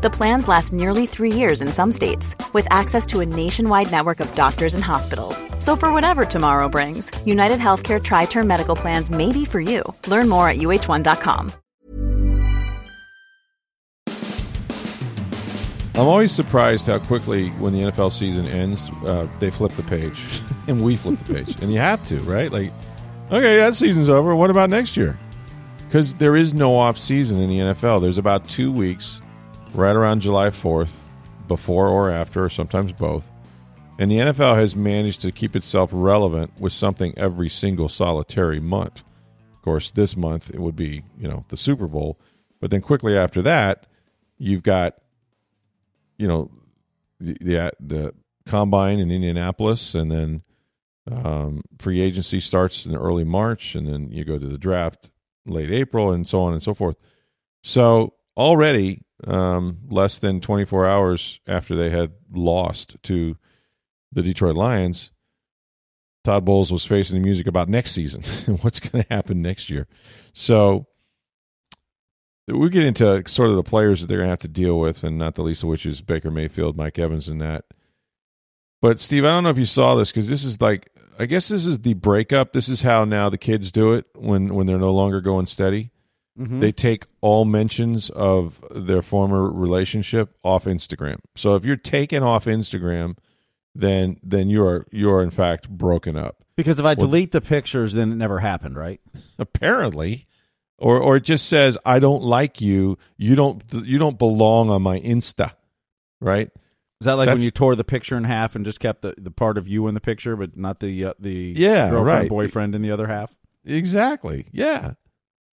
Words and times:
The 0.00 0.10
plans 0.10 0.46
last 0.46 0.72
nearly 0.72 1.06
three 1.06 1.32
years 1.32 1.60
in 1.60 1.66
some 1.66 1.90
states, 1.90 2.36
with 2.52 2.68
access 2.70 3.04
to 3.06 3.18
a 3.18 3.26
nationwide 3.26 3.90
network 3.90 4.20
of 4.20 4.32
doctors 4.36 4.74
and 4.74 4.84
hospitals. 4.84 5.44
So, 5.58 5.74
for 5.74 5.92
whatever 5.92 6.24
tomorrow 6.24 6.68
brings, 6.68 7.10
United 7.26 7.58
Healthcare 7.58 8.00
Tri 8.00 8.26
Term 8.26 8.46
Medical 8.46 8.76
Plans 8.76 9.10
may 9.10 9.32
be 9.32 9.44
for 9.44 9.60
you. 9.60 9.82
Learn 10.06 10.28
more 10.28 10.48
at 10.48 10.58
uh1.com. 10.58 11.50
I'm 15.96 16.06
always 16.06 16.30
surprised 16.30 16.86
how 16.86 17.00
quickly, 17.00 17.48
when 17.58 17.72
the 17.72 17.80
NFL 17.80 18.12
season 18.12 18.46
ends, 18.46 18.88
uh, 19.04 19.26
they 19.40 19.50
flip 19.50 19.72
the 19.72 19.82
page, 19.82 20.16
and 20.68 20.80
we 20.80 20.94
flip 20.94 21.18
the 21.26 21.34
page, 21.34 21.60
and 21.60 21.72
you 21.72 21.80
have 21.80 22.06
to, 22.06 22.20
right? 22.20 22.52
Like, 22.52 22.70
okay, 23.32 23.56
that 23.56 23.74
season's 23.74 24.08
over. 24.08 24.36
What 24.36 24.50
about 24.50 24.70
next 24.70 24.96
year? 24.96 25.18
Because 25.88 26.14
there 26.14 26.36
is 26.36 26.52
no 26.52 26.76
off 26.76 26.96
season 26.96 27.40
in 27.40 27.50
the 27.50 27.58
NFL. 27.58 28.00
There's 28.00 28.16
about 28.16 28.48
two 28.48 28.70
weeks, 28.70 29.20
right 29.74 29.94
around 29.94 30.20
July 30.20 30.50
4th, 30.50 30.90
before 31.46 31.88
or 31.88 32.10
after, 32.10 32.44
or 32.44 32.50
sometimes 32.50 32.92
both. 32.92 33.28
And 33.98 34.10
the 34.10 34.18
NFL 34.18 34.56
has 34.56 34.76
managed 34.76 35.22
to 35.22 35.32
keep 35.32 35.56
itself 35.56 35.90
relevant 35.92 36.52
with 36.58 36.72
something 36.72 37.14
every 37.16 37.48
single 37.48 37.88
solitary 37.88 38.60
month. 38.60 39.02
Of 39.56 39.62
course, 39.62 39.90
this 39.90 40.16
month 40.16 40.50
it 40.50 40.60
would 40.60 40.76
be, 40.76 41.02
you 41.18 41.26
know, 41.26 41.44
the 41.48 41.56
Super 41.56 41.88
Bowl. 41.88 42.18
But 42.60 42.70
then 42.70 42.80
quickly 42.80 43.16
after 43.16 43.42
that, 43.42 43.86
you've 44.38 44.62
got 44.62 44.94
you 46.16 46.26
know 46.26 46.50
the 47.20 47.36
the, 47.40 47.72
the 47.80 48.14
combine 48.46 48.98
in 48.98 49.10
Indianapolis, 49.10 49.94
and 49.94 50.10
then 50.10 50.42
um, 51.10 51.62
free 51.78 52.00
agency 52.00 52.40
starts 52.40 52.86
in 52.86 52.94
early 52.94 53.24
March, 53.24 53.74
and 53.74 53.86
then 53.86 54.10
you 54.12 54.24
go 54.24 54.38
to 54.38 54.46
the 54.46 54.58
draft 54.58 55.10
late 55.46 55.70
April, 55.70 56.12
and 56.12 56.26
so 56.26 56.40
on 56.40 56.52
and 56.52 56.62
so 56.62 56.74
forth. 56.74 56.96
So 57.62 58.14
already 58.36 59.02
um, 59.26 59.78
less 59.90 60.18
than 60.18 60.40
24 60.40 60.86
hours 60.86 61.40
after 61.46 61.76
they 61.76 61.90
had 61.90 62.12
lost 62.32 62.96
to 63.04 63.36
the 64.12 64.22
Detroit 64.22 64.56
Lions, 64.56 65.10
Todd 66.24 66.44
Bowles 66.44 66.72
was 66.72 66.84
facing 66.84 67.20
the 67.20 67.24
music 67.24 67.46
about 67.46 67.68
next 67.68 67.92
season 67.92 68.22
and 68.46 68.62
what's 68.62 68.80
going 68.80 69.04
to 69.04 69.12
happen 69.12 69.42
next 69.42 69.70
year. 69.70 69.86
So 70.32 70.86
we 72.46 72.70
get 72.70 72.84
into 72.84 73.22
sort 73.26 73.50
of 73.50 73.56
the 73.56 73.62
players 73.62 74.00
that 74.00 74.06
they're 74.06 74.18
going 74.18 74.28
to 74.28 74.32
have 74.32 74.38
to 74.40 74.48
deal 74.48 74.78
with, 74.78 75.04
and 75.04 75.18
not 75.18 75.34
the 75.34 75.42
least 75.42 75.62
of 75.62 75.68
which 75.68 75.84
is 75.84 76.00
Baker 76.00 76.30
Mayfield, 76.30 76.76
Mike 76.76 76.98
Evans, 76.98 77.28
and 77.28 77.40
that. 77.40 77.64
But 78.80 79.00
Steve, 79.00 79.24
I 79.24 79.28
don't 79.28 79.44
know 79.44 79.50
if 79.50 79.58
you 79.58 79.64
saw 79.64 79.96
this 79.96 80.10
because 80.10 80.28
this 80.28 80.44
is 80.44 80.60
like, 80.60 80.90
I 81.18 81.26
guess 81.26 81.48
this 81.48 81.66
is 81.66 81.80
the 81.80 81.94
breakup. 81.94 82.52
This 82.52 82.68
is 82.68 82.80
how 82.80 83.04
now 83.04 83.28
the 83.28 83.38
kids 83.38 83.72
do 83.72 83.94
it 83.94 84.06
when 84.14 84.54
when 84.54 84.66
they're 84.66 84.78
no 84.78 84.92
longer 84.92 85.20
going 85.20 85.46
steady. 85.46 85.90
Mm-hmm. 86.38 86.60
They 86.60 86.72
take 86.72 87.04
all 87.20 87.44
mentions 87.44 88.10
of 88.10 88.64
their 88.70 89.02
former 89.02 89.50
relationship 89.50 90.36
off 90.44 90.66
Instagram. 90.66 91.18
So 91.34 91.56
if 91.56 91.64
you're 91.64 91.76
taken 91.76 92.22
off 92.22 92.44
Instagram, 92.44 93.16
then 93.74 94.18
then 94.22 94.48
you 94.48 94.64
are 94.64 94.86
you 94.92 95.10
are 95.10 95.22
in 95.22 95.30
fact 95.30 95.68
broken 95.68 96.16
up. 96.16 96.44
Because 96.56 96.78
if 96.78 96.84
I 96.84 96.94
well, 96.94 97.06
delete 97.06 97.32
the 97.32 97.40
pictures, 97.40 97.92
then 97.92 98.12
it 98.12 98.16
never 98.16 98.38
happened, 98.38 98.76
right? 98.76 99.00
Apparently 99.38 100.28
or 100.78 100.98
or 100.98 101.16
it 101.16 101.24
just 101.24 101.48
says 101.48 101.76
I 101.84 101.98
don't 101.98 102.22
like 102.22 102.60
you. 102.60 102.98
You 103.16 103.34
don't 103.34 103.62
you 103.72 103.98
don't 103.98 104.18
belong 104.18 104.70
on 104.70 104.82
my 104.82 104.98
Insta, 105.00 105.52
right? 106.20 106.50
Is 107.00 107.04
that 107.04 107.14
like 107.14 107.26
That's, 107.26 107.36
when 107.36 107.44
you 107.44 107.50
tore 107.50 107.76
the 107.76 107.84
picture 107.84 108.16
in 108.16 108.24
half 108.24 108.56
and 108.56 108.64
just 108.64 108.80
kept 108.80 109.02
the, 109.02 109.14
the 109.16 109.30
part 109.30 109.56
of 109.58 109.68
you 109.68 109.86
in 109.86 109.94
the 109.94 110.00
picture, 110.00 110.36
but 110.36 110.56
not 110.56 110.80
the 110.80 111.06
uh, 111.06 111.14
the 111.18 111.54
yeah 111.56 111.90
girlfriend 111.90 112.06
right. 112.06 112.28
boyfriend 112.28 112.74
in 112.74 112.82
the 112.82 112.90
other 112.90 113.06
half? 113.06 113.34
Exactly. 113.64 114.46
Yeah. 114.52 114.94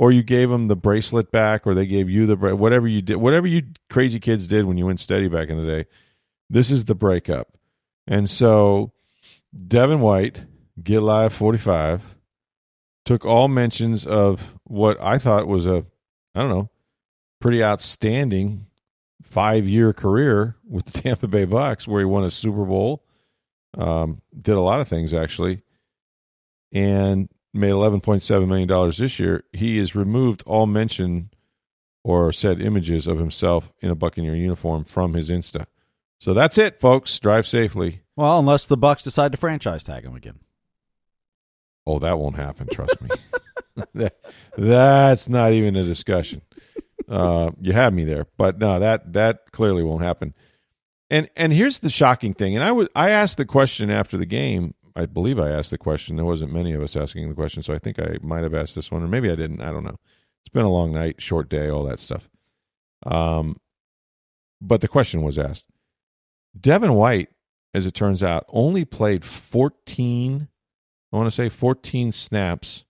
Or 0.00 0.10
you 0.10 0.22
gave 0.22 0.48
them 0.48 0.68
the 0.68 0.76
bracelet 0.76 1.30
back, 1.30 1.66
or 1.66 1.74
they 1.74 1.84
gave 1.84 2.08
you 2.08 2.24
the 2.24 2.56
whatever 2.56 2.88
you 2.88 3.02
did, 3.02 3.16
whatever 3.16 3.46
you 3.46 3.64
crazy 3.90 4.18
kids 4.18 4.48
did 4.48 4.64
when 4.64 4.78
you 4.78 4.86
went 4.86 4.98
steady 4.98 5.28
back 5.28 5.50
in 5.50 5.58
the 5.58 5.70
day. 5.70 5.84
This 6.48 6.70
is 6.70 6.86
the 6.86 6.94
breakup, 6.94 7.48
and 8.06 8.28
so 8.28 8.92
Devin 9.68 10.00
White, 10.00 10.40
get 10.82 11.00
live 11.00 11.34
forty 11.34 11.58
five 11.58 12.02
took 13.04 13.24
all 13.24 13.48
mentions 13.48 14.06
of 14.06 14.54
what 14.64 14.96
I 15.00 15.18
thought 15.18 15.48
was 15.48 15.66
a, 15.66 15.84
I 16.34 16.40
don't 16.40 16.48
know, 16.48 16.70
pretty 17.40 17.60
outstanding 17.60 18.66
five 19.22 19.66
year 19.66 19.92
career 19.92 20.56
with 20.68 20.86
the 20.86 20.92
Tampa 21.02 21.26
Bay 21.26 21.44
Bucks, 21.44 21.88
where 21.88 22.00
he 22.00 22.04
won 22.04 22.24
a 22.24 22.30
Super 22.30 22.64
Bowl, 22.64 23.04
um, 23.76 24.20
did 24.40 24.54
a 24.54 24.60
lot 24.60 24.80
of 24.80 24.88
things 24.88 25.14
actually, 25.14 25.62
and 26.72 27.28
made 27.52 27.70
eleven 27.70 28.00
point 28.00 28.22
seven 28.22 28.48
million 28.48 28.68
dollars 28.68 28.98
this 28.98 29.18
year. 29.18 29.44
He 29.52 29.78
has 29.78 29.94
removed 29.94 30.42
all 30.46 30.66
mention 30.66 31.30
or 32.02 32.32
said 32.32 32.60
images 32.60 33.06
of 33.06 33.18
himself 33.18 33.70
in 33.80 33.90
a 33.90 33.94
Buccaneer 33.94 34.34
uniform 34.34 34.84
from 34.84 35.14
his 35.14 35.28
Insta. 35.28 35.66
So 36.18 36.34
that's 36.34 36.58
it, 36.58 36.80
folks. 36.80 37.18
Drive 37.18 37.46
safely. 37.46 38.02
Well, 38.16 38.38
unless 38.38 38.66
the 38.66 38.76
Bucks 38.76 39.02
decide 39.02 39.32
to 39.32 39.38
franchise 39.38 39.82
tag 39.82 40.04
him 40.04 40.14
again. 40.14 40.40
Oh, 41.86 41.98
that 41.98 42.18
won't 42.18 42.36
happen. 42.36 42.68
Trust 42.70 43.00
me. 43.00 43.08
that, 43.94 44.16
that's 44.56 45.28
not 45.28 45.52
even 45.52 45.76
a 45.76 45.84
discussion. 45.84 46.42
Uh, 47.08 47.50
you 47.60 47.72
have 47.72 47.92
me 47.92 48.04
there, 48.04 48.26
but 48.36 48.58
no, 48.58 48.78
that 48.78 49.12
that 49.14 49.50
clearly 49.52 49.82
won't 49.82 50.02
happen. 50.02 50.34
And 51.10 51.28
and 51.36 51.52
here's 51.52 51.80
the 51.80 51.90
shocking 51.90 52.34
thing. 52.34 52.54
And 52.54 52.64
I 52.64 52.72
was 52.72 52.88
I 52.94 53.10
asked 53.10 53.36
the 53.36 53.44
question 53.44 53.90
after 53.90 54.16
the 54.16 54.26
game. 54.26 54.74
I 54.96 55.06
believe 55.06 55.38
I 55.38 55.50
asked 55.50 55.70
the 55.70 55.78
question. 55.78 56.16
There 56.16 56.24
wasn't 56.24 56.52
many 56.52 56.72
of 56.72 56.82
us 56.82 56.96
asking 56.96 57.28
the 57.28 57.34
question, 57.34 57.62
so 57.62 57.74
I 57.74 57.78
think 57.78 57.98
I 57.98 58.18
might 58.22 58.42
have 58.42 58.54
asked 58.54 58.74
this 58.74 58.90
one, 58.90 59.02
or 59.02 59.08
maybe 59.08 59.30
I 59.30 59.36
didn't. 59.36 59.60
I 59.60 59.72
don't 59.72 59.84
know. 59.84 59.98
It's 60.42 60.52
been 60.52 60.64
a 60.64 60.70
long 60.70 60.92
night, 60.92 61.20
short 61.20 61.48
day, 61.48 61.68
all 61.68 61.84
that 61.84 62.00
stuff. 62.00 62.28
Um, 63.06 63.56
but 64.60 64.80
the 64.80 64.88
question 64.88 65.22
was 65.22 65.38
asked. 65.38 65.64
Devin 66.58 66.94
White, 66.94 67.28
as 67.74 67.86
it 67.86 67.94
turns 67.94 68.22
out, 68.22 68.44
only 68.48 68.84
played 68.84 69.24
14 69.24 70.48
I 71.12 71.16
want 71.16 71.26
to 71.26 71.34
say 71.34 71.48
14 71.48 72.12
snaps 72.12 72.84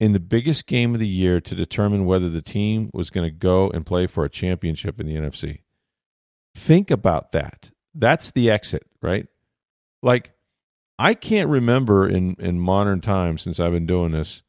in 0.00 0.12
the 0.12 0.20
biggest 0.20 0.66
game 0.66 0.94
of 0.94 1.00
the 1.00 1.08
year 1.08 1.40
to 1.40 1.54
determine 1.54 2.06
whether 2.06 2.28
the 2.28 2.42
team 2.42 2.90
was 2.92 3.10
going 3.10 3.26
to 3.28 3.36
go 3.36 3.70
and 3.70 3.86
play 3.86 4.06
for 4.06 4.24
a 4.24 4.30
championship 4.30 4.98
in 4.98 5.06
the 5.06 5.14
NFC. 5.14 5.60
Think 6.54 6.90
about 6.90 7.32
that. 7.32 7.70
That's 7.94 8.30
the 8.30 8.50
exit, 8.50 8.86
right? 9.00 9.26
Like, 10.02 10.32
I 10.98 11.14
can't 11.14 11.48
remember 11.48 12.08
in, 12.08 12.36
in 12.38 12.60
modern 12.60 13.00
times 13.00 13.42
since 13.42 13.58
I've 13.58 13.72
been 13.72 13.86
doing 13.86 14.12
this. 14.12 14.42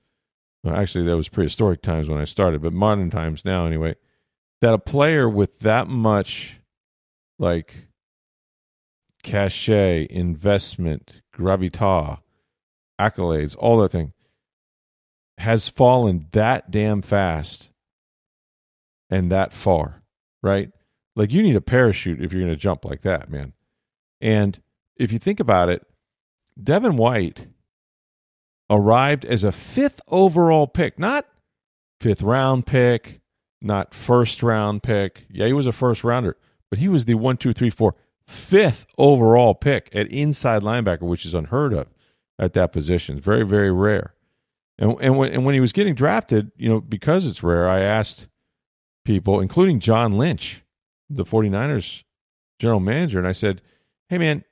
Well, 0.64 0.76
actually, 0.76 1.06
that 1.06 1.18
was 1.18 1.30
prehistoric 1.30 1.82
times 1.82 2.08
when 2.08 2.20
I 2.20 2.26
started, 2.26 2.62
but 2.62 2.74
modern 2.74 3.10
times 3.10 3.44
now, 3.44 3.66
anyway, 3.66 3.96
that 4.62 4.74
a 4.74 4.80
player 4.80 5.28
with 5.28 5.60
that 5.60 5.88
much, 5.88 6.60
like, 7.38 7.88
cachet, 9.24 10.08
investment, 10.10 11.22
gravitas, 11.36 12.20
accolades, 13.00 13.56
all 13.58 13.78
that 13.80 13.92
thing, 13.92 14.14
has 15.38 15.68
fallen 15.68 16.28
that 16.32 16.72
damn 16.72 17.02
fast 17.02 17.72
and 19.10 19.32
that 19.32 19.54
far, 19.54 20.04
right? 20.42 20.70
Like 21.16 21.32
you 21.32 21.44
need 21.44 21.56
a 21.56 21.62
parachute 21.62 22.22
if 22.22 22.32
you're 22.32 22.42
going 22.42 22.54
to 22.54 22.60
jump 22.60 22.86
like 22.86 23.02
that, 23.02 23.30
man. 23.30 23.54
And 24.22 24.60
if 24.98 25.12
you 25.12 25.20
think 25.20 25.40
about 25.40 25.70
it, 25.70 25.86
Devin 26.62 26.98
White 26.98 27.48
arrived 28.70 29.26
as 29.26 29.44
a 29.44 29.52
fifth 29.52 30.02
overall 30.08 30.68
pick, 30.68 30.98
not 30.98 31.26
fifth 32.00 32.22
round 32.22 32.66
pick, 32.66 33.22
not 33.62 33.94
first 33.94 34.44
round 34.44 34.84
pick. 34.84 35.26
Yeah, 35.30 35.48
he 35.48 35.54
was 35.54 35.68
a 35.68 35.72
first 35.72 36.04
rounder, 36.04 36.38
but 36.70 36.80
he 36.80 36.88
was 36.88 37.06
the 37.06 37.16
one, 37.16 37.38
two, 37.38 37.54
three, 37.54 37.70
four, 37.70 37.96
fifth 38.28 38.86
overall 38.98 39.56
pick 39.56 39.90
at 39.94 40.08
inside 40.12 40.62
linebacker, 40.62 41.02
which 41.02 41.26
is 41.26 41.34
unheard 41.34 41.74
of 41.74 41.88
at 42.40 42.54
that 42.54 42.72
position. 42.72 43.18
It's 43.18 43.26
very, 43.26 43.46
very 43.46 43.72
rare. 43.72 44.14
And 44.78 44.98
and 45.00 45.18
when 45.18 45.32
and 45.32 45.46
when 45.46 45.54
he 45.54 45.62
was 45.62 45.72
getting 45.72 45.96
drafted, 45.96 46.52
you 46.58 46.68
know, 46.68 46.82
because 46.82 47.26
it's 47.26 47.44
rare, 47.44 47.68
I 47.68 47.82
asked 47.82 48.28
people, 49.06 49.40
including 49.40 49.80
John 49.80 50.18
Lynch, 50.18 50.64
the 51.10 51.26
49ers 51.26 52.04
general 52.60 52.80
manager, 52.80 53.20
and 53.20 53.28
I 53.28 53.34
said, 53.34 53.62
Hey 54.10 54.18
man, 54.18 54.44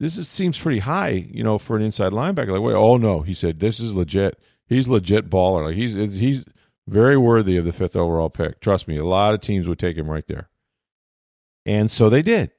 this 0.00 0.18
is, 0.18 0.28
seems 0.28 0.58
pretty 0.58 0.80
high, 0.80 1.28
you 1.30 1.44
know, 1.44 1.58
for 1.58 1.76
an 1.76 1.82
inside 1.82 2.12
linebacker. 2.12 2.48
Like, 2.48 2.62
wait, 2.62 2.74
oh 2.74 2.96
no, 2.96 3.20
he 3.20 3.34
said, 3.34 3.60
this 3.60 3.80
is 3.80 3.94
legit. 3.94 4.38
He's 4.66 4.88
legit 4.88 5.30
baller. 5.30 5.66
Like 5.66 5.76
he's 5.76 5.94
he's 5.94 6.44
very 6.88 7.16
worthy 7.16 7.56
of 7.56 7.64
the 7.64 7.72
fifth 7.72 7.96
overall 7.96 8.30
pick. 8.30 8.60
Trust 8.60 8.88
me, 8.88 8.96
a 8.96 9.04
lot 9.04 9.34
of 9.34 9.40
teams 9.40 9.68
would 9.68 9.78
take 9.78 9.96
him 9.96 10.10
right 10.10 10.26
there. 10.26 10.48
And 11.66 11.90
so 11.90 12.10
they 12.10 12.22
did. 12.22 12.50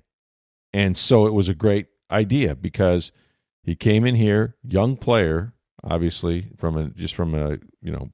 And 0.73 0.97
so 0.97 1.25
it 1.25 1.33
was 1.33 1.49
a 1.49 1.55
great 1.55 1.87
idea 2.11 2.55
because 2.55 3.11
he 3.63 3.75
came 3.75 4.05
in 4.05 4.15
here, 4.15 4.55
young 4.63 4.97
player, 4.97 5.53
obviously 5.83 6.51
from 6.57 6.77
a 6.77 6.89
just 6.89 7.15
from 7.15 7.33
a 7.35 7.57
you 7.81 7.91
know 7.91 8.09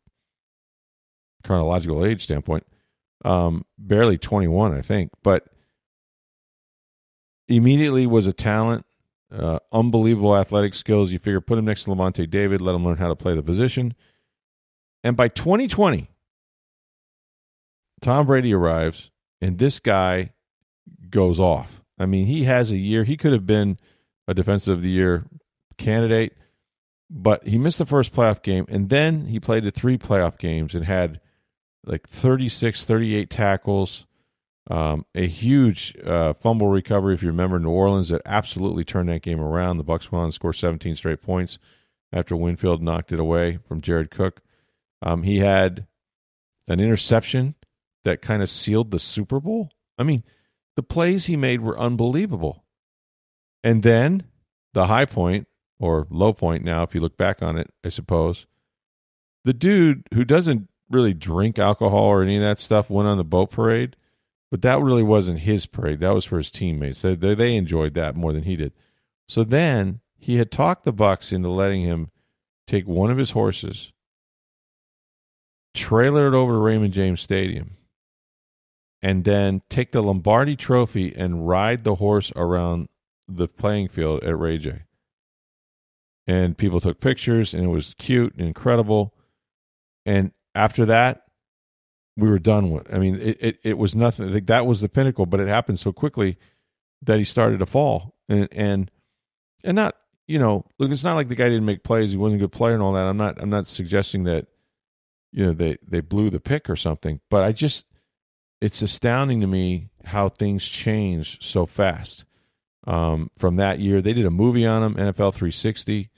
chronological 1.43 2.05
age 2.05 2.23
standpoint. 2.23 2.65
Um, 3.23 3.65
barely 3.77 4.17
21, 4.17 4.75
I 4.75 4.81
think, 4.81 5.11
but 5.21 5.45
immediately 7.47 8.07
was 8.07 8.25
a 8.25 8.33
talent, 8.33 8.85
uh, 9.31 9.59
unbelievable 9.71 10.35
athletic 10.35 10.73
skills. 10.75 11.11
You 11.11 11.19
figure 11.19 11.41
put 11.41 11.57
him 11.57 11.65
next 11.65 11.83
to 11.83 11.91
Lavonte 11.91 12.29
David, 12.29 12.61
let 12.61 12.75
him 12.75 12.85
learn 12.85 12.97
how 12.97 13.07
to 13.07 13.15
play 13.15 13.35
the 13.35 13.43
position. 13.43 13.93
And 15.03 15.17
by 15.17 15.29
2020, 15.29 16.09
Tom 18.01 18.27
Brady 18.27 18.53
arrives, 18.53 19.09
and 19.41 19.57
this 19.57 19.79
guy 19.79 20.33
goes 21.09 21.39
off. 21.39 21.81
I 21.99 22.05
mean, 22.05 22.25
he 22.25 22.43
has 22.43 22.71
a 22.71 22.77
year. 22.77 23.03
He 23.03 23.17
could 23.17 23.33
have 23.33 23.45
been 23.45 23.77
a 24.27 24.33
defensive 24.33 24.77
of 24.77 24.81
the 24.81 24.89
year 24.89 25.25
candidate, 25.77 26.33
but 27.09 27.47
he 27.47 27.57
missed 27.57 27.77
the 27.77 27.85
first 27.85 28.13
playoff 28.13 28.41
game, 28.41 28.65
and 28.69 28.89
then 28.89 29.25
he 29.25 29.39
played 29.39 29.63
the 29.63 29.71
three 29.71 29.97
playoff 29.97 30.37
games 30.37 30.75
and 30.75 30.85
had 30.85 31.19
like 31.85 32.07
36, 32.07 32.83
38 32.85 33.29
tackles, 33.29 34.05
um, 34.69 35.05
a 35.15 35.27
huge 35.27 35.95
uh, 36.05 36.33
fumble 36.33 36.67
recovery. 36.67 37.13
If 37.13 37.23
you 37.23 37.29
remember, 37.29 37.59
New 37.59 37.69
Orleans 37.69 38.09
that 38.09 38.21
absolutely 38.25 38.83
turned 38.83 39.09
that 39.09 39.23
game 39.23 39.41
around. 39.41 39.77
The 39.77 39.83
Bucks 39.83 40.11
went 40.11 40.23
on 40.23 40.29
to 40.29 40.33
score 40.33 40.53
17 40.53 40.95
straight 40.95 41.21
points 41.21 41.57
after 42.13 42.35
Winfield 42.35 42.81
knocked 42.81 43.11
it 43.11 43.19
away 43.19 43.59
from 43.67 43.81
Jared 43.81 44.11
Cook. 44.11 44.41
Um, 45.01 45.23
he 45.23 45.39
had 45.39 45.87
an 46.67 46.79
interception 46.79 47.55
that 48.03 48.21
kind 48.21 48.41
of 48.41 48.49
sealed 48.49 48.91
the 48.91 48.99
Super 48.99 49.39
Bowl. 49.39 49.69
I 49.97 50.03
mean, 50.03 50.23
the 50.75 50.83
plays 50.83 51.25
he 51.25 51.35
made 51.35 51.61
were 51.61 51.79
unbelievable. 51.79 52.63
And 53.63 53.83
then 53.83 54.23
the 54.73 54.87
high 54.87 55.05
point 55.05 55.47
or 55.79 56.07
low 56.09 56.33
point 56.33 56.63
now, 56.63 56.83
if 56.83 56.93
you 56.95 57.01
look 57.01 57.17
back 57.17 57.41
on 57.41 57.57
it, 57.57 57.71
I 57.83 57.89
suppose, 57.89 58.45
the 59.43 59.53
dude 59.53 60.07
who 60.13 60.23
doesn't 60.23 60.69
really 60.89 61.13
drink 61.13 61.57
alcohol 61.57 62.05
or 62.05 62.21
any 62.21 62.37
of 62.37 62.43
that 62.43 62.59
stuff 62.59 62.89
went 62.89 63.07
on 63.07 63.17
the 63.17 63.23
boat 63.23 63.51
parade, 63.51 63.95
but 64.51 64.61
that 64.61 64.81
really 64.81 65.01
wasn't 65.01 65.39
his 65.39 65.65
parade. 65.65 66.01
That 66.01 66.13
was 66.13 66.25
for 66.25 66.37
his 66.37 66.51
teammates. 66.51 67.01
They, 67.01 67.15
they 67.15 67.55
enjoyed 67.55 67.93
that 67.95 68.15
more 68.15 68.33
than 68.33 68.43
he 68.43 68.57
did. 68.57 68.73
So 69.27 69.45
then 69.45 70.01
he 70.19 70.35
had 70.35 70.51
talked 70.51 70.83
the 70.83 70.91
Bucks 70.91 71.31
into 71.31 71.49
letting 71.49 71.83
him 71.83 72.11
take 72.67 72.85
one 72.85 73.09
of 73.09 73.17
his 73.17 73.31
horses, 73.31 73.93
trailer 75.73 76.27
it 76.27 76.35
over 76.35 76.53
to 76.53 76.59
Raymond 76.59 76.93
James 76.93 77.21
Stadium, 77.21 77.77
and 79.01 79.23
then 79.23 79.61
take 79.69 79.93
the 79.93 80.03
Lombardi 80.03 80.57
Trophy 80.57 81.15
and 81.15 81.47
ride 81.47 81.85
the 81.85 81.95
horse 81.95 82.31
around 82.35 82.89
the 83.27 83.47
playing 83.47 83.87
field 83.87 84.23
at 84.23 84.37
Ray 84.37 84.57
J. 84.57 84.83
And 86.27 86.57
people 86.57 86.81
took 86.81 86.99
pictures, 86.99 87.53
and 87.53 87.63
it 87.63 87.69
was 87.69 87.95
cute 87.97 88.35
and 88.35 88.47
incredible. 88.47 89.13
And 90.05 90.31
after 90.53 90.85
that, 90.85 91.23
we 92.17 92.29
were 92.29 92.39
done 92.39 92.71
with. 92.71 92.93
I 92.93 92.97
mean, 92.99 93.15
it, 93.15 93.37
it, 93.39 93.59
it 93.63 93.77
was 93.77 93.95
nothing. 93.95 94.45
That 94.45 94.65
was 94.65 94.81
the 94.81 94.89
pinnacle, 94.89 95.25
but 95.25 95.39
it 95.39 95.47
happened 95.47 95.79
so 95.79 95.91
quickly 95.91 96.37
that 97.03 97.17
he 97.17 97.23
started 97.23 97.59
to 97.59 97.65
fall. 97.65 98.15
And 98.29 98.47
and 98.51 98.91
and 99.63 99.75
not 99.75 99.95
you 100.27 100.39
know, 100.39 100.65
look, 100.77 100.91
it's 100.91 101.03
not 101.03 101.15
like 101.15 101.27
the 101.27 101.35
guy 101.35 101.49
didn't 101.49 101.65
make 101.65 101.83
plays. 101.83 102.11
He 102.11 102.17
wasn't 102.17 102.41
a 102.41 102.45
good 102.45 102.53
player 102.53 102.73
and 102.73 102.81
all 102.81 102.93
that. 102.93 103.05
I'm 103.05 103.17
not 103.17 103.41
I'm 103.41 103.49
not 103.49 103.67
suggesting 103.67 104.23
that 104.25 104.47
you 105.31 105.45
know 105.45 105.53
they 105.53 105.77
they 105.87 106.01
blew 106.01 106.29
the 106.29 106.39
pick 106.39 106.69
or 106.69 106.75
something, 106.75 107.19
but 107.29 107.43
I 107.43 107.51
just 107.51 107.85
it's 108.61 108.81
astounding 108.81 109.41
to 109.41 109.47
me 109.47 109.89
how 110.05 110.29
things 110.29 110.63
change 110.65 111.37
so 111.41 111.65
fast. 111.65 112.25
Um, 112.87 113.29
from 113.37 113.57
that 113.57 113.79
year, 113.79 114.01
they 114.01 114.13
did 114.13 114.25
a 114.25 114.31
movie 114.31 114.65
on 114.65 114.83
him, 114.83 114.95
NFL 114.95 115.33
360, 115.33 116.09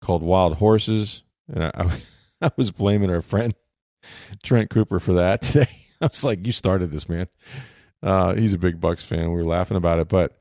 called 0.00 0.22
Wild 0.22 0.54
Horses, 0.54 1.22
and 1.52 1.64
I, 1.64 1.70
I, 1.74 2.00
I 2.46 2.50
was 2.56 2.70
blaming 2.70 3.10
our 3.10 3.20
friend 3.20 3.54
Trent 4.42 4.70
Cooper 4.70 5.00
for 5.00 5.14
that 5.14 5.42
today. 5.42 5.68
I 6.00 6.06
was 6.06 6.24
like, 6.24 6.44
"You 6.44 6.52
started 6.52 6.90
this, 6.90 7.08
man." 7.08 7.26
Uh, 8.02 8.34
he's 8.34 8.52
a 8.52 8.58
big 8.58 8.80
Bucks 8.80 9.04
fan. 9.04 9.30
We 9.30 9.36
were 9.36 9.44
laughing 9.44 9.76
about 9.76 9.98
it, 9.98 10.08
but 10.08 10.36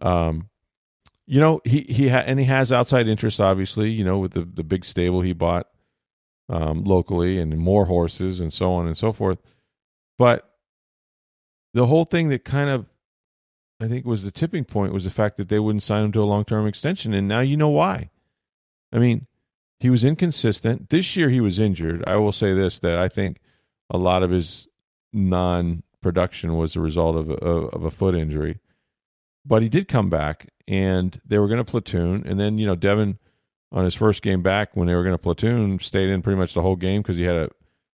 um, 0.00 0.48
you 1.26 1.40
know, 1.40 1.60
he 1.64 1.86
he 1.88 2.08
ha- 2.08 2.24
and 2.26 2.38
he 2.38 2.44
has 2.46 2.72
outside 2.72 3.08
interest, 3.08 3.40
obviously. 3.40 3.90
You 3.90 4.04
know, 4.04 4.18
with 4.18 4.32
the 4.32 4.44
the 4.44 4.64
big 4.64 4.84
stable 4.84 5.20
he 5.20 5.32
bought 5.32 5.66
um, 6.48 6.84
locally 6.84 7.38
and 7.38 7.56
more 7.58 7.84
horses 7.84 8.40
and 8.40 8.52
so 8.52 8.72
on 8.72 8.86
and 8.86 8.96
so 8.96 9.12
forth. 9.12 9.38
But 10.18 10.48
the 11.74 11.86
whole 11.86 12.04
thing 12.04 12.28
that 12.30 12.44
kind 12.44 12.68
of 12.68 12.86
I 13.80 13.88
think 13.88 14.04
was 14.04 14.22
the 14.22 14.30
tipping 14.30 14.64
point 14.64 14.92
was 14.92 15.04
the 15.04 15.10
fact 15.10 15.36
that 15.38 15.48
they 15.48 15.58
wouldn't 15.58 15.82
sign 15.82 16.04
him 16.04 16.12
to 16.12 16.22
a 16.22 16.24
long 16.24 16.44
term 16.44 16.66
extension, 16.66 17.14
and 17.14 17.26
now 17.26 17.40
you 17.40 17.56
know 17.56 17.68
why. 17.70 18.10
I 18.92 18.98
mean, 18.98 19.26
he 19.80 19.88
was 19.90 20.04
inconsistent. 20.04 20.90
This 20.90 21.16
year 21.16 21.30
he 21.30 21.40
was 21.40 21.58
injured. 21.58 22.04
I 22.06 22.16
will 22.16 22.32
say 22.32 22.52
this 22.52 22.78
that 22.80 22.98
I 22.98 23.08
think 23.08 23.38
a 23.88 23.98
lot 23.98 24.22
of 24.22 24.30
his 24.30 24.68
non 25.12 25.82
production 26.02 26.56
was 26.56 26.76
a 26.76 26.80
result 26.80 27.16
of 27.16 27.30
a, 27.30 27.34
of 27.34 27.84
a 27.84 27.90
foot 27.90 28.14
injury. 28.14 28.58
But 29.44 29.62
he 29.62 29.70
did 29.70 29.88
come 29.88 30.10
back, 30.10 30.48
and 30.68 31.18
they 31.24 31.38
were 31.38 31.48
going 31.48 31.64
to 31.64 31.70
platoon. 31.70 32.24
And 32.26 32.38
then, 32.38 32.58
you 32.58 32.66
know, 32.66 32.76
Devin, 32.76 33.18
on 33.72 33.84
his 33.84 33.94
first 33.94 34.22
game 34.22 34.42
back, 34.42 34.76
when 34.76 34.86
they 34.86 34.94
were 34.94 35.02
going 35.02 35.14
to 35.14 35.18
platoon, 35.18 35.78
stayed 35.80 36.10
in 36.10 36.20
pretty 36.20 36.38
much 36.38 36.52
the 36.52 36.62
whole 36.62 36.76
game 36.76 37.00
because 37.00 37.16
he 37.16 37.24
had 37.24 37.36
a 37.36 37.50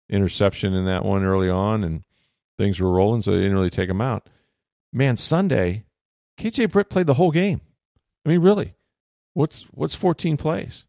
interception 0.09 0.73
in 0.73 0.85
that 0.85 1.05
one 1.05 1.23
early 1.23 1.49
on, 1.49 1.83
and 1.83 2.03
things 2.57 2.79
were 2.79 2.91
rolling, 2.91 3.21
so 3.21 3.31
they 3.31 3.37
didn't 3.37 3.53
really 3.53 3.69
take 3.69 3.89
him 3.89 4.01
out. 4.01 4.27
Man, 4.91 5.17
Sunday, 5.17 5.83
KJ 6.39 6.71
Britt 6.71 6.89
played 6.89 7.07
the 7.07 7.13
whole 7.13 7.31
game. 7.31 7.61
I 8.25 8.29
mean, 8.29 8.41
really, 8.41 8.73
what's 9.33 9.63
what's 9.71 9.93
14 9.93 10.37
plays? 10.37 10.83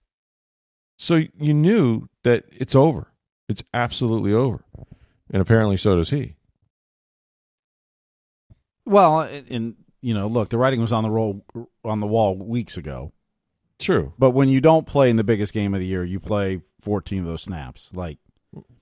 So 0.96 1.22
you 1.38 1.52
knew 1.54 2.08
that 2.22 2.44
it's 2.52 2.74
over. 2.74 3.06
It's 3.48 3.62
absolutely 3.74 4.32
over. 4.32 4.64
And 5.32 5.42
apparently 5.42 5.76
so 5.76 5.96
does 5.96 6.10
he. 6.10 6.36
Well, 8.84 9.20
and 9.20 9.76
you 10.00 10.14
know, 10.14 10.26
look, 10.28 10.50
the 10.50 10.58
writing 10.58 10.80
was 10.80 10.92
on 10.92 11.02
the 11.02 11.10
roll 11.10 11.44
on 11.84 12.00
the 12.00 12.06
wall 12.06 12.36
weeks 12.36 12.76
ago. 12.76 13.12
True. 13.78 14.12
But 14.18 14.30
when 14.30 14.48
you 14.48 14.60
don't 14.60 14.86
play 14.86 15.10
in 15.10 15.16
the 15.16 15.24
biggest 15.24 15.52
game 15.52 15.74
of 15.74 15.80
the 15.80 15.86
year, 15.86 16.04
you 16.04 16.18
play 16.20 16.60
14 16.80 17.20
of 17.20 17.26
those 17.26 17.42
snaps. 17.42 17.90
Like 17.92 18.18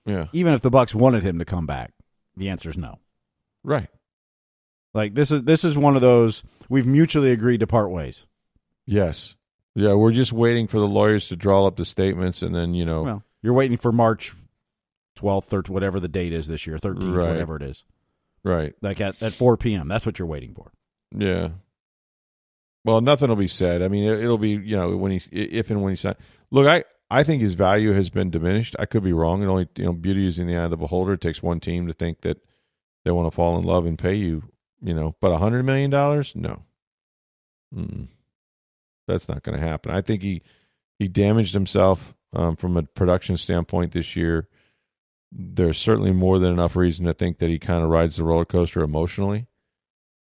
Yeah. 0.05 0.27
even 0.31 0.53
if 0.53 0.61
the 0.61 0.69
Bucks 0.69 0.95
wanted 0.95 1.23
him 1.23 1.39
to 1.39 1.45
come 1.45 1.65
back, 1.65 1.93
the 2.37 2.49
answer 2.49 2.69
is 2.69 2.77
no. 2.77 2.99
Right. 3.63 3.89
Like 4.93 5.15
this 5.15 5.31
is 5.31 5.43
this 5.43 5.63
is 5.63 5.77
one 5.77 5.95
of 5.95 6.01
those 6.01 6.43
we've 6.69 6.85
mutually 6.87 7.31
agreed 7.31 7.59
to 7.61 7.67
part 7.67 7.89
ways. 7.91 8.25
Yes. 8.85 9.35
Yeah, 9.75 9.93
we're 9.93 10.13
just 10.13 10.31
waiting 10.31 10.67
for 10.67 10.79
the 10.79 10.87
lawyers 10.87 11.27
to 11.27 11.35
draw 11.35 11.67
up 11.67 11.75
the 11.75 11.85
statements 11.85 12.41
and 12.41 12.55
then, 12.55 12.73
you 12.73 12.85
know, 12.85 13.03
Well, 13.03 13.23
you're 13.41 13.53
waiting 13.53 13.77
for 13.77 13.91
March 13.91 14.31
12th 15.17 15.51
or 15.53 15.71
whatever 15.73 15.99
the 15.99 16.07
date 16.07 16.31
is 16.33 16.47
this 16.47 16.65
year, 16.65 16.77
13th, 16.77 17.15
Right. 17.15 17.27
whatever 17.27 17.57
it 17.57 17.61
is. 17.63 17.83
right. 18.43 18.73
Like 18.81 19.01
at, 19.01 19.21
at 19.21 19.33
4 19.33 19.57
p.m. 19.57 19.87
That's 19.87 20.05
what 20.05 20.17
you're 20.17 20.27
waiting 20.27 20.53
for. 20.53 20.71
Yeah. 21.15 21.49
Well, 22.85 23.01
nothing 23.01 23.29
will 23.29 23.35
be 23.35 23.47
said. 23.47 23.81
I 23.81 23.87
mean, 23.87 24.03
it, 24.05 24.19
it'll 24.23 24.37
be, 24.37 24.51
you 24.51 24.75
know, 24.77 24.95
when 24.95 25.11
he 25.11 25.17
if 25.31 25.69
and 25.71 25.81
when 25.81 25.91
he 25.93 25.97
sign. 25.97 26.15
Look, 26.51 26.67
I 26.67 26.83
I 27.09 27.23
think 27.23 27.41
his 27.41 27.53
value 27.55 27.93
has 27.93 28.09
been 28.09 28.29
diminished. 28.29 28.75
I 28.77 28.85
could 28.85 29.03
be 29.03 29.13
wrong. 29.13 29.41
It 29.41 29.47
only, 29.47 29.67
you 29.75 29.85
know, 29.85 29.93
beauty 29.93 30.27
is 30.27 30.37
in 30.37 30.45
the 30.47 30.55
eye 30.55 30.65
of 30.65 30.69
the 30.69 30.77
beholder. 30.77 31.13
It 31.13 31.21
takes 31.21 31.41
one 31.41 31.59
team 31.59 31.87
to 31.87 31.93
think 31.93 32.21
that 32.21 32.37
they 33.03 33.11
want 33.11 33.25
to 33.31 33.35
fall 33.35 33.57
in 33.57 33.63
love 33.65 33.85
and 33.87 33.97
pay 33.97 34.13
you, 34.15 34.43
you 34.81 34.93
know, 34.93 35.15
but 35.19 35.31
a 35.31 35.37
hundred 35.39 35.63
million 35.63 35.89
dollars, 35.89 36.31
no. 36.35 36.61
Mm-mm. 37.75 38.07
That's 39.07 39.29
not 39.29 39.43
going 39.43 39.59
to 39.59 39.65
happen. 39.65 39.91
I 39.91 40.01
think 40.01 40.21
he 40.21 40.41
he 40.99 41.07
damaged 41.07 41.53
himself 41.53 42.15
um, 42.33 42.55
from 42.55 42.77
a 42.77 42.83
production 42.83 43.37
standpoint 43.37 43.91
this 43.91 44.15
year. 44.15 44.47
There's 45.31 45.77
certainly 45.77 46.11
more 46.11 46.39
than 46.39 46.53
enough 46.53 46.75
reason 46.75 47.05
to 47.05 47.13
think 47.13 47.39
that 47.39 47.49
he 47.49 47.59
kind 47.59 47.83
of 47.83 47.89
rides 47.89 48.15
the 48.15 48.23
roller 48.23 48.45
coaster 48.45 48.81
emotionally. 48.81 49.47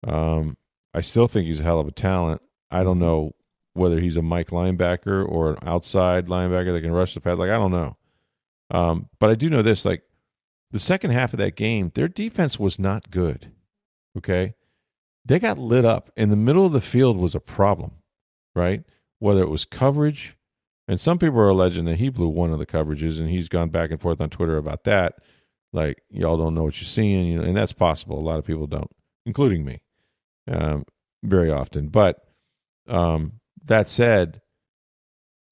Um, 0.08 0.58
I 0.94 1.02
still 1.02 1.28
think 1.28 1.48
he's 1.48 1.60
a 1.60 1.64
hell 1.64 1.80
of 1.80 1.88
a 1.88 1.92
talent. 1.92 2.42
I 2.72 2.84
don't 2.84 3.00
know 3.00 3.34
whether 3.74 4.00
he's 4.00 4.18
a 4.18 4.22
Mike 4.22 4.50
linebacker 4.50 5.28
or 5.28 5.52
an 5.52 5.58
outside 5.64 6.28
linebacker 6.28 6.74
that 6.74 6.82
can 6.82 6.92
rush 6.92 7.14
the 7.14 7.22
pad. 7.22 7.38
Like 7.38 7.50
I 7.50 7.56
don't 7.56 7.72
know, 7.72 7.98
um, 8.72 9.10
but 9.20 9.30
I 9.30 9.36
do 9.36 9.50
know 9.50 9.62
this: 9.62 9.86
like 9.86 10.04
the 10.72 10.80
second 10.80 11.12
half 11.12 11.34
of 11.34 11.40
that 11.40 11.56
game, 11.56 11.92
their 11.96 12.08
defense 12.08 12.60
was 12.60 12.80
not 12.80 13.10
good. 13.12 13.52
Okay, 14.18 14.54
they 15.26 15.40
got 15.40 15.58
lit 15.58 15.86
up, 15.86 16.12
and 16.18 16.32
the 16.32 16.36
middle 16.36 16.66
of 16.66 16.72
the 16.72 16.82
field 16.82 17.18
was 17.18 17.36
a 17.36 17.40
problem, 17.40 17.92
right? 18.56 18.84
Whether 19.20 19.42
it 19.42 19.50
was 19.50 19.66
coverage, 19.66 20.36
and 20.88 21.00
some 21.00 21.20
people 21.20 21.40
are 21.40 21.50
alleging 21.50 21.86
that 21.86 22.00
he 22.00 22.10
blew 22.10 22.30
one 22.30 22.52
of 22.52 22.60
the 22.60 22.66
coverages, 22.66 23.20
and 23.20 23.30
he's 23.30 23.50
gone 23.50 23.70
back 23.70 23.92
and 23.92 24.02
forth 24.02 24.20
on 24.20 24.30
Twitter 24.30 24.58
about 24.58 24.86
that. 24.86 25.16
Like 25.72 26.02
y'all 26.10 26.38
don't 26.38 26.56
know 26.56 26.64
what 26.64 26.82
you're 26.82 26.88
seeing, 26.88 27.28
you 27.28 27.38
know, 27.38 27.44
and 27.44 27.56
that's 27.56 27.74
possible. 27.74 28.18
A 28.18 28.22
lot 28.22 28.40
of 28.40 28.46
people 28.46 28.66
don't, 28.66 28.90
including 29.26 29.64
me, 29.64 29.82
um, 30.52 30.86
very 31.24 31.52
often. 31.52 31.90
But 31.90 32.18
um, 32.88 33.34
that 33.66 33.88
said, 33.88 34.42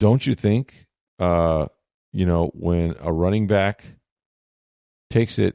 don't 0.00 0.26
you 0.26 0.34
think, 0.34 0.86
uh, 1.18 1.66
you 2.12 2.26
know, 2.26 2.50
when 2.54 2.96
a 3.00 3.12
running 3.12 3.46
back 3.46 3.84
takes 5.10 5.38
it, 5.38 5.54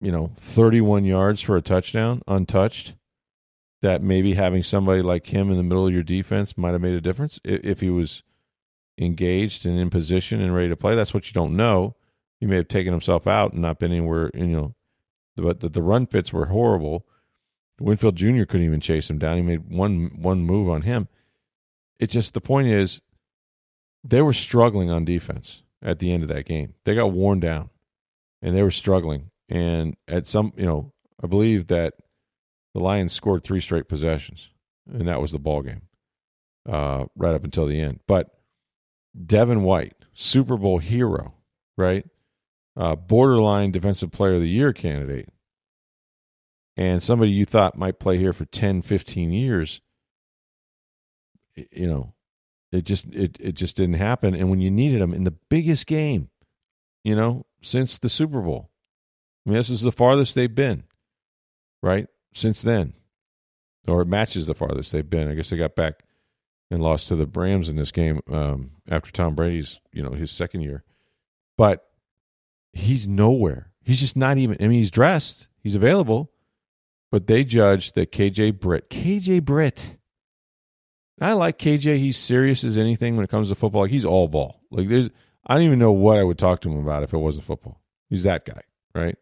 you 0.00 0.10
know, 0.10 0.32
31 0.36 1.04
yards 1.04 1.40
for 1.40 1.56
a 1.56 1.62
touchdown 1.62 2.22
untouched, 2.26 2.94
that 3.82 4.02
maybe 4.02 4.34
having 4.34 4.62
somebody 4.62 5.02
like 5.02 5.26
him 5.26 5.50
in 5.50 5.56
the 5.56 5.62
middle 5.62 5.86
of 5.86 5.92
your 5.92 6.02
defense 6.02 6.56
might 6.56 6.72
have 6.72 6.80
made 6.80 6.94
a 6.94 7.00
difference 7.00 7.40
if, 7.44 7.80
he 7.80 7.90
was 7.90 8.22
engaged 8.96 9.66
and 9.66 9.78
in 9.78 9.90
position 9.90 10.40
and 10.40 10.54
ready 10.54 10.68
to 10.68 10.76
play? 10.76 10.94
That's 10.94 11.12
what 11.12 11.26
you 11.26 11.32
don't 11.32 11.56
know. 11.56 11.96
he 12.40 12.46
may 12.46 12.56
have 12.56 12.68
taken 12.68 12.92
himself 12.92 13.26
out 13.26 13.52
and 13.52 13.62
not 13.62 13.78
been 13.78 13.92
anywhere. 13.92 14.30
You 14.34 14.46
know, 14.46 14.74
but 15.36 15.60
the, 15.60 15.68
the 15.68 15.82
run 15.82 16.06
fits 16.06 16.32
were 16.32 16.46
horrible. 16.46 17.06
Winfield 17.80 18.16
Jr. 18.16 18.44
couldn't 18.44 18.66
even 18.66 18.80
chase 18.80 19.10
him 19.10 19.18
down. 19.18 19.36
He 19.36 19.42
made 19.42 19.68
one 19.68 20.12
one 20.16 20.44
move 20.44 20.68
on 20.68 20.82
him. 20.82 21.08
It's 21.98 22.12
just 22.12 22.34
the 22.34 22.40
point 22.40 22.68
is 22.68 23.00
they 24.04 24.22
were 24.22 24.32
struggling 24.32 24.90
on 24.90 25.04
defense 25.04 25.62
at 25.82 25.98
the 25.98 26.12
end 26.12 26.22
of 26.22 26.28
that 26.28 26.46
game. 26.46 26.74
They 26.84 26.94
got 26.94 27.12
worn 27.12 27.40
down 27.40 27.70
and 28.40 28.56
they 28.56 28.62
were 28.62 28.70
struggling. 28.70 29.30
And 29.48 29.96
at 30.08 30.26
some, 30.26 30.52
you 30.56 30.64
know, 30.64 30.92
I 31.22 31.26
believe 31.26 31.68
that 31.68 31.94
the 32.74 32.80
Lions 32.80 33.12
scored 33.12 33.44
three 33.44 33.60
straight 33.60 33.88
possessions, 33.88 34.48
and 34.90 35.08
that 35.08 35.20
was 35.20 35.32
the 35.32 35.38
ball 35.38 35.62
game 35.62 35.82
uh, 36.68 37.06
right 37.16 37.34
up 37.34 37.44
until 37.44 37.66
the 37.66 37.80
end. 37.80 38.00
But 38.06 38.30
Devin 39.26 39.62
White, 39.62 39.94
Super 40.14 40.56
Bowl 40.56 40.78
hero, 40.78 41.34
right? 41.76 42.06
Uh, 42.76 42.96
borderline 42.96 43.70
defensive 43.70 44.10
player 44.10 44.34
of 44.34 44.40
the 44.40 44.48
year 44.48 44.72
candidate, 44.72 45.28
and 46.76 47.02
somebody 47.02 47.30
you 47.30 47.44
thought 47.44 47.76
might 47.76 48.00
play 48.00 48.16
here 48.16 48.32
for 48.32 48.46
10, 48.46 48.80
15 48.82 49.32
years, 49.32 49.80
you 51.54 51.86
know, 51.86 52.14
it 52.70 52.84
just 52.84 53.06
it 53.12 53.36
it 53.38 53.52
just 53.52 53.76
didn't 53.76 53.96
happen. 53.96 54.34
And 54.34 54.48
when 54.48 54.60
you 54.60 54.70
needed 54.70 55.02
him 55.02 55.12
in 55.12 55.24
the 55.24 55.34
biggest 55.50 55.86
game, 55.86 56.30
you 57.04 57.14
know, 57.14 57.44
since 57.60 57.98
the 57.98 58.08
Super 58.08 58.40
Bowl, 58.40 58.70
I 59.46 59.50
mean, 59.50 59.58
this 59.58 59.68
is 59.68 59.82
the 59.82 59.92
farthest 59.92 60.34
they've 60.34 60.52
been, 60.52 60.84
right? 61.82 62.06
Since 62.32 62.62
then, 62.62 62.94
or 63.86 64.02
it 64.02 64.06
matches 64.06 64.46
the 64.46 64.54
farthest 64.54 64.92
they've 64.92 65.08
been. 65.08 65.28
I 65.28 65.34
guess 65.34 65.50
they 65.50 65.56
got 65.56 65.76
back 65.76 66.04
and 66.70 66.82
lost 66.82 67.08
to 67.08 67.16
the 67.16 67.26
Rams 67.26 67.68
in 67.68 67.76
this 67.76 67.92
game 67.92 68.20
um, 68.30 68.70
after 68.88 69.10
Tom 69.10 69.34
Brady's, 69.34 69.78
you 69.92 70.02
know, 70.02 70.12
his 70.12 70.30
second 70.30 70.62
year. 70.62 70.84
But 71.58 71.86
he's 72.72 73.06
nowhere. 73.06 73.70
He's 73.82 74.00
just 74.00 74.16
not 74.16 74.38
even. 74.38 74.56
I 74.60 74.68
mean, 74.68 74.78
he's 74.78 74.90
dressed. 74.90 75.48
He's 75.62 75.74
available, 75.74 76.32
but 77.10 77.26
they 77.26 77.44
judge 77.44 77.92
that 77.92 78.12
KJ 78.12 78.58
Britt, 78.58 78.88
KJ 78.90 79.44
Britt. 79.44 79.96
I 81.20 81.34
like 81.34 81.58
KJ. 81.58 81.98
He's 81.98 82.16
serious 82.16 82.64
as 82.64 82.78
anything 82.78 83.16
when 83.16 83.24
it 83.24 83.30
comes 83.30 83.50
to 83.50 83.54
football. 83.54 83.82
Like 83.82 83.90
he's 83.90 84.04
all 84.04 84.28
ball. 84.28 84.60
Like 84.70 84.88
there's, 84.88 85.10
I 85.46 85.54
don't 85.54 85.64
even 85.64 85.78
know 85.78 85.92
what 85.92 86.18
I 86.18 86.24
would 86.24 86.38
talk 86.38 86.62
to 86.62 86.70
him 86.70 86.78
about 86.78 87.02
if 87.02 87.12
it 87.12 87.18
wasn't 87.18 87.44
football. 87.44 87.80
He's 88.08 88.24
that 88.24 88.44
guy, 88.44 88.62
right? 88.94 89.16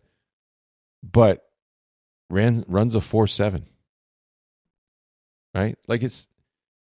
But 1.03 1.45
ran 2.31 2.65
runs 2.69 2.95
a 2.95 3.01
four 3.01 3.27
seven, 3.27 3.67
right? 5.55 5.77
Like 5.87 6.03
it's, 6.03 6.27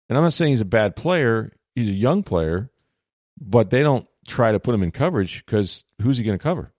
and 0.10 0.18
I'm 0.18 0.24
not 0.24 0.34
saying 0.34 0.52
he's 0.52 0.62
a 0.62 0.66
bad 0.66 0.96
player. 0.96 1.54
He's 1.76 1.90
a 1.90 1.94
young 1.94 2.24
player, 2.24 2.70
but 3.40 3.70
they 3.70 3.84
don't 3.84 4.08
try 4.28 4.52
to 4.52 4.60
put 4.60 4.76
him 4.76 4.84
in 4.84 4.92
coverage 4.92 5.46
because 5.46 5.84
who's 6.02 6.18
he 6.18 6.24
going 6.24 6.38
to 6.38 6.44
cover? 6.44 6.74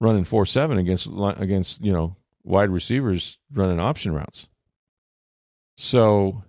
Running 0.00 0.24
four 0.24 0.46
seven 0.46 0.78
against 0.78 1.06
against 1.06 1.80
you 1.80 1.92
know 1.92 2.16
wide 2.44 2.70
receivers 2.70 3.38
running 3.52 3.78
option 3.78 4.12
routes. 4.12 4.46
So 5.76 6.42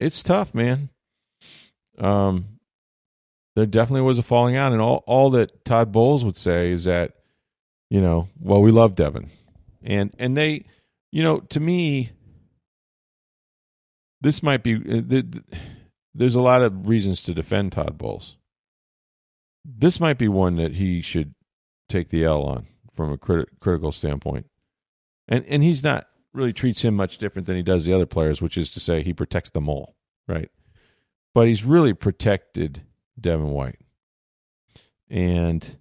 it's 0.00 0.22
tough, 0.22 0.54
man. 0.54 0.88
Um, 1.98 2.46
there 3.54 3.66
definitely 3.66 4.02
was 4.02 4.18
a 4.18 4.22
falling 4.22 4.56
out, 4.56 4.72
and 4.72 4.80
all 4.80 5.04
all 5.06 5.30
that 5.30 5.64
Todd 5.64 5.92
Bowles 5.92 6.24
would 6.24 6.36
say 6.36 6.72
is 6.72 6.84
that, 6.84 7.12
you 7.90 8.00
know, 8.00 8.28
well, 8.40 8.60
we 8.60 8.72
love 8.72 8.96
Devin, 8.96 9.30
and 9.84 10.14
and 10.18 10.36
they, 10.36 10.64
you 11.12 11.22
know, 11.22 11.40
to 11.40 11.60
me, 11.60 12.12
this 14.20 14.42
might 14.42 14.62
be. 14.62 14.76
Uh, 14.76 15.22
there's 16.14 16.34
a 16.34 16.40
lot 16.40 16.62
of 16.62 16.86
reasons 16.86 17.22
to 17.22 17.34
defend 17.34 17.72
Todd 17.72 17.98
Bowles. 17.98 18.36
This 19.64 20.00
might 20.00 20.18
be 20.18 20.28
one 20.28 20.56
that 20.56 20.74
he 20.74 21.00
should 21.00 21.34
take 21.88 22.08
the 22.08 22.24
L 22.24 22.42
on 22.42 22.66
from 22.94 23.12
a 23.12 23.18
crit- 23.18 23.60
critical 23.60 23.92
standpoint, 23.92 24.46
and 25.28 25.44
and 25.46 25.62
he's 25.62 25.82
not 25.82 26.06
really 26.32 26.52
treats 26.52 26.82
him 26.82 26.94
much 26.94 27.18
different 27.18 27.46
than 27.46 27.56
he 27.56 27.62
does 27.62 27.84
the 27.84 27.92
other 27.92 28.06
players, 28.06 28.42
which 28.42 28.58
is 28.58 28.70
to 28.72 28.80
say 28.80 29.02
he 29.02 29.12
protects 29.14 29.50
them 29.50 29.68
all, 29.68 29.94
right? 30.26 30.50
But 31.32 31.46
he's 31.46 31.64
really 31.64 31.94
protected 31.94 32.82
Devin 33.18 33.50
White. 33.50 33.78
And, 35.08 35.76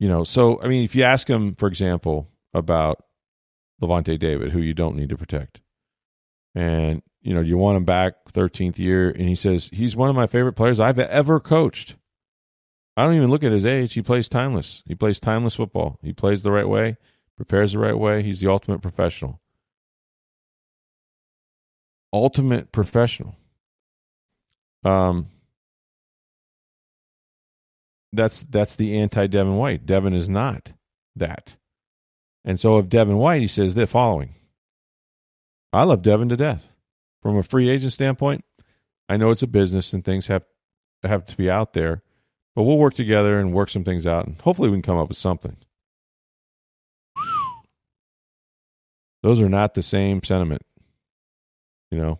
you 0.00 0.08
know, 0.08 0.24
so, 0.24 0.60
I 0.60 0.66
mean, 0.66 0.82
if 0.82 0.96
you 0.96 1.04
ask 1.04 1.30
him, 1.30 1.54
for 1.54 1.68
example, 1.68 2.28
about 2.52 3.04
Lavonte 3.80 4.18
David, 4.18 4.50
who 4.50 4.58
you 4.58 4.74
don't 4.74 4.96
need 4.96 5.10
to 5.10 5.16
protect, 5.16 5.60
and, 6.56 7.02
you 7.22 7.32
know, 7.32 7.40
you 7.40 7.56
want 7.56 7.76
him 7.76 7.84
back 7.84 8.14
13th 8.32 8.78
year, 8.78 9.10
and 9.10 9.28
he 9.28 9.36
says, 9.36 9.70
he's 9.72 9.94
one 9.94 10.10
of 10.10 10.16
my 10.16 10.26
favorite 10.26 10.54
players 10.54 10.80
I've 10.80 10.98
ever 10.98 11.38
coached. 11.38 11.94
I 12.96 13.04
don't 13.04 13.14
even 13.14 13.30
look 13.30 13.44
at 13.44 13.52
his 13.52 13.64
age. 13.64 13.94
He 13.94 14.02
plays 14.02 14.28
timeless. 14.28 14.82
He 14.86 14.96
plays 14.96 15.20
timeless 15.20 15.54
football. 15.54 16.00
He 16.02 16.12
plays 16.12 16.42
the 16.42 16.50
right 16.50 16.68
way 16.68 16.96
prepares 17.40 17.72
the 17.72 17.78
right 17.78 17.96
way. 17.96 18.22
He's 18.22 18.40
the 18.40 18.50
ultimate 18.50 18.82
professional. 18.82 19.40
Ultimate 22.12 22.70
professional. 22.70 23.34
Um, 24.84 25.28
that's 28.12 28.42
that's 28.44 28.76
the 28.76 28.98
anti 28.98 29.26
Devin 29.26 29.56
White. 29.56 29.86
Devin 29.86 30.14
is 30.14 30.28
not 30.28 30.72
that. 31.16 31.56
And 32.44 32.58
so 32.58 32.74
of 32.74 32.88
Devin 32.88 33.16
White, 33.16 33.42
he 33.42 33.48
says 33.48 33.74
the 33.74 33.86
following. 33.86 34.34
I 35.72 35.84
love 35.84 36.02
Devin 36.02 36.30
to 36.30 36.36
death. 36.36 36.66
From 37.22 37.36
a 37.36 37.42
free 37.42 37.68
agent 37.68 37.92
standpoint, 37.92 38.44
I 39.08 39.16
know 39.16 39.30
it's 39.30 39.42
a 39.42 39.46
business 39.46 39.92
and 39.92 40.04
things 40.04 40.26
have 40.28 40.44
have 41.02 41.26
to 41.26 41.36
be 41.36 41.50
out 41.50 41.72
there, 41.72 42.02
but 42.54 42.62
we'll 42.62 42.78
work 42.78 42.94
together 42.94 43.38
and 43.38 43.52
work 43.52 43.70
some 43.70 43.84
things 43.84 44.06
out 44.06 44.26
and 44.26 44.40
hopefully 44.40 44.70
we 44.70 44.76
can 44.76 44.82
come 44.82 44.98
up 44.98 45.08
with 45.08 45.18
something. 45.18 45.56
Those 49.22 49.40
are 49.40 49.48
not 49.48 49.74
the 49.74 49.82
same 49.82 50.22
sentiment. 50.22 50.62
You 51.90 51.98
know, 51.98 52.18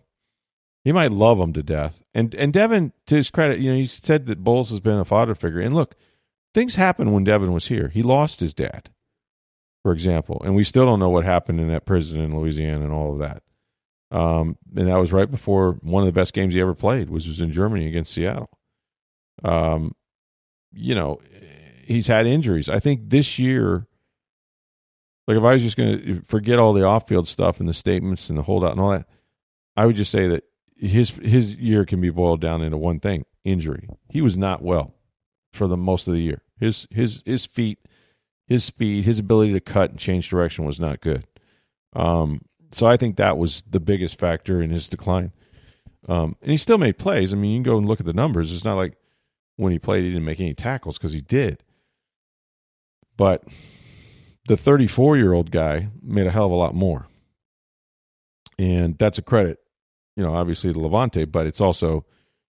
he 0.83 0.91
might 0.91 1.11
love 1.11 1.39
him 1.39 1.53
to 1.53 1.63
death. 1.63 2.01
And 2.13 2.33
and 2.35 2.51
Devin, 2.51 2.93
to 3.07 3.15
his 3.15 3.29
credit, 3.29 3.59
you 3.59 3.71
know, 3.71 3.77
he 3.77 3.85
said 3.85 4.25
that 4.27 4.43
Bowles 4.43 4.69
has 4.71 4.79
been 4.79 4.97
a 4.97 5.05
father 5.05 5.35
figure. 5.35 5.59
And 5.59 5.75
look, 5.75 5.95
things 6.53 6.75
happened 6.75 7.13
when 7.13 7.23
Devin 7.23 7.53
was 7.53 7.67
here. 7.67 7.89
He 7.89 8.03
lost 8.03 8.39
his 8.39 8.53
dad, 8.53 8.89
for 9.83 9.91
example, 9.91 10.41
and 10.43 10.55
we 10.55 10.63
still 10.63 10.85
don't 10.85 10.99
know 10.99 11.09
what 11.09 11.25
happened 11.25 11.59
in 11.59 11.69
that 11.69 11.85
prison 11.85 12.19
in 12.19 12.37
Louisiana 12.37 12.83
and 12.83 12.93
all 12.93 13.13
of 13.13 13.19
that. 13.19 13.43
Um, 14.11 14.57
and 14.75 14.87
that 14.87 14.99
was 14.99 15.13
right 15.13 15.29
before 15.29 15.73
one 15.81 16.03
of 16.03 16.07
the 16.07 16.19
best 16.19 16.33
games 16.33 16.53
he 16.53 16.59
ever 16.59 16.75
played, 16.75 17.09
which 17.09 17.27
was 17.27 17.39
in 17.39 17.53
Germany 17.53 17.87
against 17.87 18.11
Seattle. 18.11 18.49
Um, 19.43 19.95
you 20.73 20.95
know, 20.95 21.21
he's 21.85 22.07
had 22.07 22.27
injuries. 22.27 22.67
I 22.67 22.79
think 22.79 23.09
this 23.09 23.39
year 23.39 23.87
like 25.27 25.37
if 25.37 25.43
I 25.43 25.53
was 25.53 25.61
just 25.61 25.77
going 25.77 26.01
to 26.01 26.21
forget 26.23 26.59
all 26.59 26.73
the 26.73 26.83
off-field 26.83 27.27
stuff 27.27 27.59
and 27.59 27.69
the 27.69 27.73
statements 27.73 28.29
and 28.29 28.37
the 28.37 28.43
holdout 28.43 28.71
and 28.71 28.81
all 28.81 28.91
that, 28.91 29.07
I 29.77 29.85
would 29.85 29.95
just 29.95 30.11
say 30.11 30.27
that 30.27 30.43
his 30.81 31.11
his 31.11 31.53
year 31.55 31.85
can 31.85 32.01
be 32.01 32.09
boiled 32.09 32.41
down 32.41 32.61
into 32.61 32.77
one 32.77 32.99
thing: 32.99 33.25
injury. 33.43 33.87
He 34.09 34.21
was 34.21 34.37
not 34.37 34.63
well 34.63 34.95
for 35.53 35.67
the 35.67 35.77
most 35.77 36.07
of 36.07 36.13
the 36.13 36.21
year. 36.21 36.41
His 36.59 36.87
his 36.89 37.21
his 37.25 37.45
feet, 37.45 37.79
his 38.47 38.63
speed, 38.63 39.05
his 39.05 39.19
ability 39.19 39.53
to 39.53 39.59
cut 39.59 39.91
and 39.91 39.99
change 39.99 40.29
direction 40.29 40.65
was 40.65 40.79
not 40.79 41.01
good. 41.01 41.25
Um, 41.93 42.41
so 42.71 42.87
I 42.87 42.97
think 42.97 43.17
that 43.17 43.37
was 43.37 43.63
the 43.69 43.79
biggest 43.79 44.19
factor 44.19 44.61
in 44.61 44.69
his 44.69 44.89
decline. 44.89 45.31
Um, 46.09 46.35
and 46.41 46.51
he 46.51 46.57
still 46.57 46.77
made 46.77 46.97
plays. 46.97 47.31
I 47.31 47.35
mean, 47.35 47.51
you 47.51 47.57
can 47.57 47.71
go 47.71 47.77
and 47.77 47.87
look 47.87 47.99
at 47.99 48.05
the 48.05 48.13
numbers. 48.13 48.51
It's 48.51 48.65
not 48.65 48.75
like 48.75 48.95
when 49.57 49.71
he 49.71 49.79
played, 49.79 50.03
he 50.03 50.09
didn't 50.09 50.25
make 50.25 50.39
any 50.39 50.53
tackles 50.53 50.97
because 50.97 51.13
he 51.13 51.21
did. 51.21 51.63
But 53.17 53.43
the 54.47 54.57
34 54.57 55.17
year 55.17 55.33
old 55.33 55.51
guy 55.51 55.89
made 56.01 56.25
a 56.25 56.31
hell 56.31 56.45
of 56.45 56.51
a 56.51 56.55
lot 56.55 56.73
more. 56.73 57.07
And 58.57 58.97
that's 58.97 59.17
a 59.17 59.23
credit, 59.23 59.59
you 60.15 60.23
know, 60.23 60.35
obviously 60.35 60.71
the 60.71 60.79
Lavonte, 60.79 61.31
but 61.31 61.47
it's 61.47 61.61
also, 61.61 62.05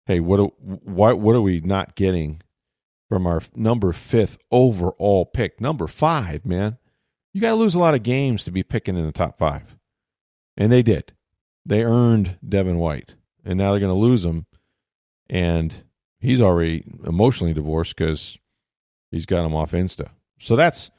hey, 0.06 0.20
what, 0.20 0.40
what, 0.60 1.20
what 1.20 1.36
are 1.36 1.42
we 1.42 1.62
not 1.62 1.96
getting 1.96 2.42
from 3.10 3.28
our 3.28 3.42
number 3.56 3.92
fifth 3.94 4.38
overall 4.52 5.26
pick? 5.26 5.62
Number 5.62 5.88
five, 5.88 6.46
man. 6.46 6.78
You 7.34 7.42
got 7.42 7.50
to 7.50 7.56
lose 7.56 7.76
a 7.76 7.80
lot 7.80 7.96
of 7.96 8.04
games 8.04 8.46
to 8.46 8.52
be 8.52 8.64
picking 8.64 8.96
in 8.96 9.06
the 9.06 9.12
top 9.12 9.38
five. 9.38 9.76
And 10.58 10.72
they 10.72 10.84
did. 10.84 11.14
They 11.66 11.84
earned 11.84 12.38
Devin 12.48 12.78
White. 12.78 13.16
And 13.44 13.58
now 13.58 13.72
they're 13.72 13.82
going 13.82 13.94
to 13.94 14.00
lose 14.00 14.24
him. 14.24 14.46
And 15.30 15.74
he's 16.20 16.42
already 16.42 16.84
emotionally 17.06 17.54
divorced 17.54 17.96
because 17.96 18.38
he's 19.12 19.26
got 19.26 19.46
him 19.46 19.56
off 19.56 19.72
Insta. 19.72 20.10
So 20.40 20.56
that's 20.56 20.92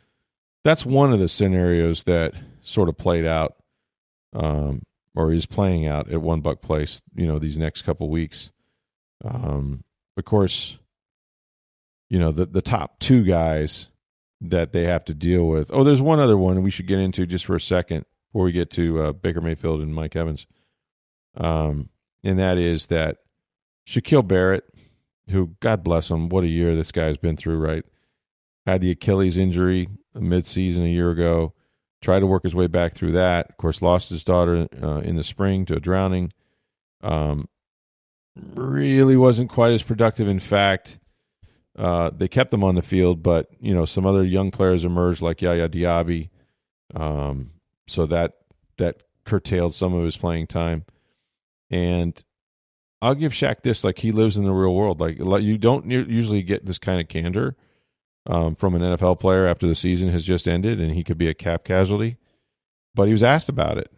that's 0.65 0.85
one 0.85 1.13
of 1.13 1.21
the 1.21 1.29
scenarios 1.29 2.05
that 2.05 2.35
sort 2.63 2.89
of 2.89 2.99
played 2.99 3.25
out 3.25 3.55
um, 4.35 4.83
or 5.17 5.33
is 5.33 5.47
playing 5.47 5.87
out 5.87 6.11
at 6.11 6.23
One 6.23 6.41
Buck 6.41 6.61
Place. 6.61 7.03
You 7.17 7.27
know, 7.27 7.39
these 7.39 7.59
next 7.59 7.83
couple 7.83 8.09
weeks. 8.09 8.51
Um, 9.25 9.83
of 10.17 10.25
course, 10.25 10.79
you 12.09 12.19
know 12.19 12.31
the 12.31 12.47
the 12.47 12.63
top 12.63 13.01
two 13.01 13.25
guys 13.25 13.89
that 14.43 14.73
they 14.73 14.85
have 14.85 15.05
to 15.07 15.15
deal 15.15 15.49
with. 15.49 15.71
Oh, 15.73 15.83
there's 15.83 16.03
one 16.03 16.21
other 16.21 16.37
one 16.37 16.63
we 16.63 16.71
should 16.71 16.87
get 16.87 16.99
into 16.99 17.27
just 17.27 17.47
for 17.47 17.57
a 17.57 17.61
second 17.61 18.05
before 18.29 18.45
we 18.45 18.53
get 18.53 18.71
to 18.73 19.03
uh, 19.03 19.13
Baker 19.13 19.41
Mayfield 19.41 19.81
and 19.81 19.95
Mike 19.95 20.15
Evans. 20.15 20.47
Um, 21.37 21.89
and 22.23 22.39
that 22.39 22.59
is 22.59 22.87
that 22.87 23.17
Shaquille 23.89 24.27
Barrett 24.27 24.65
who, 25.31 25.57
God 25.61 25.83
bless 25.83 26.11
him, 26.11 26.29
what 26.29 26.45
a 26.45 26.49
year 26.49 26.75
this 26.75 26.93
guy's 26.93 27.17
been 27.17 27.37
through, 27.37 27.59
right? 27.59 27.85
Had 28.65 28.81
the 28.81 28.91
Achilles 28.91 29.37
injury 29.37 29.89
mid-season 30.15 30.85
a 30.85 30.89
year 30.89 31.11
ago, 31.11 31.55
tried 32.07 32.21
to 32.21 32.27
work 32.27 32.45
his 32.45 32.55
way 32.55 32.69
back 32.69 32.95
through 32.95 33.11
that. 33.11 33.51
Of 33.51 33.57
course, 33.57 33.83
lost 33.83 34.11
his 34.11 34.23
daughter 34.23 34.69
uh, 34.81 34.99
in 34.99 35.17
the 35.17 35.25
spring 35.25 35.67
to 35.67 35.75
a 35.75 35.81
drowning. 35.81 36.33
Um, 37.03 37.49
really 38.55 39.17
wasn't 39.17 39.51
quite 39.51 39.73
as 39.73 39.83
productive. 39.83 40.29
In 40.29 40.39
fact, 40.39 41.01
uh, 41.77 42.11
they 42.17 42.29
kept 42.29 42.55
him 42.55 42.63
on 42.63 42.77
the 42.77 42.83
field, 42.83 43.25
but 43.25 43.49
you 43.59 43.75
know 43.75 43.87
some 43.87 44.07
other 44.07 44.23
young 44.23 44.53
players 44.53 44.85
emerged 44.85 45.21
like 45.21 45.43
Yaya 45.43 45.69
Diaby, 45.69 46.31
um, 46.95 47.51
so 47.89 48.07
that 48.07 48.35
that 48.77 49.03
curtailed 49.25 49.75
some 49.75 49.93
of 49.93 50.05
his 50.05 50.17
playing 50.17 50.47
time. 50.47 50.85
And 51.73 52.23
I'll 53.03 53.17
give 53.17 53.33
Shaq 53.33 53.63
this: 53.63 53.83
like 53.83 53.99
he 53.99 54.13
lives 54.13 54.37
in 54.37 54.45
the 54.45 54.53
real 54.53 54.77
world. 54.77 55.01
Like 55.01 55.19
you 55.19 55.59
don't 55.59 55.91
usually 55.91 56.45
get 56.45 56.65
this 56.65 56.79
kind 56.79 57.01
of 57.01 57.09
candor 57.09 57.57
um, 58.27 58.57
from 58.57 58.75
an 58.75 58.83
NFL 58.83 59.21
player 59.21 59.47
after 59.47 59.67
the 59.67 59.75
season 59.75 60.11
has 60.11 60.25
just 60.25 60.49
ended, 60.49 60.81
and 60.81 60.93
he 60.93 61.05
could 61.05 61.19
be 61.19 61.29
a 61.29 61.35
cap 61.35 61.65
casualty. 61.65 62.17
But 62.95 63.07
he 63.07 63.13
was 63.13 63.23
asked 63.23 63.49
about 63.49 63.79
it, 63.79 63.91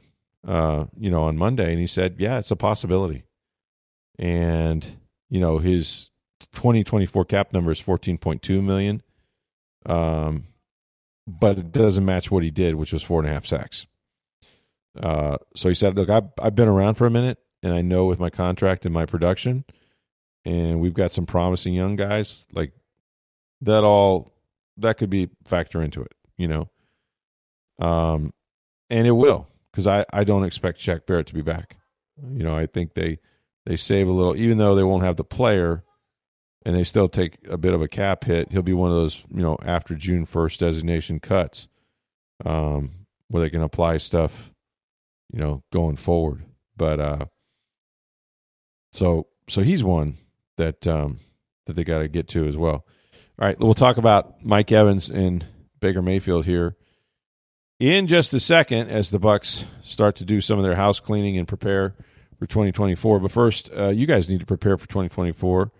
uh, 0.46 0.86
you 0.98 1.10
know, 1.10 1.24
on 1.24 1.38
Monday, 1.38 1.70
and 1.70 1.80
he 1.80 1.86
said, 1.86 2.16
"Yeah, 2.18 2.38
it's 2.38 2.50
a 2.50 2.56
possibility." 2.56 3.24
And 4.18 4.86
you 5.30 5.40
know 5.40 5.58
his 5.58 6.10
2024 6.54 7.24
cap 7.24 7.52
number 7.52 7.70
is 7.70 7.80
14.2 7.80 8.62
million, 8.62 9.02
um, 9.86 10.46
but 11.26 11.58
it 11.58 11.72
doesn't 11.72 12.04
match 12.04 12.30
what 12.30 12.42
he 12.42 12.50
did, 12.50 12.74
which 12.74 12.92
was 12.92 13.02
four 13.02 13.20
and 13.20 13.28
a 13.28 13.32
half 13.32 13.46
sacks. 13.46 13.86
Uh, 15.00 15.36
so 15.54 15.68
he 15.68 15.74
said, 15.74 15.96
"Look, 15.96 16.08
I've 16.08 16.30
I've 16.40 16.56
been 16.56 16.68
around 16.68 16.94
for 16.96 17.06
a 17.06 17.10
minute, 17.10 17.38
and 17.62 17.72
I 17.72 17.82
know 17.82 18.06
with 18.06 18.18
my 18.18 18.30
contract 18.30 18.84
and 18.84 18.92
my 18.92 19.06
production, 19.06 19.64
and 20.44 20.80
we've 20.80 20.94
got 20.94 21.12
some 21.12 21.26
promising 21.26 21.72
young 21.72 21.96
guys. 21.96 22.44
Like 22.52 22.72
that, 23.62 23.84
all 23.84 24.32
that 24.78 24.98
could 24.98 25.10
be 25.10 25.28
factor 25.46 25.82
into 25.82 26.02
it, 26.02 26.12
you 26.36 26.48
know. 26.48 26.68
Um, 27.80 28.32
and 28.90 29.06
it 29.06 29.12
will 29.12 29.46
because 29.70 29.86
I 29.86 30.04
I 30.12 30.24
don't 30.24 30.44
expect 30.44 30.80
Shaq 30.80 31.06
Barrett 31.06 31.26
to 31.28 31.34
be 31.34 31.42
back. 31.42 31.76
You 32.20 32.42
know, 32.42 32.56
I 32.56 32.66
think 32.66 32.94
they 32.94 33.18
they 33.66 33.76
save 33.76 34.08
a 34.08 34.12
little, 34.12 34.36
even 34.36 34.58
though 34.58 34.74
they 34.74 34.82
won't 34.84 35.04
have 35.04 35.16
the 35.16 35.24
player." 35.24 35.84
and 36.66 36.74
they 36.76 36.82
still 36.84 37.08
take 37.08 37.38
a 37.48 37.56
bit 37.56 37.72
of 37.72 37.80
a 37.80 37.88
cap 37.88 38.24
hit, 38.24 38.50
he'll 38.50 38.62
be 38.62 38.74
one 38.74 38.90
of 38.90 38.96
those, 38.96 39.22
you 39.32 39.40
know, 39.40 39.56
after 39.64 39.94
June 39.94 40.26
1st 40.26 40.58
designation 40.58 41.20
cuts 41.20 41.68
um, 42.44 42.90
where 43.28 43.40
they 43.40 43.48
can 43.48 43.62
apply 43.62 43.96
stuff 43.96 44.50
you 45.32 45.40
know, 45.40 45.62
going 45.72 45.96
forward. 45.96 46.44
But 46.76 47.00
uh, 47.00 47.26
so 48.92 49.26
so 49.48 49.62
he's 49.62 49.84
one 49.84 50.18
that 50.56 50.86
um, 50.86 51.20
that 51.66 51.74
they 51.74 51.84
got 51.84 51.98
to 51.98 52.08
get 52.08 52.28
to 52.28 52.46
as 52.46 52.56
well. 52.56 52.86
All 53.40 53.46
right, 53.46 53.56
we'll 53.60 53.74
talk 53.74 53.98
about 53.98 54.44
Mike 54.44 54.72
Evans 54.72 55.10
and 55.10 55.46
Baker 55.78 56.02
Mayfield 56.02 56.44
here 56.44 56.74
in 57.78 58.08
just 58.08 58.34
a 58.34 58.40
second 58.40 58.90
as 58.90 59.10
the 59.10 59.20
Bucks 59.20 59.64
start 59.84 60.16
to 60.16 60.24
do 60.24 60.40
some 60.40 60.58
of 60.58 60.64
their 60.64 60.74
house 60.74 60.98
cleaning 60.98 61.38
and 61.38 61.46
prepare 61.46 61.94
for 62.40 62.46
2024. 62.46 63.20
But 63.20 63.30
first, 63.30 63.70
uh, 63.72 63.90
you 63.90 64.06
guys 64.06 64.28
need 64.28 64.40
to 64.40 64.46
prepare 64.46 64.76
for 64.76 64.88
2024 64.88 65.70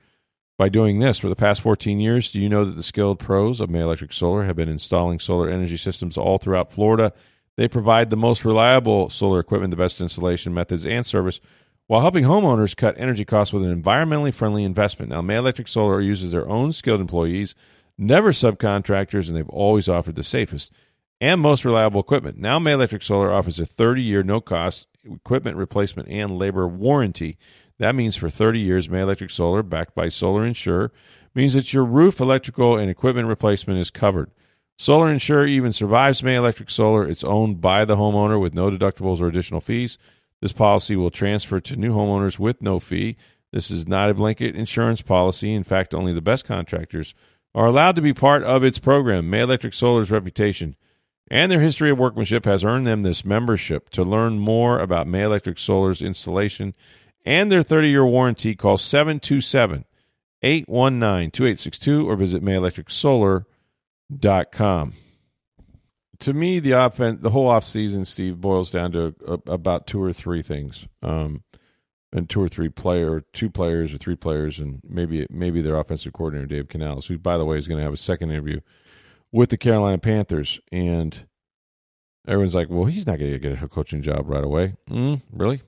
by 0.56 0.68
doing 0.68 1.00
this. 1.00 1.18
For 1.18 1.28
the 1.28 1.34
past 1.34 1.60
14 1.62 1.98
years, 1.98 2.30
do 2.30 2.40
you 2.40 2.48
know 2.48 2.64
that 2.64 2.76
the 2.76 2.82
skilled 2.84 3.18
pros 3.18 3.60
of 3.60 3.70
May 3.70 3.80
Electric 3.80 4.12
Solar 4.12 4.44
have 4.44 4.54
been 4.54 4.68
installing 4.68 5.18
solar 5.18 5.50
energy 5.50 5.78
systems 5.78 6.16
all 6.16 6.38
throughout 6.38 6.70
Florida? 6.70 7.12
They 7.56 7.66
provide 7.66 8.10
the 8.10 8.16
most 8.16 8.44
reliable 8.44 9.10
solar 9.10 9.40
equipment, 9.40 9.72
the 9.72 9.76
best 9.76 10.00
installation 10.00 10.54
methods, 10.54 10.86
and 10.86 11.04
service 11.04 11.40
while 11.88 12.02
helping 12.02 12.24
homeowners 12.24 12.76
cut 12.76 12.94
energy 12.98 13.24
costs 13.24 13.52
with 13.52 13.64
an 13.64 13.82
environmentally 13.82 14.32
friendly 14.32 14.62
investment. 14.62 15.10
Now, 15.10 15.22
May 15.22 15.36
Electric 15.36 15.66
Solar 15.66 16.00
uses 16.00 16.30
their 16.30 16.46
own 16.46 16.72
skilled 16.72 17.00
employees, 17.00 17.54
never 17.96 18.30
subcontractors, 18.30 19.26
and 19.26 19.36
they've 19.36 19.48
always 19.48 19.88
offered 19.88 20.14
the 20.14 20.22
safest 20.22 20.70
and 21.20 21.40
most 21.40 21.64
reliable 21.64 22.00
equipment. 22.00 22.38
Now, 22.38 22.58
May 22.58 22.72
Electric 22.72 23.02
Solar 23.02 23.32
offers 23.32 23.58
a 23.58 23.64
30 23.64 24.02
year 24.02 24.22
no 24.22 24.40
cost 24.40 24.86
equipment 25.04 25.56
replacement 25.56 26.08
and 26.10 26.38
labor 26.38 26.68
warranty. 26.68 27.38
That 27.78 27.94
means 27.94 28.16
for 28.16 28.28
30 28.28 28.60
years, 28.60 28.90
May 28.90 29.00
Electric 29.00 29.30
Solar, 29.30 29.62
backed 29.62 29.94
by 29.94 30.10
Solar 30.10 30.44
Insure, 30.44 30.92
means 31.34 31.54
that 31.54 31.72
your 31.72 31.84
roof, 31.84 32.20
electrical, 32.20 32.76
and 32.76 32.90
equipment 32.90 33.28
replacement 33.28 33.80
is 33.80 33.90
covered. 33.90 34.30
Solar 34.76 35.08
Insure 35.08 35.46
even 35.46 35.72
survives 35.72 36.22
May 36.22 36.34
Electric 36.34 36.68
Solar. 36.68 37.08
It's 37.08 37.24
owned 37.24 37.62
by 37.62 37.86
the 37.86 37.96
homeowner 37.96 38.38
with 38.38 38.54
no 38.54 38.70
deductibles 38.70 39.20
or 39.20 39.28
additional 39.28 39.60
fees. 39.60 39.96
This 40.40 40.52
policy 40.52 40.96
will 40.96 41.10
transfer 41.10 41.60
to 41.60 41.76
new 41.76 41.92
homeowners 41.92 42.38
with 42.38 42.62
no 42.62 42.80
fee. 42.80 43.16
This 43.52 43.70
is 43.70 43.88
not 43.88 44.10
a 44.10 44.14
blanket 44.14 44.54
insurance 44.54 45.02
policy. 45.02 45.54
In 45.54 45.64
fact, 45.64 45.94
only 45.94 46.12
the 46.12 46.20
best 46.20 46.44
contractors 46.44 47.14
are 47.54 47.66
allowed 47.66 47.96
to 47.96 48.02
be 48.02 48.12
part 48.12 48.42
of 48.42 48.62
its 48.62 48.78
program. 48.78 49.30
May 49.30 49.40
Electric 49.40 49.74
Solar's 49.74 50.10
reputation 50.10 50.76
and 51.30 51.50
their 51.50 51.60
history 51.60 51.90
of 51.90 51.98
workmanship 51.98 52.44
has 52.44 52.64
earned 52.64 52.86
them 52.86 53.02
this 53.02 53.24
membership. 53.24 53.90
To 53.90 54.02
learn 54.02 54.38
more 54.38 54.78
about 54.78 55.06
May 55.06 55.22
Electric 55.22 55.58
Solar's 55.58 56.02
installation 56.02 56.74
and 57.24 57.50
their 57.50 57.62
30 57.62 57.88
year 57.88 58.06
warranty, 58.06 58.54
call 58.54 58.78
727 58.78 59.84
819 60.42 61.30
2862 61.30 62.08
or 62.08 62.16
visit 62.16 62.42
May 62.42 62.54
Electric 62.54 62.90
Solar 62.90 63.46
dot 64.16 64.52
com. 64.52 64.94
To 66.20 66.32
me, 66.32 66.58
the 66.58 66.72
offense, 66.72 67.20
the 67.22 67.30
whole 67.30 67.48
offseason, 67.48 68.06
Steve, 68.06 68.40
boils 68.40 68.70
down 68.70 68.92
to 68.92 69.14
a, 69.26 69.52
about 69.52 69.86
two 69.86 70.02
or 70.02 70.12
three 70.12 70.42
things, 70.42 70.86
um, 71.02 71.44
and 72.12 72.28
two 72.28 72.42
or 72.42 72.48
three 72.48 72.68
player, 72.68 73.22
two 73.32 73.50
players 73.50 73.94
or 73.94 73.98
three 73.98 74.16
players, 74.16 74.58
and 74.58 74.80
maybe 74.86 75.26
maybe 75.30 75.62
their 75.62 75.78
offensive 75.78 76.12
coordinator 76.12 76.46
Dave 76.46 76.68
Canales, 76.68 77.06
who 77.06 77.18
by 77.18 77.36
the 77.38 77.44
way 77.44 77.58
is 77.58 77.68
going 77.68 77.78
to 77.78 77.84
have 77.84 77.92
a 77.92 77.98
second 77.98 78.30
interview 78.30 78.60
with 79.30 79.50
the 79.50 79.56
Carolina 79.56 79.98
Panthers, 79.98 80.60
and 80.72 81.18
everyone's 82.26 82.54
like, 82.54 82.68
"Well, 82.68 82.86
he's 82.86 83.06
not 83.06 83.18
going 83.18 83.32
to 83.32 83.38
get 83.38 83.62
a 83.62 83.68
coaching 83.68 84.02
job 84.02 84.28
right 84.28 84.44
away." 84.44 84.74
Mm, 84.90 85.22
really? 85.32 85.62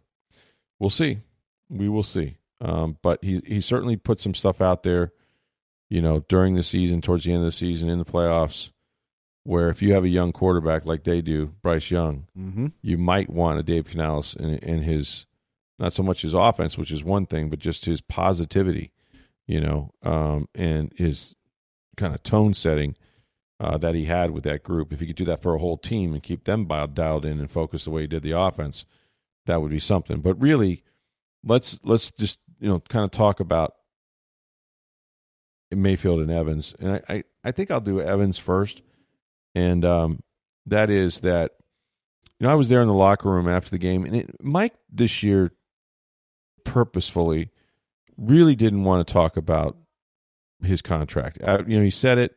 We'll 0.79 0.91
see. 0.91 1.19
We 1.69 1.89
will 1.89 2.03
see. 2.03 2.39
Um, 2.61 2.99
but 3.03 3.23
he 3.23 3.41
he 3.47 3.61
certainly 3.61 3.97
put 3.97 4.19
some 4.19 4.35
stuff 4.35 4.61
out 4.61 4.83
there 4.83 5.13
you 5.91 6.01
know, 6.01 6.25
during 6.29 6.55
the 6.55 6.63
season, 6.63 7.03
towards 7.03 7.25
the 7.25 7.33
end 7.33 7.41
of 7.41 7.47
the 7.47 7.53
season, 7.53 7.91
in 7.91 7.99
the 7.99 8.05
playoffs, 8.05 8.71
where 9.44 9.68
if 9.70 9.83
you 9.83 9.94
have 9.94 10.05
a 10.05 10.09
young 10.09 10.33
quarterback 10.33 10.85
like 10.85 11.05
they 11.05 11.20
do, 11.20 11.55
Bryce 11.62 11.90
Young, 11.90 12.26
mm-hmm. 12.38 12.66
you 12.83 12.98
might 12.98 13.31
want 13.31 13.59
a 13.59 13.62
Dave 13.62 13.87
Canales 13.87 14.35
in, 14.37 14.59
in 14.59 14.83
his 14.83 15.26
not 15.79 15.94
so 15.94 16.03
much 16.03 16.22
his 16.22 16.35
offense, 16.35 16.76
which 16.76 16.92
is 16.92 17.03
one 17.03 17.24
thing, 17.24 17.48
but 17.48 17.59
just 17.59 17.87
his 17.87 18.03
positivity, 18.03 18.92
you 19.46 19.61
know, 19.61 19.92
um, 20.03 20.46
and 20.55 20.92
his 20.94 21.35
kind 21.96 22.14
of 22.14 22.22
tone 22.22 22.53
setting 22.53 22.96
uh, 23.59 23.79
that 23.79 23.94
he 23.94 24.05
had 24.05 24.31
with 24.31 24.44
that 24.44 24.62
group. 24.62 24.92
If 24.92 25.00
he 25.00 25.07
could 25.07 25.16
do 25.16 25.24
that 25.24 25.42
for 25.42 25.55
a 25.55 25.59
whole 25.59 25.79
team 25.79 26.12
and 26.12 26.22
keep 26.22 26.44
them 26.44 26.66
dialed 26.66 27.24
in 27.24 27.40
and 27.40 27.50
focused 27.50 27.87
the 27.87 27.90
way 27.90 28.03
he 28.03 28.07
did 28.07 28.22
the 28.22 28.38
offense, 28.38 28.85
that 29.46 29.62
would 29.62 29.70
be 29.70 29.81
something. 29.81 30.20
But 30.20 30.40
really, 30.40 30.83
let's 31.44 31.79
let's 31.83 32.11
just 32.12 32.38
you 32.61 32.68
know 32.68 32.81
kind 32.81 33.05
of 33.05 33.11
talk 33.11 33.40
about 33.40 33.74
Mayfield 35.70 36.20
and 36.20 36.31
Evans, 36.31 36.74
and 36.79 36.92
I, 36.92 37.03
I, 37.09 37.24
I 37.44 37.53
think 37.53 37.70
I'll 37.70 37.81
do 37.81 38.00
Evans 38.00 38.38
first, 38.38 38.83
and 39.55 39.85
um, 39.85 40.23
that 40.67 40.91
is 40.91 41.21
that 41.21 41.53
you 42.39 42.47
know 42.47 42.53
I 42.53 42.57
was 42.57 42.69
there 42.69 42.83
in 42.83 42.89
the 42.89 42.95
locker 42.95 43.31
room 43.31 43.49
after 43.49 43.71
the 43.71 43.79
game, 43.79 44.05
and 44.05 44.17
it, 44.17 44.31
Mike 44.43 44.75
this 44.91 45.23
year 45.23 45.53
purposefully 46.65 47.51
really 48.17 48.55
didn't 48.55 48.85
want 48.85 49.07
to 49.07 49.13
talk 49.13 49.37
about 49.37 49.77
his 50.63 50.83
contract. 50.83 51.39
Uh, 51.43 51.63
you 51.67 51.79
know, 51.79 51.85
he 51.85 51.91
said 51.91 52.19
it 52.19 52.37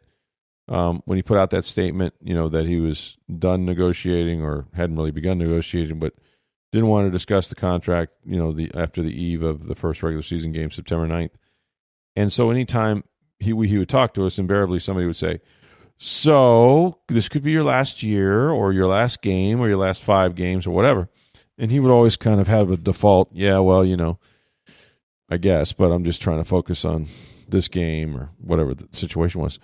um, 0.68 1.02
when 1.06 1.18
he 1.18 1.22
put 1.24 1.38
out 1.38 1.50
that 1.52 1.66
statement, 1.66 2.14
you 2.22 2.34
know, 2.34 2.50
that 2.50 2.66
he 2.66 2.80
was 2.80 3.18
done 3.38 3.66
negotiating 3.66 4.42
or 4.42 4.66
hadn't 4.74 4.96
really 4.96 5.12
begun 5.12 5.38
negotiating, 5.38 6.00
but 6.00 6.14
didn't 6.72 6.88
want 6.88 7.06
to 7.06 7.12
discuss 7.12 7.50
the 7.50 7.56
contract, 7.56 8.14
you 8.26 8.38
know, 8.38 8.52
the 8.52 8.72
after 8.74 9.02
the 9.02 9.14
eve 9.14 9.44
of 9.44 9.68
the 9.68 9.76
first 9.76 10.02
regular 10.02 10.24
season 10.24 10.52
game, 10.52 10.72
September 10.72 11.08
9th. 11.08 11.32
And 12.16 12.32
so 12.32 12.50
anytime 12.50 13.04
he 13.40 13.50
he 13.68 13.78
would 13.78 13.90
talk 13.90 14.14
to 14.14 14.26
us, 14.26 14.40
invariably 14.40 14.80
somebody 14.80 15.06
would 15.06 15.16
say, 15.16 15.42
"So 15.98 17.00
this 17.08 17.30
could 17.30 17.44
be 17.44 17.52
your 17.52 17.64
last 17.64 18.04
year, 18.04 18.50
or 18.50 18.74
your 18.74 18.88
last 18.88 19.22
game, 19.22 19.60
or 19.60 19.68
your 19.68 19.78
last 19.78 20.04
five 20.04 20.36
games, 20.36 20.68
or 20.68 20.72
whatever." 20.72 21.10
And 21.58 21.72
he 21.72 21.80
would 21.80 21.92
always 21.92 22.16
kind 22.16 22.42
of 22.42 22.48
have 22.48 22.72
a 22.72 22.78
default, 22.78 23.30
"Yeah, 23.32 23.60
well, 23.60 23.86
you 23.86 23.96
know, 23.96 24.20
I 25.30 25.38
guess, 25.38 25.72
but 25.74 25.92
I'm 25.92 26.04
just 26.04 26.22
trying 26.22 26.40
to 26.40 26.44
focus 26.44 26.84
on 26.84 27.08
this 27.48 27.68
game 27.68 28.18
or 28.18 28.32
whatever 28.38 28.74
the 28.74 28.88
situation 28.92 29.42
was." 29.42 29.60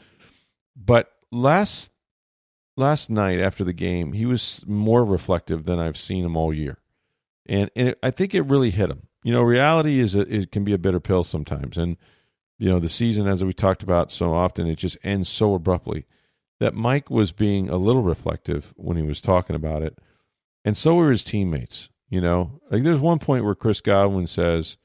But 0.76 1.12
last 1.32 1.92
last 2.78 3.10
night 3.10 3.40
after 3.40 3.64
the 3.64 3.74
game, 3.74 4.14
he 4.14 4.26
was 4.26 4.64
more 4.66 5.04
reflective 5.04 5.66
than 5.66 5.80
I've 5.80 5.98
seen 5.98 6.24
him 6.24 6.38
all 6.38 6.54
year, 6.54 6.78
and, 7.46 7.70
and 7.76 7.90
it, 7.90 8.00
I 8.02 8.12
think 8.12 8.34
it 8.34 8.44
really 8.44 8.70
hit 8.70 8.90
him. 8.90 9.08
You 9.24 9.34
know, 9.34 9.42
reality 9.42 10.00
is 10.00 10.16
a, 10.16 10.22
it 10.22 10.52
can 10.52 10.64
be 10.64 10.74
a 10.74 10.78
bitter 10.78 11.02
pill 11.02 11.24
sometimes, 11.26 11.78
and 11.78 11.98
you 12.60 12.70
know, 12.70 12.80
the 12.80 12.90
season, 12.90 13.28
as 13.28 13.44
we 13.44 13.54
talked 13.54 13.84
about 13.84 14.12
so 14.12 14.34
often, 14.34 14.68
it 14.68 14.76
just 14.76 14.98
ends 15.04 15.30
so 15.30 15.54
abruptly 15.54 16.06
that 16.60 16.74
Mike 16.74 17.10
was 17.10 17.32
being 17.32 17.70
a 17.70 17.78
little 17.78 18.04
reflective 18.04 18.74
when 18.76 18.98
he 18.98 19.04
was 19.04 19.22
talking 19.22 19.56
about 19.56 19.82
it. 19.82 19.98
And 20.66 20.76
so 20.76 20.96
were 20.96 21.12
his 21.12 21.24
teammates. 21.24 21.90
You 22.10 22.22
know, 22.22 22.60
like 22.72 22.84
there's 22.84 23.00
one 23.00 23.20
point 23.20 23.46
where 23.46 23.56
Chris 23.56 23.82
Godwin 23.82 24.26
says, 24.26 24.78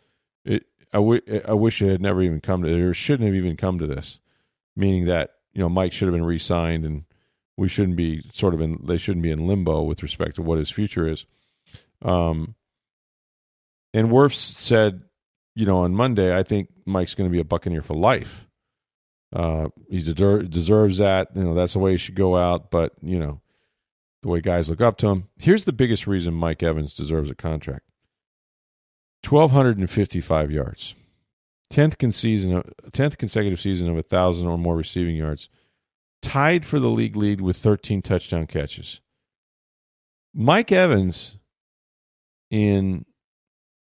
it, 0.45 0.67
I, 0.93 0.99
w- 0.99 1.43
I 1.47 1.55
wish 1.55 1.81
it 1.81 1.91
had 1.91 2.03
never 2.03 2.23
even 2.23 2.41
come 2.41 2.63
to 2.63 2.89
or 2.89 2.95
shouldn't 2.95 3.27
have 3.27 3.35
even 3.35 3.57
come 3.57 3.79
to 3.79 3.87
this, 3.87 4.21
meaning 4.77 5.07
that 5.07 5.31
you 5.55 5.61
know 5.61 5.71
Mike 5.71 5.93
should 5.93 6.07
have 6.07 6.15
been 6.15 6.25
re-signed 6.25 6.85
and 6.85 7.05
we 7.57 7.69
shouldn't 7.69 7.97
be 7.97 8.23
sort 8.33 8.53
of 8.53 8.61
in 8.61 8.79
they 8.85 8.99
shouldn't 8.99 9.23
be 9.23 9.31
in 9.31 9.47
limbo 9.47 9.83
with 9.83 10.03
respect 10.03 10.37
to 10.37 10.43
what 10.43 10.59
his 10.59 10.71
future 10.71 11.09
is. 11.09 11.25
Um, 12.03 12.55
and 13.95 14.11
Wirfs 14.11 14.59
said, 14.59 15.03
you 15.55 15.65
know, 15.65 15.79
on 15.79 15.95
Monday, 15.95 16.37
I 16.37 16.43
think 16.43 16.69
Mike's 16.85 17.15
going 17.15 17.31
to 17.31 17.33
be 17.33 17.41
a 17.41 17.45
Buccaneer 17.45 17.81
for 17.81 17.95
life. 17.95 18.47
Uh, 19.35 19.69
he 19.91 20.01
deser- 20.01 20.49
deserves 20.49 20.99
that. 20.99 21.29
You 21.35 21.43
know, 21.43 21.55
that's 21.55 21.73
the 21.73 21.81
way 21.81 21.91
he 21.91 21.97
should 21.97 22.15
go 22.15 22.37
out. 22.37 22.71
But 22.71 22.93
you 23.03 23.19
know, 23.19 23.41
the 24.23 24.29
way 24.29 24.41
guys 24.41 24.71
look 24.71 24.81
up 24.81 24.97
to 24.99 25.09
him. 25.09 25.29
Here's 25.39 25.65
the 25.65 25.73
biggest 25.73 26.07
reason 26.07 26.35
Mike 26.35 26.63
Evans 26.63 26.95
deserves 26.95 27.29
a 27.31 27.35
contract: 27.35 27.85
twelve 29.25 29.51
hundred 29.51 29.77
and 29.79 29.91
fifty-five 29.91 30.53
yards, 30.53 30.95
tenth 31.69 31.97
season, 32.15 32.63
tenth 32.93 33.19
consecutive 33.19 33.61
season 33.61 33.91
of 33.91 33.99
a 33.99 34.03
thousand 34.03 34.47
or 34.47 34.57
more 34.57 34.77
receiving 34.77 35.17
yards, 35.17 35.49
tied 36.23 36.65
for 36.65 36.79
the 36.79 36.89
league 36.89 37.17
lead 37.17 37.41
with 37.41 37.57
thirteen 37.57 38.03
touchdown 38.03 38.47
catches. 38.47 39.01
Mike 40.33 40.71
Evans, 40.71 41.39
in 42.51 43.05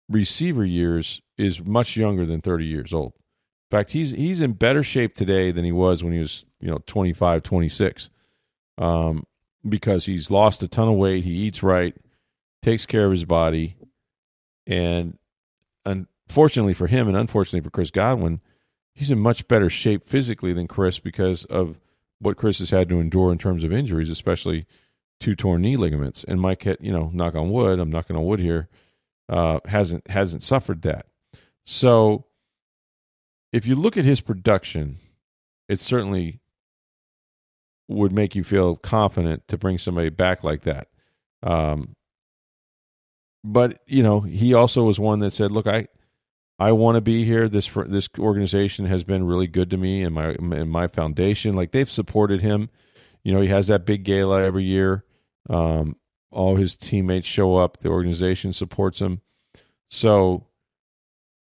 receiver 0.09 0.65
years, 0.65 1.21
is 1.39 1.63
much 1.63 1.97
younger 1.97 2.27
than 2.27 2.41
thirty 2.41 2.65
years 2.65 2.93
old. 2.93 3.13
In 3.71 3.77
fact, 3.77 3.91
he's 3.91 4.11
he's 4.11 4.41
in 4.41 4.53
better 4.53 4.81
shape 4.81 5.15
today 5.15 5.51
than 5.51 5.63
he 5.63 5.71
was 5.71 6.03
when 6.03 6.13
he 6.13 6.19
was, 6.19 6.43
you 6.59 6.69
know, 6.69 6.79
25, 6.87 7.43
26. 7.43 8.09
Um, 8.79 9.25
because 9.67 10.05
he's 10.05 10.31
lost 10.31 10.63
a 10.63 10.67
ton 10.67 10.87
of 10.87 10.95
weight, 10.95 11.23
he 11.23 11.31
eats 11.31 11.61
right, 11.61 11.95
takes 12.63 12.85
care 12.85 13.05
of 13.05 13.11
his 13.11 13.25
body, 13.25 13.75
and 14.65 15.17
unfortunately 15.85 16.73
for 16.73 16.87
him 16.87 17.07
and 17.07 17.17
unfortunately 17.17 17.61
for 17.61 17.69
Chris 17.69 17.91
Godwin, 17.91 18.39
he's 18.93 19.11
in 19.11 19.19
much 19.19 19.47
better 19.47 19.69
shape 19.69 20.05
physically 20.05 20.53
than 20.53 20.67
Chris 20.67 20.97
because 20.97 21.45
of 21.45 21.77
what 22.19 22.37
Chris 22.37 22.59
has 22.59 22.69
had 22.69 22.89
to 22.89 22.99
endure 22.99 23.31
in 23.31 23.37
terms 23.37 23.63
of 23.63 23.71
injuries, 23.71 24.09
especially 24.09 24.65
two 25.19 25.35
torn 25.35 25.61
knee 25.61 25.77
ligaments. 25.77 26.23
And 26.27 26.41
Mike, 26.41 26.63
had, 26.63 26.77
you 26.81 26.91
know, 26.91 27.11
knock 27.13 27.35
on 27.35 27.51
wood, 27.51 27.79
I'm 27.79 27.91
knocking 27.91 28.15
on 28.15 28.25
wood 28.25 28.39
here, 28.39 28.67
uh, 29.27 29.59
hasn't 29.65 30.07
hasn't 30.07 30.43
suffered 30.43 30.81
that. 30.83 31.05
So 31.65 32.25
if 33.51 33.65
you 33.65 33.75
look 33.75 33.97
at 33.97 34.05
his 34.05 34.21
production, 34.21 34.99
it 35.67 35.79
certainly 35.79 36.39
would 37.87 38.11
make 38.11 38.35
you 38.35 38.43
feel 38.43 38.75
confident 38.75 39.47
to 39.47 39.57
bring 39.57 39.77
somebody 39.77 40.09
back 40.09 40.43
like 40.43 40.61
that. 40.63 40.87
Um, 41.41 41.95
but 43.43 43.79
you 43.85 44.03
know, 44.03 44.19
he 44.19 44.53
also 44.53 44.83
was 44.83 44.99
one 44.99 45.19
that 45.19 45.33
said, 45.33 45.51
"Look, 45.51 45.65
I, 45.67 45.87
I 46.59 46.73
want 46.73 46.95
to 46.95 47.01
be 47.01 47.23
here. 47.23 47.47
This 47.47 47.65
for, 47.65 47.85
this 47.85 48.09
organization 48.19 48.85
has 48.85 49.03
been 49.03 49.25
really 49.25 49.47
good 49.47 49.69
to 49.71 49.77
me 49.77 50.03
and 50.03 50.13
my 50.13 50.31
and 50.31 50.69
my 50.69 50.87
foundation. 50.87 51.55
Like 51.55 51.71
they've 51.71 51.89
supported 51.89 52.41
him. 52.41 52.69
You 53.23 53.33
know, 53.33 53.41
he 53.41 53.47
has 53.47 53.67
that 53.67 53.85
big 53.85 54.03
gala 54.03 54.43
every 54.43 54.65
year. 54.65 55.03
Um, 55.49 55.95
all 56.31 56.57
his 56.57 56.75
teammates 56.75 57.27
show 57.27 57.55
up. 57.55 57.77
The 57.77 57.89
organization 57.89 58.53
supports 58.53 58.99
him. 58.99 59.21
So 59.89 60.48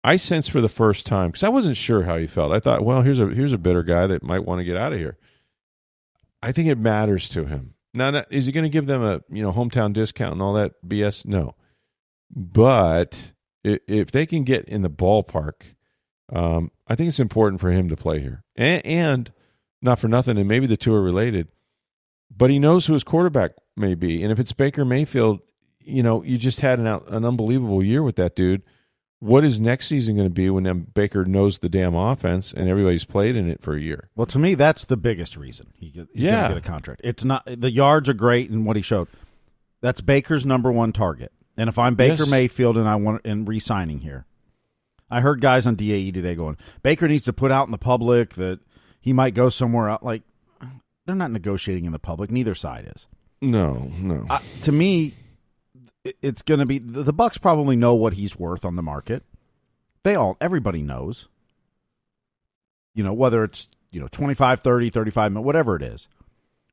I 0.04 0.16
sense 0.16 0.48
for 0.48 0.62
the 0.62 0.70
first 0.70 1.06
time 1.06 1.30
because 1.30 1.44
I 1.44 1.50
wasn't 1.50 1.78
sure 1.78 2.04
how 2.04 2.18
he 2.18 2.28
felt. 2.28 2.52
I 2.52 2.60
thought, 2.60 2.86
well, 2.86 3.02
here's 3.02 3.20
a 3.20 3.28
here's 3.28 3.52
a 3.52 3.58
bitter 3.58 3.84
guy 3.84 4.08
that 4.08 4.24
might 4.24 4.46
want 4.46 4.60
to 4.60 4.66
get 4.66 4.78
out 4.78 4.94
of 4.94 5.00
here. 5.00 5.18
I 6.42 6.52
think 6.52 6.70
it 6.70 6.78
matters 6.78 7.30
to 7.30 7.46
him. 7.46 7.74
Now, 7.94 8.24
is 8.30 8.46
he 8.46 8.52
going 8.52 8.64
to 8.64 8.70
give 8.70 8.86
them 8.86 9.04
a 9.04 9.22
you 9.30 9.44
know 9.44 9.52
hometown 9.52 9.94
discount 9.94 10.34
and 10.34 10.42
all 10.42 10.54
that 10.54 10.74
BS? 10.86 11.26
No, 11.26 11.56
but 12.30 13.34
if 13.64 14.12
they 14.12 14.26
can 14.26 14.44
get 14.44 14.66
in 14.66 14.82
the 14.82 14.90
ballpark, 14.90 15.64
um, 16.32 16.72
I 16.88 16.96
think 16.96 17.10
it's 17.10 17.20
important 17.20 17.60
for 17.60 17.72
him 17.72 17.90
to 17.90 17.98
play 17.98 18.20
here. 18.20 18.44
And, 18.56 18.86
and 18.86 19.34
not 19.82 20.00
for 20.00 20.08
nothing, 20.08 20.38
and 20.38 20.48
maybe 20.48 20.68
the 20.68 20.78
two 20.78 20.94
are 20.94 21.02
related, 21.02 21.48
but 22.36 22.50
he 22.50 22.60
knows 22.60 22.86
who 22.86 22.94
his 22.94 23.04
quarterback 23.04 23.52
may 23.76 23.96
be, 23.96 24.24
and 24.24 24.32
if 24.32 24.40
it's 24.40 24.54
Baker 24.54 24.86
Mayfield, 24.86 25.40
you 25.80 26.04
know, 26.04 26.24
you 26.24 26.38
just 26.38 26.62
had 26.62 26.80
an 26.80 26.88
an 26.88 27.26
unbelievable 27.26 27.84
year 27.84 28.04
with 28.04 28.18
that 28.18 28.36
dude 28.36 28.64
what 29.20 29.44
is 29.44 29.60
next 29.60 29.88
season 29.88 30.16
going 30.16 30.28
to 30.28 30.34
be 30.34 30.50
when 30.50 30.88
Baker 30.94 31.26
knows 31.26 31.60
the 31.60 31.70
damn 31.70 31.96
offense 31.96 32.54
and 32.54 32.70
everybody's 32.70 33.06
played 33.06 33.36
in 33.36 33.50
it 33.50 33.62
for 33.62 33.76
a 33.76 33.80
year? 33.80 34.10
Well, 34.16 34.28
to 34.28 34.40
me, 34.40 34.56
that's 34.56 34.86
the 34.86 34.98
biggest 34.98 35.38
reason 35.38 35.72
he, 35.74 35.88
he's 35.88 36.08
yeah. 36.14 36.32
going 36.32 36.44
to 36.44 36.56
get 36.56 36.66
a 36.66 36.70
contract. 36.70 37.02
It's 37.04 37.24
not 37.24 37.44
the 37.46 37.72
yards 37.72 38.10
are 38.10 38.14
great 38.14 38.50
and 38.50 38.66
what 38.66 38.76
he 38.76 38.82
showed. 38.82 39.08
That's 39.82 40.02
Baker's 40.02 40.46
number 40.46 40.72
one 40.72 40.92
target. 40.92 41.32
And 41.56 41.70
if 41.70 41.80
I'm 41.80 41.96
Baker 41.96 42.24
yes. 42.24 42.30
Mayfield 42.30 42.78
and 42.78 42.88
I 42.88 42.96
want 42.96 43.22
and 43.26 43.48
re-signing 43.48 44.00
here, 44.00 44.26
I 45.10 45.22
heard 45.22 45.42
guys 45.42 45.66
on 45.66 45.76
DAE 45.76 46.12
today 46.12 46.36
going 46.36 46.58
Baker 46.84 47.08
needs 47.08 47.26
to 47.26 47.34
put 47.34 47.52
out 47.52 47.68
in 47.68 47.72
the 47.72 47.78
public 47.78 48.36
that 48.36 48.60
he 49.00 49.14
might 49.14 49.34
go 49.34 49.50
somewhere 49.50 49.90
out. 49.90 50.04
Like 50.04 50.22
they're 51.06 51.16
not 51.16 51.32
negotiating 51.32 51.86
in 51.86 51.92
the 51.92 52.00
public. 52.00 52.30
Neither 52.30 52.54
side 52.54 52.92
is. 52.96 53.08
No, 53.42 53.92
no. 53.98 54.26
Uh, 54.30 54.40
to 54.64 54.72
me, 54.72 55.14
it's 56.22 56.42
going 56.42 56.60
to 56.60 56.66
be 56.66 56.80
the 56.80 57.14
Bucks 57.14 57.38
probably 57.38 57.76
know 57.76 57.96
what 57.96 58.14
he's 58.14 58.38
worth 58.38 58.66
on 58.66 58.76
the 58.76 58.84
market. 58.84 59.24
They 60.04 60.16
all 60.16 60.38
everybody 60.40 60.82
knows. 60.82 61.28
You 62.94 63.04
know, 63.04 63.14
whether 63.14 63.44
it's, 63.44 63.68
you 63.92 64.02
know, 64.02 64.08
25, 64.08 64.60
30, 64.60 64.90
35, 64.90 65.36
whatever 65.36 65.76
it 65.76 65.84
is. 65.84 66.08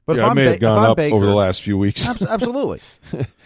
But 0.06 0.16
yeah, 0.16 0.24
if, 0.24 0.30
I 0.30 0.34
may 0.34 0.44
ba- 0.44 0.50
have 0.52 0.60
gone 0.60 0.90
up 0.90 0.96
Baker, 0.96 1.16
over 1.16 1.26
the 1.26 1.34
last 1.34 1.62
few 1.62 1.76
weeks. 1.76 2.06
absolutely. 2.28 2.80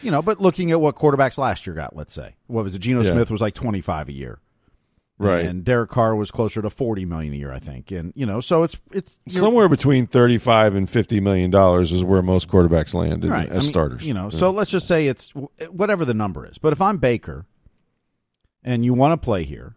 you 0.02 0.10
know, 0.10 0.22
but 0.22 0.40
looking 0.40 0.70
at 0.70 0.80
what 0.80 0.96
quarterbacks 0.96 1.38
last 1.38 1.66
year 1.66 1.74
got, 1.74 1.96
let's 1.96 2.12
say. 2.12 2.34
What 2.46 2.64
was 2.64 2.74
it? 2.74 2.80
Geno 2.80 3.02
yeah. 3.02 3.12
Smith 3.12 3.30
was 3.30 3.40
like 3.40 3.54
25 3.54 4.08
a 4.08 4.12
year. 4.12 4.38
Right. 5.18 5.44
And 5.44 5.64
Derek 5.64 5.90
Carr 5.90 6.14
was 6.14 6.30
closer 6.30 6.62
to 6.62 6.70
40 6.70 7.04
million 7.04 7.32
a 7.32 7.36
year, 7.36 7.52
I 7.52 7.58
think. 7.58 7.90
And 7.90 8.12
you 8.14 8.24
know, 8.24 8.40
so 8.40 8.62
it's 8.62 8.80
it's 8.92 9.18
somewhere 9.28 9.68
between 9.68 10.06
35 10.06 10.76
and 10.76 10.88
50 10.88 11.20
million 11.20 11.50
dollars 11.50 11.90
is 11.90 12.04
where 12.04 12.22
most 12.22 12.48
quarterbacks 12.48 12.94
land 12.94 13.24
right. 13.24 13.48
as 13.48 13.50
I 13.50 13.58
mean, 13.58 13.68
starters. 13.68 14.06
You 14.06 14.14
know, 14.14 14.24
yeah. 14.24 14.38
so 14.38 14.50
let's 14.50 14.70
just 14.70 14.86
say 14.86 15.08
it's 15.08 15.30
whatever 15.70 16.04
the 16.04 16.14
number 16.14 16.46
is. 16.46 16.58
But 16.58 16.72
if 16.72 16.80
I'm 16.80 16.98
Baker 16.98 17.46
and 18.62 18.84
you 18.84 18.94
want 18.94 19.20
to 19.20 19.24
play 19.24 19.42
here 19.42 19.74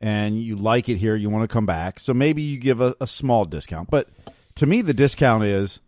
and 0.00 0.42
you 0.42 0.56
like 0.56 0.88
it 0.88 0.96
here, 0.96 1.16
you 1.16 1.28
want 1.28 1.48
to 1.48 1.52
come 1.52 1.66
back, 1.66 2.00
so 2.00 2.14
maybe 2.14 2.40
you 2.40 2.58
give 2.58 2.80
a, 2.80 2.96
a 2.98 3.06
small 3.06 3.44
discount. 3.44 3.90
But 3.90 4.08
to 4.54 4.66
me 4.66 4.80
the 4.80 4.94
discount 4.94 5.44
is 5.44 5.80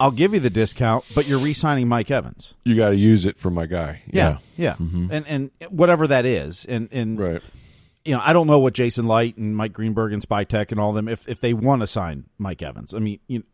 I'll 0.00 0.10
give 0.10 0.34
you 0.34 0.40
the 0.40 0.50
discount, 0.50 1.04
but 1.14 1.26
you're 1.28 1.40
re-signing 1.40 1.86
Mike 1.86 2.10
Evans. 2.10 2.54
You 2.64 2.76
got 2.76 2.90
to 2.90 2.96
use 2.96 3.24
it 3.24 3.38
for 3.38 3.50
my 3.50 3.66
guy. 3.66 4.02
Yeah, 4.06 4.38
yeah, 4.56 4.70
yeah. 4.70 4.72
Mm-hmm. 4.74 5.12
and 5.12 5.26
and 5.28 5.50
whatever 5.70 6.08
that 6.08 6.26
is, 6.26 6.64
and 6.64 6.88
and 6.90 7.20
right 7.20 7.42
you 8.08 8.14
know, 8.14 8.22
I 8.24 8.32
don't 8.32 8.46
know 8.46 8.58
what 8.58 8.72
Jason 8.72 9.06
Licht 9.06 9.36
and 9.36 9.54
Mike 9.54 9.74
Greenberg 9.74 10.14
and 10.14 10.26
Spytek 10.26 10.70
and 10.70 10.80
all 10.80 10.94
them 10.94 11.08
if 11.08 11.28
if 11.28 11.40
they 11.40 11.52
want 11.52 11.82
to 11.82 11.86
sign 11.86 12.24
Mike 12.38 12.62
Evans. 12.62 12.94
I 12.94 13.00
mean, 13.00 13.20
you, 13.28 13.44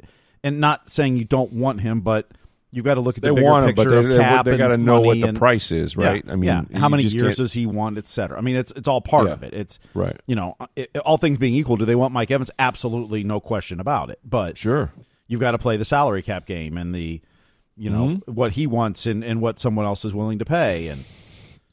and 0.44 0.60
not 0.60 0.88
saying 0.88 1.16
you 1.16 1.24
don't 1.24 1.52
want 1.54 1.80
him, 1.80 2.02
but 2.02 2.30
you've 2.70 2.84
got 2.84 2.94
to 2.94 3.00
look 3.00 3.18
at 3.18 3.22
the 3.24 3.30
they 3.30 3.34
bigger 3.34 3.50
want 3.50 3.68
him, 3.68 3.74
picture 3.74 3.98
of 3.98 4.08
they, 4.08 4.16
cap. 4.16 4.44
They, 4.44 4.52
they 4.52 4.56
got 4.56 4.68
to 4.68 4.78
know 4.78 5.00
what 5.00 5.20
the 5.20 5.26
and, 5.26 5.36
price 5.36 5.72
is, 5.72 5.96
right? 5.96 6.24
Yeah, 6.24 6.32
I 6.32 6.36
mean, 6.36 6.66
yeah. 6.70 6.78
how 6.78 6.88
many 6.88 7.02
years 7.02 7.30
can't... 7.30 7.38
does 7.38 7.52
he 7.52 7.66
want, 7.66 7.98
et 7.98 8.06
cetera. 8.06 8.38
I 8.38 8.42
mean, 8.42 8.54
it's 8.54 8.72
it's 8.76 8.86
all 8.86 9.00
part 9.00 9.26
yeah. 9.26 9.32
of 9.32 9.42
it. 9.42 9.54
It's 9.54 9.80
right. 9.92 10.20
You 10.28 10.36
know, 10.36 10.56
it, 10.76 10.96
all 10.98 11.18
things 11.18 11.38
being 11.38 11.56
equal, 11.56 11.76
do 11.76 11.84
they 11.84 11.96
want 11.96 12.14
Mike 12.14 12.30
Evans? 12.30 12.52
Absolutely, 12.56 13.24
no 13.24 13.40
question 13.40 13.80
about 13.80 14.10
it. 14.10 14.20
But 14.24 14.56
sure, 14.56 14.92
you've 15.26 15.40
got 15.40 15.50
to 15.50 15.58
play 15.58 15.78
the 15.78 15.84
salary 15.84 16.22
cap 16.22 16.46
game 16.46 16.78
and 16.78 16.94
the, 16.94 17.20
you 17.76 17.90
know, 17.90 18.06
mm-hmm. 18.06 18.32
what 18.32 18.52
he 18.52 18.68
wants 18.68 19.06
and 19.06 19.24
and 19.24 19.40
what 19.40 19.58
someone 19.58 19.84
else 19.84 20.04
is 20.04 20.14
willing 20.14 20.38
to 20.38 20.44
pay 20.44 20.86
and. 20.86 21.02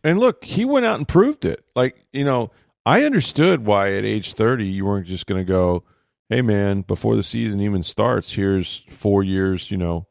And 0.03 0.19
look, 0.19 0.43
he 0.43 0.65
went 0.65 0.83
out 0.83 0.97
and 0.97 1.07
proved 1.07 1.45
it. 1.45 1.63
Like 1.75 2.07
you 2.11 2.25
know, 2.25 2.49
I 2.85 3.03
understood 3.03 3.65
why 3.65 3.93
at 3.93 4.05
age 4.05 4.33
30 4.33 4.65
you 4.65 4.85
weren't 4.85 5.07
just 5.07 5.27
going 5.27 5.39
to 5.39 5.49
go, 5.49 5.83
hey, 6.29 6.41
man, 6.41 6.81
before 6.81 7.15
the 7.15 7.23
season 7.23 7.61
even 7.61 7.83
starts, 7.83 8.31
here's 8.31 8.83
four 8.89 9.23
years, 9.23 9.69
you 9.69 9.77
know, 9.77 10.07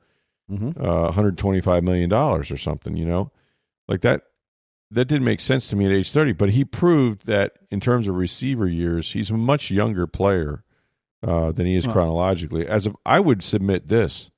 mm-hmm. 0.51 0.81
uh, 0.81 1.11
$125 1.11 1.83
million 1.83 2.13
or 2.13 2.45
something, 2.45 2.97
you 2.97 3.07
know? 3.07 3.33
Like 3.89 4.03
that, 4.03 4.23
that 4.93 5.07
didn't 5.07 5.25
make 5.25 5.41
sense 5.41 5.69
to 5.69 5.77
me 5.77 5.87
at 5.87 5.93
age 5.93 6.13
30, 6.13 6.33
but 6.33 6.51
he 6.51 6.65
proved 6.65 7.27
that 7.27 7.59
in 7.71 7.81
terms 7.81 8.07
of 8.07 8.15
receiver 8.15 8.69
years, 8.69 9.11
he's 9.13 9.31
a 9.31 9.35
much 9.35 9.71
younger 9.71 10.07
player 10.07 10.65
uh, 11.27 11.53
than 11.53 11.67
he 11.67 11.77
is 11.77 11.87
chronologically. 11.87 12.67
As 12.67 12.89
I 13.05 13.21
would 13.21 13.43
submit 13.43 13.89
this, 13.89 14.31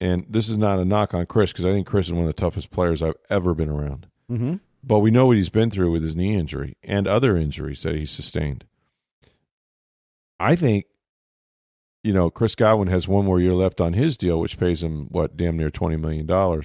and 0.00 0.26
this 0.28 0.48
is 0.48 0.58
not 0.58 0.78
a 0.78 0.84
knock 0.84 1.14
on 1.14 1.26
Chris 1.26 1.52
because 1.52 1.64
I 1.64 1.72
think 1.72 1.86
Chris 1.86 2.06
is 2.06 2.12
one 2.12 2.22
of 2.22 2.28
the 2.28 2.32
toughest 2.34 2.70
players 2.70 3.02
I've 3.02 3.16
ever 3.30 3.54
been 3.54 3.70
around. 3.70 4.06
Mm-hmm. 4.30 4.56
But 4.86 5.00
we 5.00 5.10
know 5.10 5.26
what 5.26 5.36
he's 5.36 5.48
been 5.48 5.70
through 5.70 5.90
with 5.90 6.04
his 6.04 6.14
knee 6.14 6.36
injury 6.36 6.76
and 6.84 7.08
other 7.08 7.36
injuries 7.36 7.82
that 7.82 7.96
he 7.96 8.06
sustained. 8.06 8.64
I 10.38 10.54
think, 10.54 10.84
you 12.04 12.12
know, 12.12 12.30
Chris 12.30 12.54
Godwin 12.54 12.86
has 12.88 13.08
one 13.08 13.24
more 13.24 13.40
year 13.40 13.54
left 13.54 13.80
on 13.80 13.94
his 13.94 14.16
deal, 14.16 14.38
which 14.38 14.60
pays 14.60 14.84
him, 14.84 15.08
what, 15.10 15.36
damn 15.36 15.56
near 15.56 15.70
$20 15.70 16.00
million. 16.00 16.62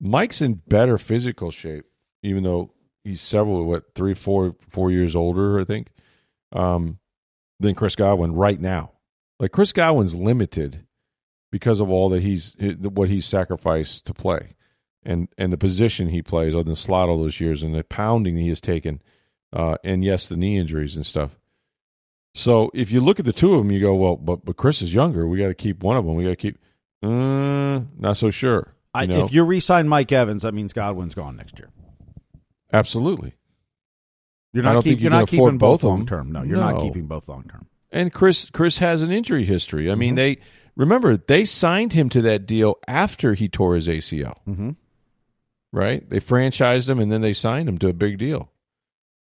Mike's 0.00 0.42
in 0.42 0.60
better 0.68 0.98
physical 0.98 1.50
shape, 1.50 1.86
even 2.22 2.42
though 2.42 2.74
he's 3.04 3.22
several, 3.22 3.64
what, 3.64 3.94
three, 3.94 4.12
four, 4.12 4.54
four 4.68 4.90
years 4.90 5.16
older, 5.16 5.58
I 5.58 5.64
think, 5.64 5.88
um, 6.52 6.98
than 7.58 7.74
Chris 7.74 7.96
Godwin 7.96 8.34
right 8.34 8.60
now. 8.60 8.92
Like, 9.40 9.52
Chris 9.52 9.72
Godwin's 9.72 10.14
limited 10.14 10.84
because 11.50 11.80
of 11.80 11.88
all 11.88 12.10
that 12.10 12.22
he's, 12.22 12.54
what 12.58 13.08
he's 13.08 13.24
sacrificed 13.24 14.04
to 14.04 14.12
play 14.12 14.56
and 15.04 15.28
and 15.38 15.52
the 15.52 15.58
position 15.58 16.08
he 16.08 16.22
plays 16.22 16.54
on 16.54 16.66
the 16.66 16.76
slot 16.76 17.08
all 17.08 17.18
those 17.18 17.40
years 17.40 17.62
and 17.62 17.74
the 17.74 17.84
pounding 17.84 18.36
he 18.36 18.48
has 18.48 18.60
taken 18.60 19.00
uh, 19.52 19.76
and 19.84 20.04
yes, 20.04 20.28
the 20.28 20.36
knee 20.36 20.58
injuries 20.58 20.96
and 20.96 21.04
stuff. 21.04 21.30
So 22.34 22.70
if 22.74 22.90
you 22.90 23.00
look 23.00 23.18
at 23.18 23.24
the 23.24 23.32
two 23.32 23.54
of 23.54 23.60
them, 23.60 23.72
you 23.72 23.80
go, 23.80 23.94
well, 23.94 24.16
but 24.16 24.44
but 24.44 24.56
Chris 24.56 24.82
is 24.82 24.92
younger. 24.92 25.26
We 25.26 25.38
got 25.38 25.48
to 25.48 25.54
keep 25.54 25.82
one 25.82 25.96
of 25.96 26.04
them. 26.04 26.14
We 26.14 26.24
got 26.24 26.30
to 26.30 26.36
keep. 26.36 26.58
Uh, 27.02 27.80
not 27.96 28.16
so 28.16 28.30
sure. 28.30 28.74
You 28.94 29.00
I, 29.00 29.04
if 29.04 29.32
you 29.32 29.44
re-sign 29.44 29.88
Mike 29.88 30.10
Evans, 30.10 30.42
that 30.42 30.52
means 30.52 30.72
Godwin's 30.72 31.14
gone 31.14 31.36
next 31.36 31.58
year. 31.58 31.70
Absolutely. 32.72 33.34
You're 34.52 34.64
not, 34.64 34.82
keep, 34.82 35.00
you're 35.00 35.10
not 35.10 35.28
keeping 35.28 35.58
both 35.58 35.82
long 35.82 36.06
term. 36.06 36.32
No, 36.32 36.42
you're 36.42 36.56
no. 36.56 36.70
not 36.70 36.80
keeping 36.80 37.06
both 37.06 37.28
long 37.28 37.44
term. 37.44 37.66
And 37.90 38.12
Chris 38.12 38.50
Chris 38.50 38.78
has 38.78 39.02
an 39.02 39.10
injury 39.10 39.44
history. 39.44 39.88
I 39.88 39.92
mm-hmm. 39.92 40.00
mean, 40.00 40.14
they 40.16 40.38
remember 40.76 41.16
they 41.16 41.44
signed 41.44 41.92
him 41.92 42.08
to 42.10 42.22
that 42.22 42.46
deal 42.46 42.76
after 42.86 43.34
he 43.34 43.48
tore 43.48 43.74
his 43.74 43.88
ACL. 43.88 44.38
Mm-hmm. 44.48 44.70
Right? 45.72 46.08
They 46.08 46.20
franchised 46.20 46.88
him 46.88 46.98
and 46.98 47.12
then 47.12 47.20
they 47.20 47.34
signed 47.34 47.68
him 47.68 47.78
to 47.78 47.88
a 47.88 47.92
big 47.92 48.18
deal. 48.18 48.50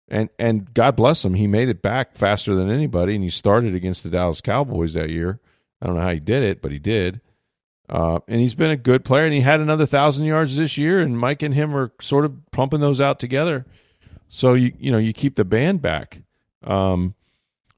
And 0.08 0.30
and 0.38 0.72
God 0.72 0.96
bless 0.96 1.24
him, 1.24 1.34
he 1.34 1.46
made 1.46 1.68
it 1.68 1.82
back 1.82 2.16
faster 2.16 2.54
than 2.54 2.70
anybody, 2.70 3.14
and 3.14 3.22
he 3.22 3.30
started 3.30 3.74
against 3.74 4.02
the 4.02 4.10
Dallas 4.10 4.40
Cowboys 4.40 4.94
that 4.94 5.10
year. 5.10 5.40
I 5.82 5.86
don't 5.86 5.96
know 5.96 6.02
how 6.02 6.12
he 6.12 6.20
did 6.20 6.44
it, 6.44 6.62
but 6.62 6.72
he 6.72 6.78
did. 6.78 7.20
Uh, 7.90 8.20
and 8.28 8.40
he's 8.40 8.54
been 8.54 8.70
a 8.70 8.76
good 8.76 9.04
player, 9.04 9.24
and 9.24 9.34
he 9.34 9.40
had 9.40 9.60
another 9.60 9.86
thousand 9.86 10.24
yards 10.24 10.56
this 10.56 10.76
year. 10.76 11.00
And 11.00 11.18
Mike 11.18 11.42
and 11.42 11.54
him 11.54 11.74
are 11.74 11.92
sort 12.00 12.24
of 12.24 12.34
pumping 12.52 12.80
those 12.80 13.00
out 13.00 13.18
together. 13.18 13.66
So 14.28 14.54
you 14.54 14.72
you 14.78 14.90
know 14.90 14.98
you 14.98 15.12
keep 15.12 15.36
the 15.36 15.44
band 15.44 15.82
back. 15.82 16.20
Um, 16.64 17.14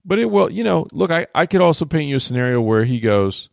but 0.04 0.18
it 0.18 0.26
will 0.26 0.50
you 0.50 0.64
know 0.64 0.86
look 0.92 1.10
I 1.10 1.26
I 1.34 1.46
could 1.46 1.60
also 1.60 1.84
paint 1.84 2.08
you 2.08 2.16
a 2.16 2.20
scenario 2.20 2.60
where 2.60 2.84
he 2.84 3.00
goes, 3.00 3.48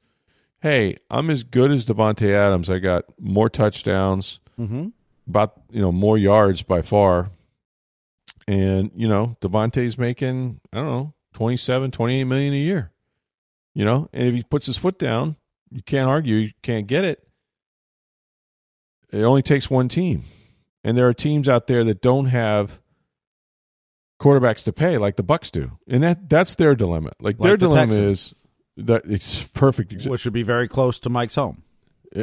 hey 0.61 0.97
I'm 1.09 1.29
as 1.29 1.43
good 1.43 1.71
as 1.71 1.85
Davante 1.85 2.31
Adams. 2.33 2.69
I 2.69 2.79
got 2.79 3.05
more 3.19 3.49
touchdowns, 3.49 4.39
mm-hmm. 4.59 4.87
About 5.27 5.61
you 5.69 5.81
know 5.81 5.91
more 5.91 6.17
yards 6.17 6.61
by 6.61 6.81
far, 6.81 7.29
and 8.47 8.91
you 8.95 9.07
know 9.07 9.35
Davante's 9.41 9.97
making 9.97 10.59
I 10.71 10.77
don't 10.77 10.87
know 10.87 11.13
27, 11.33 11.91
28 11.91 12.23
million 12.23 12.53
a 12.53 12.57
year. 12.57 12.91
You 13.73 13.85
know, 13.85 14.09
and 14.11 14.27
if 14.27 14.33
he 14.33 14.43
puts 14.43 14.65
his 14.65 14.77
foot 14.77 14.97
down, 14.97 15.35
you 15.69 15.83
can't 15.83 16.09
argue. 16.09 16.35
You 16.35 16.51
can't 16.63 16.87
get 16.87 17.05
it. 17.05 17.23
It 19.11 19.21
only 19.21 19.43
takes 19.43 19.69
one 19.69 19.87
team, 19.87 20.23
and 20.83 20.97
there 20.97 21.07
are 21.07 21.13
teams 21.13 21.47
out 21.47 21.67
there 21.67 21.83
that 21.83 22.01
don't 22.01 22.25
have 22.25 22.79
quarterbacks 24.19 24.63
to 24.63 24.73
pay 24.73 24.97
like 24.97 25.15
the 25.15 25.23
Bucks 25.23 25.51
do, 25.51 25.77
and 25.87 26.03
that 26.03 26.29
that's 26.29 26.55
their 26.55 26.75
dilemma. 26.75 27.11
Like, 27.19 27.37
like 27.39 27.39
their 27.39 27.57
the 27.57 27.67
dilemma 27.67 27.91
Texans. 27.91 28.33
is 28.77 28.85
that 28.85 29.03
it's 29.05 29.47
perfect. 29.49 30.05
Which 30.05 30.21
should 30.21 30.33
be 30.33 30.43
very 30.43 30.67
close 30.67 30.99
to 31.01 31.09
Mike's 31.09 31.35
home. 31.35 31.63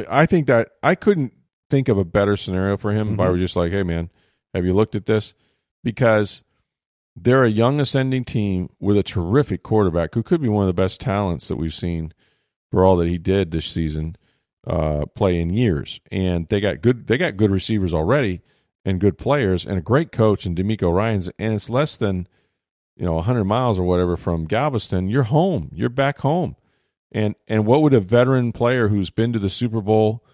I 0.09 0.25
think 0.25 0.47
that 0.47 0.71
I 0.83 0.95
couldn't 0.95 1.33
think 1.69 1.87
of 1.87 1.97
a 1.97 2.05
better 2.05 2.37
scenario 2.37 2.77
for 2.77 2.91
him 2.91 3.07
mm-hmm. 3.07 3.13
if 3.15 3.19
I 3.19 3.23
mm-hmm. 3.23 3.31
were 3.31 3.37
just 3.37 3.55
like, 3.55 3.71
hey 3.71 3.83
man, 3.83 4.09
have 4.53 4.65
you 4.65 4.73
looked 4.73 4.95
at 4.95 5.05
this? 5.05 5.33
Because 5.83 6.41
they're 7.15 7.43
a 7.43 7.49
young 7.49 7.79
ascending 7.79 8.25
team 8.25 8.69
with 8.79 8.97
a 8.97 9.03
terrific 9.03 9.63
quarterback 9.63 10.13
who 10.13 10.23
could 10.23 10.41
be 10.41 10.49
one 10.49 10.63
of 10.63 10.67
the 10.67 10.81
best 10.81 10.99
talents 10.99 11.47
that 11.47 11.55
we've 11.55 11.73
seen 11.73 12.13
for 12.71 12.83
all 12.83 12.97
that 12.97 13.07
he 13.07 13.17
did 13.17 13.51
this 13.51 13.65
season, 13.65 14.17
uh, 14.67 15.05
play 15.15 15.39
in 15.39 15.49
years. 15.49 16.01
And 16.11 16.47
they 16.49 16.59
got 16.59 16.81
good 16.81 17.07
they 17.07 17.17
got 17.17 17.37
good 17.37 17.51
receivers 17.51 17.93
already 17.93 18.41
and 18.83 18.99
good 18.99 19.17
players 19.17 19.65
and 19.65 19.77
a 19.77 19.81
great 19.81 20.11
coach 20.11 20.45
and 20.45 20.57
DeMeco 20.57 20.93
Ryans, 20.93 21.29
and 21.39 21.53
it's 21.53 21.69
less 21.69 21.95
than 21.95 22.27
you 22.97 23.05
know 23.05 23.13
100 23.13 23.45
miles 23.45 23.79
or 23.79 23.83
whatever 23.83 24.17
from 24.17 24.45
Galveston. 24.45 25.09
You're 25.09 25.23
home. 25.23 25.69
You're 25.73 25.89
back 25.89 26.19
home. 26.19 26.55
And 27.11 27.35
and 27.47 27.65
what 27.65 27.81
would 27.81 27.93
a 27.93 28.01
veteran 28.01 28.51
player 28.51 28.89
who's 28.89 29.09
been 29.09 29.31
to 29.33 29.39
the 29.39 29.49
Super 29.49 29.79
Bowl 29.79 30.24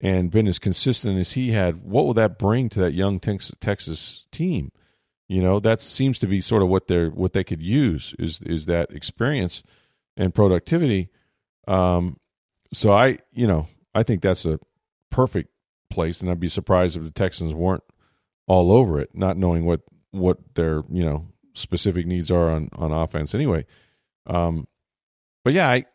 and 0.00 0.30
been 0.30 0.46
as 0.46 0.58
consistent 0.58 1.18
as 1.18 1.32
he 1.32 1.52
had, 1.52 1.82
what 1.82 2.04
will 2.04 2.14
that 2.14 2.38
bring 2.38 2.68
to 2.70 2.80
that 2.80 2.92
young 2.92 3.18
Texas 3.18 4.24
team? 4.30 4.70
You 5.28 5.42
know, 5.42 5.58
that 5.60 5.80
seems 5.80 6.20
to 6.20 6.26
be 6.26 6.40
sort 6.40 6.62
of 6.62 6.68
what 6.68 6.86
they're 6.86 7.10
what 7.10 7.32
they 7.32 7.44
could 7.44 7.62
use 7.62 8.14
is 8.18 8.40
is 8.42 8.66
that 8.66 8.92
experience 8.92 9.62
and 10.16 10.34
productivity. 10.34 11.08
Um, 11.66 12.18
so 12.72 12.92
I, 12.92 13.18
you 13.32 13.46
know, 13.46 13.66
I 13.94 14.02
think 14.02 14.22
that's 14.22 14.44
a 14.44 14.60
perfect 15.10 15.50
place, 15.90 16.20
and 16.20 16.30
I'd 16.30 16.38
be 16.38 16.48
surprised 16.48 16.96
if 16.96 17.02
the 17.02 17.10
Texans 17.10 17.54
weren't 17.54 17.82
all 18.46 18.70
over 18.70 19.00
it, 19.00 19.10
not 19.14 19.36
knowing 19.36 19.64
what 19.64 19.80
what 20.12 20.38
their 20.54 20.84
you 20.90 21.04
know 21.04 21.26
specific 21.54 22.06
needs 22.06 22.30
are 22.30 22.50
on 22.50 22.68
on 22.76 22.92
offense 22.92 23.34
anyway. 23.34 23.66
Um, 24.26 24.68
but 25.44 25.54
yeah, 25.54 25.68
I 25.68 25.86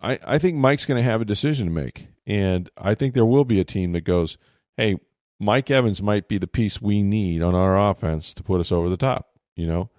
I, 0.00 0.18
I 0.24 0.38
think 0.38 0.56
Mike's 0.56 0.86
going 0.86 1.02
to 1.02 1.10
have 1.10 1.20
a 1.20 1.26
decision 1.26 1.66
to 1.66 1.72
make, 1.72 2.08
and 2.30 2.70
I 2.76 2.94
think 2.94 3.14
there 3.14 3.26
will 3.26 3.44
be 3.44 3.58
a 3.58 3.64
team 3.64 3.90
that 3.92 4.02
goes, 4.02 4.38
"Hey, 4.76 5.00
Mike 5.40 5.68
Evans 5.68 6.00
might 6.00 6.28
be 6.28 6.38
the 6.38 6.46
piece 6.46 6.80
we 6.80 7.02
need 7.02 7.42
on 7.42 7.56
our 7.56 7.90
offense 7.90 8.32
to 8.34 8.44
put 8.44 8.60
us 8.60 8.70
over 8.70 8.88
the 8.88 8.96
top." 8.96 9.30
You 9.56 9.66
know, 9.66 9.90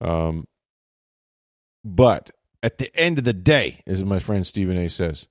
um, 0.00 0.48
but 1.84 2.30
at 2.62 2.78
the 2.78 2.94
end 2.96 3.18
of 3.18 3.24
the 3.24 3.34
day, 3.34 3.82
as 3.86 4.02
my 4.02 4.18
friend 4.20 4.46
Stephen 4.46 4.78
A. 4.78 4.88
says, 4.88 5.26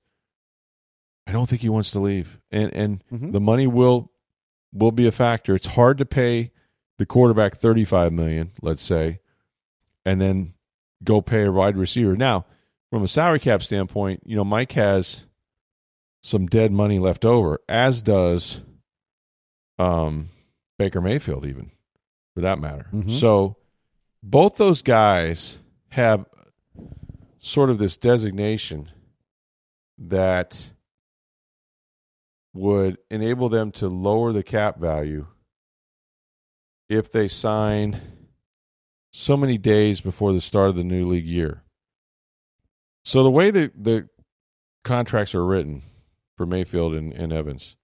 I 1.26 1.32
don't 1.32 1.50
think 1.50 1.64
he 1.64 1.70
wants 1.70 1.90
to 1.92 2.00
leave, 2.00 2.38
and 2.52 2.72
and 2.74 3.04
mm-hmm. 3.12 3.32
the 3.32 3.42
money 3.42 3.66
will 3.66 4.12
will 4.72 4.92
be 4.92 5.08
a 5.08 5.12
factor. 5.12 5.56
It's 5.56 5.66
hard 5.66 5.98
to 5.98 6.06
pay 6.06 6.52
the 7.00 7.08
quarterback 7.08 7.58
35 7.58 8.14
million, 8.14 8.52
let's 8.62 8.84
say, 8.84 9.20
and 10.06 10.22
then 10.22 10.54
go 11.04 11.22
pay 11.22 11.44
a 11.46 11.52
wide 11.52 11.76
receiver. 11.76 12.16
Now, 12.16 12.46
from 12.92 13.02
a 13.02 13.08
salary 13.08 13.40
cap 13.40 13.64
standpoint, 13.64 14.22
you 14.26 14.36
know, 14.36 14.44
Mike 14.44 14.74
has 14.74 15.26
some 16.26 16.48
dead 16.48 16.72
money 16.72 16.98
left 16.98 17.24
over, 17.24 17.60
as 17.70 18.02
does 18.02 18.60
um, 19.78 20.30
Baker 20.80 21.00
Mayfield, 21.00 21.46
even 21.46 21.70
for 22.34 22.42
that 22.42 22.58
matter. 22.58 22.88
Mm-hmm. 22.92 23.12
So 23.12 23.58
both 24.24 24.56
those 24.56 24.82
guys 24.82 25.60
have 25.90 26.26
sort 27.38 27.70
of 27.70 27.78
this 27.78 27.96
designation 27.98 28.90
that 30.00 30.72
would 32.56 32.98
enable 33.12 33.48
them 33.48 33.72
to 33.74 33.88
lower 33.88 34.34
the 34.34 34.42
cap 34.42 34.80
value 34.80 35.28
if 36.90 37.12
they 37.12 37.28
sign 37.28 38.02
so 39.14 39.38
many 39.38 39.60
days 39.60 40.02
before 40.02 40.34
the 40.34 40.42
start 40.42 40.70
of 40.70 40.76
the 40.76 40.84
new 40.84 41.06
league 41.06 41.28
year. 41.28 41.62
So 43.04 43.22
the 43.22 43.30
way 43.30 43.52
that 43.52 43.84
the 43.84 44.10
contracts 44.84 45.36
are 45.36 45.46
written 45.46 45.84
for 46.36 46.46
Mayfield 46.46 46.94
and, 46.94 47.14
and 47.14 47.32
Evans 47.32 47.76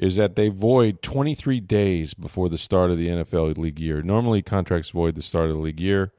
is 0.00 0.16
that 0.16 0.34
they 0.34 0.48
void 0.48 1.02
23 1.02 1.60
days 1.60 2.14
before 2.14 2.48
the 2.48 2.56
start 2.56 2.90
of 2.90 2.96
the 2.96 3.08
NFL 3.08 3.58
league 3.58 3.78
year. 3.78 4.00
Normally 4.00 4.40
contracts 4.40 4.90
void 4.90 5.14
the 5.14 5.22
start 5.22 5.50
of 5.50 5.56
the 5.56 5.62
league 5.62 5.78
year. 5.78 6.12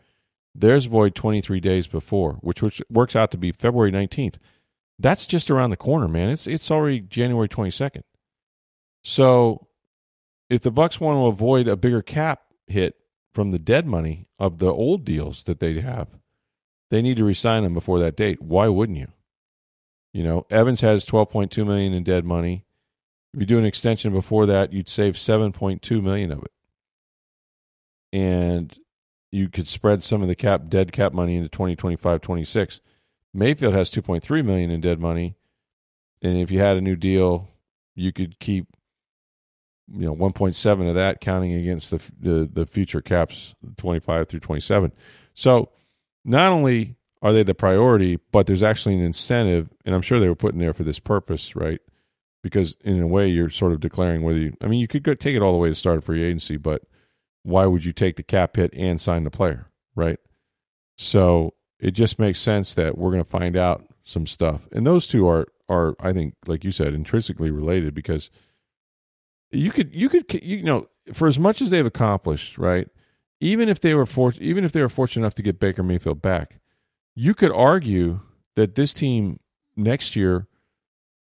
Theirs 0.54 0.86
void 0.86 1.16
23 1.16 1.60
days 1.60 1.88
before, 1.88 2.34
which, 2.42 2.62
which 2.62 2.82
works 2.92 3.16
out 3.16 3.32
to 3.32 3.38
be 3.38 3.52
February 3.52 3.92
19th. 3.92 4.36
That's 5.00 5.26
just 5.26 5.50
around 5.50 5.72
the 5.72 5.78
corner, 5.78 6.08
man. 6.08 6.30
It's 6.30 6.46
it's 6.46 6.70
already 6.70 7.00
January 7.00 7.50
22nd. 7.50 8.04
So 9.04 9.68
if 10.48 10.62
the 10.62 10.70
Bucks 10.70 11.00
want 11.00 11.18
to 11.18 11.26
avoid 11.26 11.68
a 11.68 11.76
bigger 11.76 12.04
cap 12.04 12.42
hit 12.68 12.96
from 13.34 13.50
the 13.50 13.58
dead 13.58 13.88
money 13.88 14.28
of 14.38 14.60
the 14.60 14.72
old 14.72 15.06
deals 15.06 15.44
that 15.46 15.60
they 15.60 15.80
have, 15.80 16.08
they 16.92 17.02
need 17.02 17.18
to 17.18 17.24
resign 17.24 17.64
them 17.64 17.74
before 17.74 17.98
that 18.00 18.16
date. 18.16 18.44
Why 18.44 18.68
wouldn't 18.68 19.00
you? 19.00 19.08
You 20.14 20.24
know, 20.24 20.46
Evans 20.50 20.82
has 20.82 21.06
12.2 21.06 21.66
million 21.66 21.94
in 21.94 22.04
dead 22.04 22.26
money. 22.26 22.66
If 23.34 23.40
you 23.40 23.46
do 23.46 23.60
an 23.60 23.66
extension 23.66 24.12
before 24.12 24.46
that, 24.48 24.74
you'd 24.74 24.90
save 24.90 25.16
7.2 25.16 26.04
million 26.04 26.32
of 26.32 26.44
it. 26.44 26.52
And 28.12 28.78
you 29.32 29.48
could 29.48 29.68
spread 29.68 30.04
some 30.04 30.22
of 30.22 30.28
the 30.28 30.36
cap 30.36 30.64
dead 30.68 30.92
cap 30.92 31.14
money 31.14 31.38
into 31.38 31.48
2025 31.48 32.20
26 32.20 32.82
Mayfield 33.34 33.74
has 33.74 33.90
2.3 33.90 34.46
million 34.46 34.72
in 34.72 34.82
dead 34.82 35.00
money, 35.00 35.36
and 36.22 36.38
if 36.38 36.52
you 36.52 36.60
had 36.60 36.78
a 36.78 36.82
new 36.82 36.96
deal, 36.96 37.48
you 37.96 38.12
could 38.12 38.40
keep 38.40 38.68
you 39.94 40.06
know 40.06 40.16
1.7 40.16 40.90
of 40.90 40.96
that 40.96 41.22
counting 41.22 41.54
against 41.54 41.92
the 41.92 42.02
the, 42.20 42.50
the 42.52 42.66
future 42.66 43.02
caps 43.02 43.56
25 43.78 44.28
through 44.28 44.40
27. 44.42 44.92
So 45.34 45.70
not 46.26 46.52
only 46.52 46.96
are 47.22 47.34
they 47.34 47.44
the 47.44 47.54
priority, 47.54 48.20
but 48.32 48.48
there's 48.48 48.64
actually 48.64 48.96
an 48.96 49.04
incentive, 49.04 49.70
and 49.86 49.94
I'm 49.94 50.02
sure 50.02 50.20
they 50.20 50.30
were 50.30 50.36
put 50.36 50.54
in 50.54 50.60
there 50.60 50.74
for 50.74 50.84
this 50.84 51.00
purpose, 51.00 51.56
right? 51.56 51.80
Because 52.42 52.76
in 52.84 53.02
a 53.02 53.08
way, 53.08 53.28
you're 53.28 53.50
sort 53.50 53.74
of 53.74 53.80
declaring 53.80 54.24
whether 54.24 54.40
you. 54.40 54.58
I 54.62 54.68
mean, 54.68 54.80
you 54.80 54.88
could 54.88 55.04
go 55.04 55.14
take 55.14 55.36
it 55.36 55.42
all 55.42 55.52
the 55.52 55.60
way 55.60 55.70
to 55.70 55.76
start 55.76 56.00
a 56.00 56.02
free 56.02 56.24
agency, 56.24 56.58
but 56.58 56.82
why 57.44 57.66
would 57.66 57.86
you 57.86 57.94
take 57.94 58.16
the 58.16 58.24
cap 58.24 58.56
hit 58.56 58.74
and 58.74 59.00
sign 59.00 59.24
the 59.24 59.30
player, 59.30 59.68
right? 59.96 60.20
So 60.98 61.54
it 61.80 61.92
just 61.92 62.20
makes 62.20 62.40
sense 62.40 62.76
that 62.76 62.98
we're 62.98 63.12
going 63.12 63.24
to 63.24 63.30
find 63.30 63.56
out 63.56 63.86
some 64.04 64.26
stuff. 64.26 64.68
And 64.72 64.86
those 64.86 65.08
two 65.08 65.28
are 65.28 65.48
are 65.70 65.96
I 66.00 66.14
think 66.14 66.36
like 66.48 66.64
you 66.64 66.72
said 66.72 66.94
intrinsically 66.94 67.50
related 67.50 67.94
because 67.94 68.30
you 69.52 69.72
could 69.72 69.94
you 69.94 70.10
could 70.10 70.26
you 70.44 70.64
know 70.64 70.88
for 71.14 71.28
as 71.28 71.40
much 71.40 71.62
as 71.62 71.70
they've 71.70 71.86
accomplished, 71.86 72.58
right? 72.58 72.88
Even 73.40 73.70
if 73.70 73.82
they 73.82 73.94
were 73.94 74.06
for, 74.06 74.34
even 74.40 74.64
if 74.64 74.72
they 74.72 74.82
were 74.82 74.90
fortunate 74.90 75.24
enough 75.24 75.36
to 75.36 75.42
get 75.42 75.60
Baker 75.60 75.82
Mayfield 75.82 76.22
back, 76.22 76.60
you 77.16 77.34
could 77.34 77.52
argue 77.52 78.22
that 78.56 78.76
this 78.76 78.94
team 78.94 79.40
next 79.76 80.16
year 80.16 80.48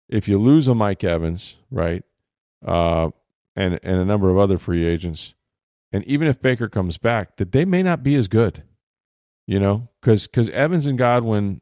if 0.10 0.28
you 0.28 0.38
lose 0.38 0.68
a 0.68 0.76
Mike 0.76 1.04
Evans, 1.04 1.56
right? 1.72 2.04
Uh, 2.66 3.10
and 3.56 3.80
and 3.84 3.98
a 3.98 4.06
number 4.06 4.30
of 4.30 4.38
other 4.38 4.58
free 4.58 4.86
agents 4.86 5.34
and 5.94 6.04
even 6.06 6.28
if 6.28 6.42
Baker 6.42 6.68
comes 6.68 6.98
back, 6.98 7.38
that 7.38 7.52
they 7.52 7.64
may 7.64 7.84
not 7.84 8.04
be 8.04 8.16
as 8.16 8.28
good. 8.28 8.64
You 9.46 9.60
know, 9.60 9.90
because 10.02 10.26
because 10.26 10.50
Evans 10.50 10.88
and 10.88 10.98
Godwin 10.98 11.62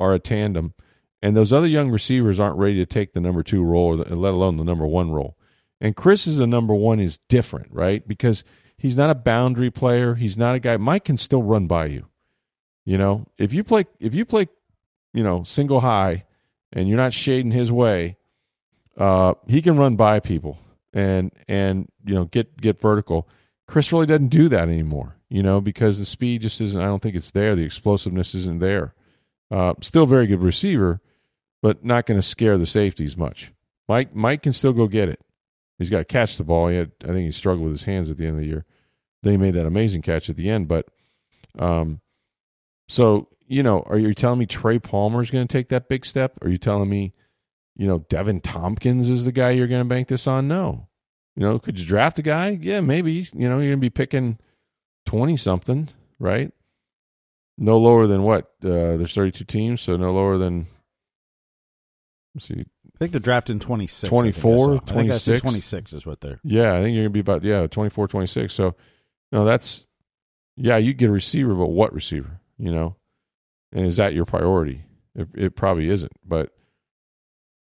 are 0.00 0.14
a 0.14 0.18
tandem, 0.18 0.74
and 1.22 1.36
those 1.36 1.52
other 1.52 1.66
young 1.66 1.90
receivers 1.90 2.40
aren't 2.40 2.58
ready 2.58 2.76
to 2.76 2.86
take 2.86 3.12
the 3.12 3.20
number 3.20 3.42
two 3.42 3.62
role, 3.62 3.96
the, 3.96 4.16
let 4.16 4.32
alone 4.32 4.56
the 4.56 4.64
number 4.64 4.86
one 4.86 5.10
role. 5.10 5.36
And 5.80 5.94
Chris 5.94 6.26
is 6.26 6.38
the 6.38 6.46
number 6.46 6.74
one 6.74 6.98
is 6.98 7.18
different, 7.28 7.70
right? 7.70 8.06
Because 8.06 8.44
he's 8.78 8.96
not 8.96 9.10
a 9.10 9.14
boundary 9.14 9.70
player. 9.70 10.14
He's 10.14 10.38
not 10.38 10.54
a 10.54 10.58
guy. 10.58 10.78
Mike 10.78 11.04
can 11.04 11.18
still 11.18 11.42
run 11.42 11.66
by 11.66 11.86
you. 11.86 12.06
You 12.88 12.96
know, 12.96 13.26
if 13.36 13.52
you 13.52 13.64
play 13.64 13.84
if 14.00 14.14
you 14.14 14.24
play, 14.24 14.48
you 15.12 15.22
know, 15.22 15.44
single 15.44 15.78
high, 15.78 16.24
and 16.72 16.88
you're 16.88 16.96
not 16.96 17.12
shading 17.12 17.50
his 17.50 17.70
way, 17.70 18.16
uh, 18.96 19.34
he 19.46 19.60
can 19.60 19.76
run 19.76 19.96
by 19.96 20.20
people 20.20 20.58
and 20.94 21.30
and 21.48 21.86
you 22.06 22.14
know 22.14 22.24
get 22.24 22.58
get 22.58 22.80
vertical. 22.80 23.28
Chris 23.66 23.92
really 23.92 24.06
doesn't 24.06 24.28
do 24.28 24.48
that 24.48 24.70
anymore, 24.70 25.14
you 25.28 25.42
know, 25.42 25.60
because 25.60 25.98
the 25.98 26.06
speed 26.06 26.40
just 26.40 26.62
isn't. 26.62 26.80
I 26.80 26.86
don't 26.86 27.02
think 27.02 27.14
it's 27.14 27.32
there. 27.32 27.54
The 27.54 27.62
explosiveness 27.62 28.34
isn't 28.34 28.60
there. 28.60 28.94
Uh, 29.50 29.74
still 29.82 30.06
very 30.06 30.26
good 30.26 30.40
receiver, 30.40 30.98
but 31.60 31.84
not 31.84 32.06
going 32.06 32.18
to 32.18 32.26
scare 32.26 32.56
the 32.56 32.64
safeties 32.64 33.18
much. 33.18 33.52
Mike 33.86 34.14
Mike 34.14 34.42
can 34.42 34.54
still 34.54 34.72
go 34.72 34.86
get 34.86 35.10
it. 35.10 35.20
He's 35.78 35.90
got 35.90 35.98
to 35.98 36.04
catch 36.06 36.38
the 36.38 36.44
ball. 36.44 36.68
He 36.68 36.78
had, 36.78 36.92
I 37.04 37.08
think 37.08 37.26
he 37.26 37.32
struggled 37.32 37.64
with 37.64 37.74
his 37.74 37.84
hands 37.84 38.10
at 38.10 38.16
the 38.16 38.24
end 38.24 38.36
of 38.36 38.40
the 38.40 38.48
year. 38.48 38.64
Then 39.22 39.34
he 39.34 39.36
made 39.36 39.56
that 39.56 39.66
amazing 39.66 40.00
catch 40.00 40.30
at 40.30 40.36
the 40.36 40.48
end. 40.48 40.68
But, 40.68 40.86
um, 41.58 42.00
so 42.88 43.28
you 43.48 43.62
know, 43.62 43.82
are 43.86 43.98
you 43.98 44.14
telling 44.14 44.38
me 44.38 44.46
Trey 44.46 44.78
Palmer 44.78 45.22
is 45.22 45.30
going 45.30 45.46
to 45.46 45.52
take 45.52 45.70
that 45.70 45.88
big 45.88 46.04
step? 46.04 46.34
Are 46.42 46.50
you 46.50 46.58
telling 46.58 46.88
me, 46.88 47.14
you 47.76 47.86
know, 47.86 48.00
Deven 48.00 48.42
Thompkins 48.42 49.08
is 49.08 49.24
the 49.24 49.32
guy 49.32 49.50
you're 49.50 49.66
going 49.66 49.80
to 49.80 49.88
bank 49.88 50.08
this 50.08 50.26
on? 50.26 50.48
No. 50.48 50.88
You 51.34 51.44
know, 51.44 51.58
could 51.58 51.78
you 51.80 51.86
draft 51.86 52.18
a 52.18 52.22
guy? 52.22 52.58
Yeah, 52.60 52.80
maybe. 52.80 53.28
You 53.32 53.48
know, 53.48 53.58
you're 53.58 53.70
going 53.70 53.78
to 53.78 53.80
be 53.80 53.90
picking 53.90 54.38
twenty 55.06 55.36
something, 55.36 55.88
right? 56.18 56.52
No 57.56 57.78
lower 57.78 58.06
than 58.06 58.22
what? 58.22 58.44
Uh, 58.62 58.96
there's 58.96 59.14
32 59.14 59.44
teams, 59.44 59.80
so 59.80 59.96
no 59.96 60.12
lower 60.12 60.38
than. 60.38 60.66
Let's 62.34 62.46
see. 62.46 62.60
I 62.60 62.98
think 62.98 63.12
they're 63.12 63.20
drafting 63.20 63.60
26. 63.60 64.08
24, 64.08 64.74
I 64.74 64.78
26. 64.78 65.40
26 65.40 65.92
is 65.92 66.06
what 66.06 66.20
they're. 66.20 66.40
Yeah, 66.42 66.74
I 66.74 66.82
think 66.82 66.94
you're 66.94 67.04
going 67.04 67.04
to 67.04 67.10
be 67.10 67.20
about, 67.20 67.44
yeah, 67.44 67.66
24, 67.68 68.08
26. 68.08 68.52
So, 68.52 68.74
no, 69.30 69.44
that's, 69.44 69.86
yeah, 70.56 70.76
you 70.76 70.94
get 70.94 71.08
a 71.08 71.12
receiver, 71.12 71.54
but 71.54 71.68
what 71.68 71.92
receiver, 71.92 72.40
you 72.58 72.72
know? 72.72 72.96
And 73.72 73.86
is 73.86 73.96
that 73.96 74.14
your 74.14 74.24
priority? 74.24 74.82
It, 75.14 75.28
it 75.34 75.56
probably 75.56 75.90
isn't. 75.90 76.12
But, 76.24 76.52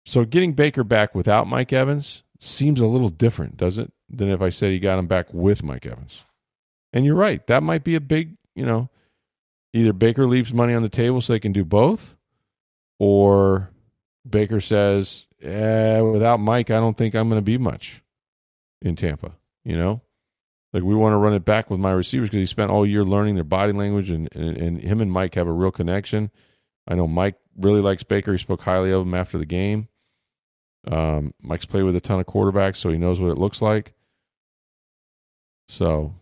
so 0.06 0.24
getting 0.24 0.52
Baker 0.52 0.84
back 0.84 1.14
without 1.14 1.46
Mike 1.46 1.72
Evans 1.72 2.22
seems 2.38 2.80
a 2.80 2.86
little 2.86 3.10
different, 3.10 3.56
does 3.56 3.78
it? 3.78 3.92
Than 4.08 4.30
if 4.30 4.40
I 4.40 4.48
said 4.48 4.72
he 4.72 4.78
got 4.78 4.98
him 4.98 5.06
back 5.06 5.32
with 5.32 5.62
Mike 5.62 5.86
Evans. 5.86 6.22
And 6.92 7.04
you're 7.04 7.14
right. 7.14 7.46
That 7.46 7.62
might 7.62 7.84
be 7.84 7.94
a 7.94 8.00
big, 8.00 8.36
you 8.54 8.66
know, 8.66 8.88
either 9.72 9.92
Baker 9.92 10.26
leaves 10.26 10.52
money 10.52 10.74
on 10.74 10.82
the 10.82 10.88
table 10.88 11.20
so 11.20 11.32
they 11.32 11.40
can 11.40 11.52
do 11.52 11.64
both, 11.64 12.16
or 12.98 13.70
Baker 14.28 14.60
says, 14.60 15.26
eh, 15.42 16.00
without 16.00 16.40
Mike, 16.40 16.70
I 16.70 16.80
don't 16.80 16.96
think 16.96 17.14
I'm 17.14 17.28
going 17.28 17.40
to 17.40 17.44
be 17.44 17.58
much 17.58 18.02
in 18.82 18.96
Tampa. 18.96 19.32
You 19.64 19.76
know, 19.76 20.00
like 20.72 20.82
we 20.82 20.94
want 20.94 21.12
to 21.12 21.18
run 21.18 21.34
it 21.34 21.44
back 21.44 21.70
with 21.70 21.80
my 21.80 21.92
receivers 21.92 22.30
because 22.30 22.42
he 22.42 22.46
spent 22.46 22.70
all 22.70 22.86
year 22.86 23.04
learning 23.04 23.34
their 23.34 23.44
body 23.44 23.72
language, 23.72 24.10
and, 24.10 24.28
and, 24.32 24.56
and 24.56 24.80
him 24.80 25.00
and 25.00 25.10
Mike 25.10 25.34
have 25.34 25.48
a 25.48 25.52
real 25.52 25.70
connection. 25.70 26.30
I 26.86 26.94
know 26.94 27.06
Mike 27.06 27.36
really 27.56 27.80
likes 27.80 28.02
Baker. 28.02 28.32
He 28.32 28.38
spoke 28.38 28.62
highly 28.62 28.92
of 28.92 29.02
him 29.02 29.14
after 29.14 29.38
the 29.38 29.46
game. 29.46 29.88
Um, 30.86 31.34
Mike's 31.42 31.66
played 31.66 31.82
with 31.82 31.96
a 31.96 32.00
ton 32.00 32.20
of 32.20 32.26
quarterbacks, 32.26 32.76
so 32.76 32.90
he 32.90 32.98
knows 32.98 33.20
what 33.20 33.30
it 33.30 33.38
looks 33.38 33.60
like. 33.60 33.94
So 35.68 36.14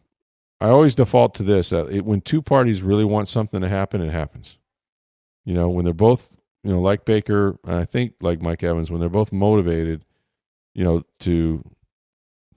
I 0.61 0.68
always 0.68 0.94
default 0.94 1.34
to 1.37 1.42
this: 1.42 1.72
uh, 1.72 1.87
it, 1.87 2.04
when 2.04 2.20
two 2.20 2.42
parties 2.42 2.82
really 2.82 3.04
want 3.04 3.28
something 3.28 3.61
to 3.61 3.68
happen, 3.68 4.00
it 4.00 4.12
happens. 4.12 4.58
You 5.44 5.54
know, 5.54 5.68
when 5.68 5.84
they're 5.84 5.94
both 5.94 6.28
you 6.64 6.72
know, 6.72 6.80
like 6.80 7.04
Baker, 7.04 7.58
and 7.64 7.76
I 7.76 7.84
think 7.84 8.14
like 8.20 8.42
Mike 8.42 8.62
Evans, 8.62 8.90
when 8.90 9.00
they're 9.00 9.08
both 9.08 9.32
motivated, 9.32 10.04
you 10.74 10.84
know, 10.84 11.02
to 11.20 11.64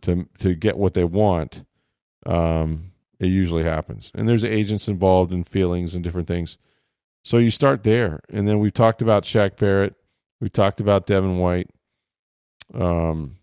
to 0.01 0.27
to 0.39 0.55
get 0.55 0.77
what 0.77 0.93
they 0.93 1.03
want, 1.03 1.63
um, 2.25 2.91
it 3.19 3.27
usually 3.27 3.63
happens. 3.63 4.11
And 4.15 4.27
there's 4.27 4.43
agents 4.43 4.87
involved 4.87 5.31
in 5.31 5.43
feelings 5.43 5.93
and 5.93 6.03
different 6.03 6.27
things. 6.27 6.57
So 7.23 7.37
you 7.37 7.51
start 7.51 7.83
there, 7.83 8.21
and 8.29 8.47
then 8.47 8.59
we've 8.59 8.73
talked 8.73 9.01
about 9.01 9.23
Shaq 9.23 9.57
Barrett, 9.57 9.95
we 10.39 10.49
talked 10.49 10.81
about 10.81 11.05
Devin 11.05 11.37
White. 11.37 11.69
Um, 12.73 13.37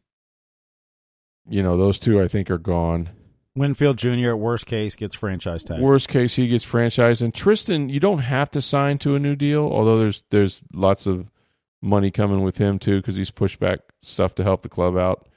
you 1.49 1.63
know, 1.63 1.77
those 1.77 1.99
two 1.99 2.21
I 2.21 2.29
think 2.29 2.51
are 2.51 2.59
gone. 2.59 3.11
Winfield 3.55 3.97
Jr. 3.97 4.31
at 4.31 4.39
worst 4.39 4.67
case 4.67 4.95
gets 4.97 5.15
franchise 5.15 5.65
tag. 5.65 5.81
Worst 5.81 6.09
case, 6.09 6.35
he 6.35 6.49
gets 6.49 6.65
franchise. 6.65 7.23
And 7.23 7.35
Tristan, 7.35 7.89
you 7.89 8.01
don't 8.01 8.19
have 8.19 8.51
to 8.53 8.63
sign 8.63 8.99
to 8.99 9.15
a 9.15 9.19
new 9.19 9.37
deal, 9.37 9.63
although 9.63 9.99
there's 9.99 10.23
there's 10.31 10.61
lots 10.73 11.07
of 11.07 11.31
money 11.81 12.11
coming 12.11 12.43
with 12.43 12.59
him 12.59 12.79
too 12.79 13.01
because 13.01 13.17
he's 13.17 13.31
pushed 13.31 13.61
back 13.61 13.81
stuff 14.03 14.35
to 14.37 14.45
help 14.45 14.63
the 14.63 14.69
club 14.69 14.97
out. 14.97 15.29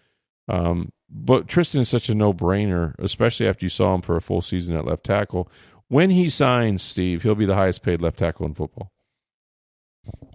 Um, 0.47 0.91
but 1.11 1.47
Tristan 1.47 1.81
is 1.81 1.89
such 1.89 2.09
a 2.09 2.15
no 2.15 2.33
brainer, 2.33 2.95
especially 2.99 3.47
after 3.47 3.65
you 3.65 3.69
saw 3.69 3.93
him 3.93 4.01
for 4.01 4.15
a 4.15 4.21
full 4.21 4.41
season 4.41 4.75
at 4.75 4.85
left 4.85 5.03
tackle. 5.03 5.49
When 5.89 6.09
he 6.09 6.29
signs, 6.29 6.81
Steve, 6.81 7.21
he'll 7.23 7.35
be 7.35 7.45
the 7.45 7.55
highest 7.55 7.83
paid 7.83 8.01
left 8.01 8.17
tackle 8.17 8.45
in 8.45 8.53
football. 8.53 8.91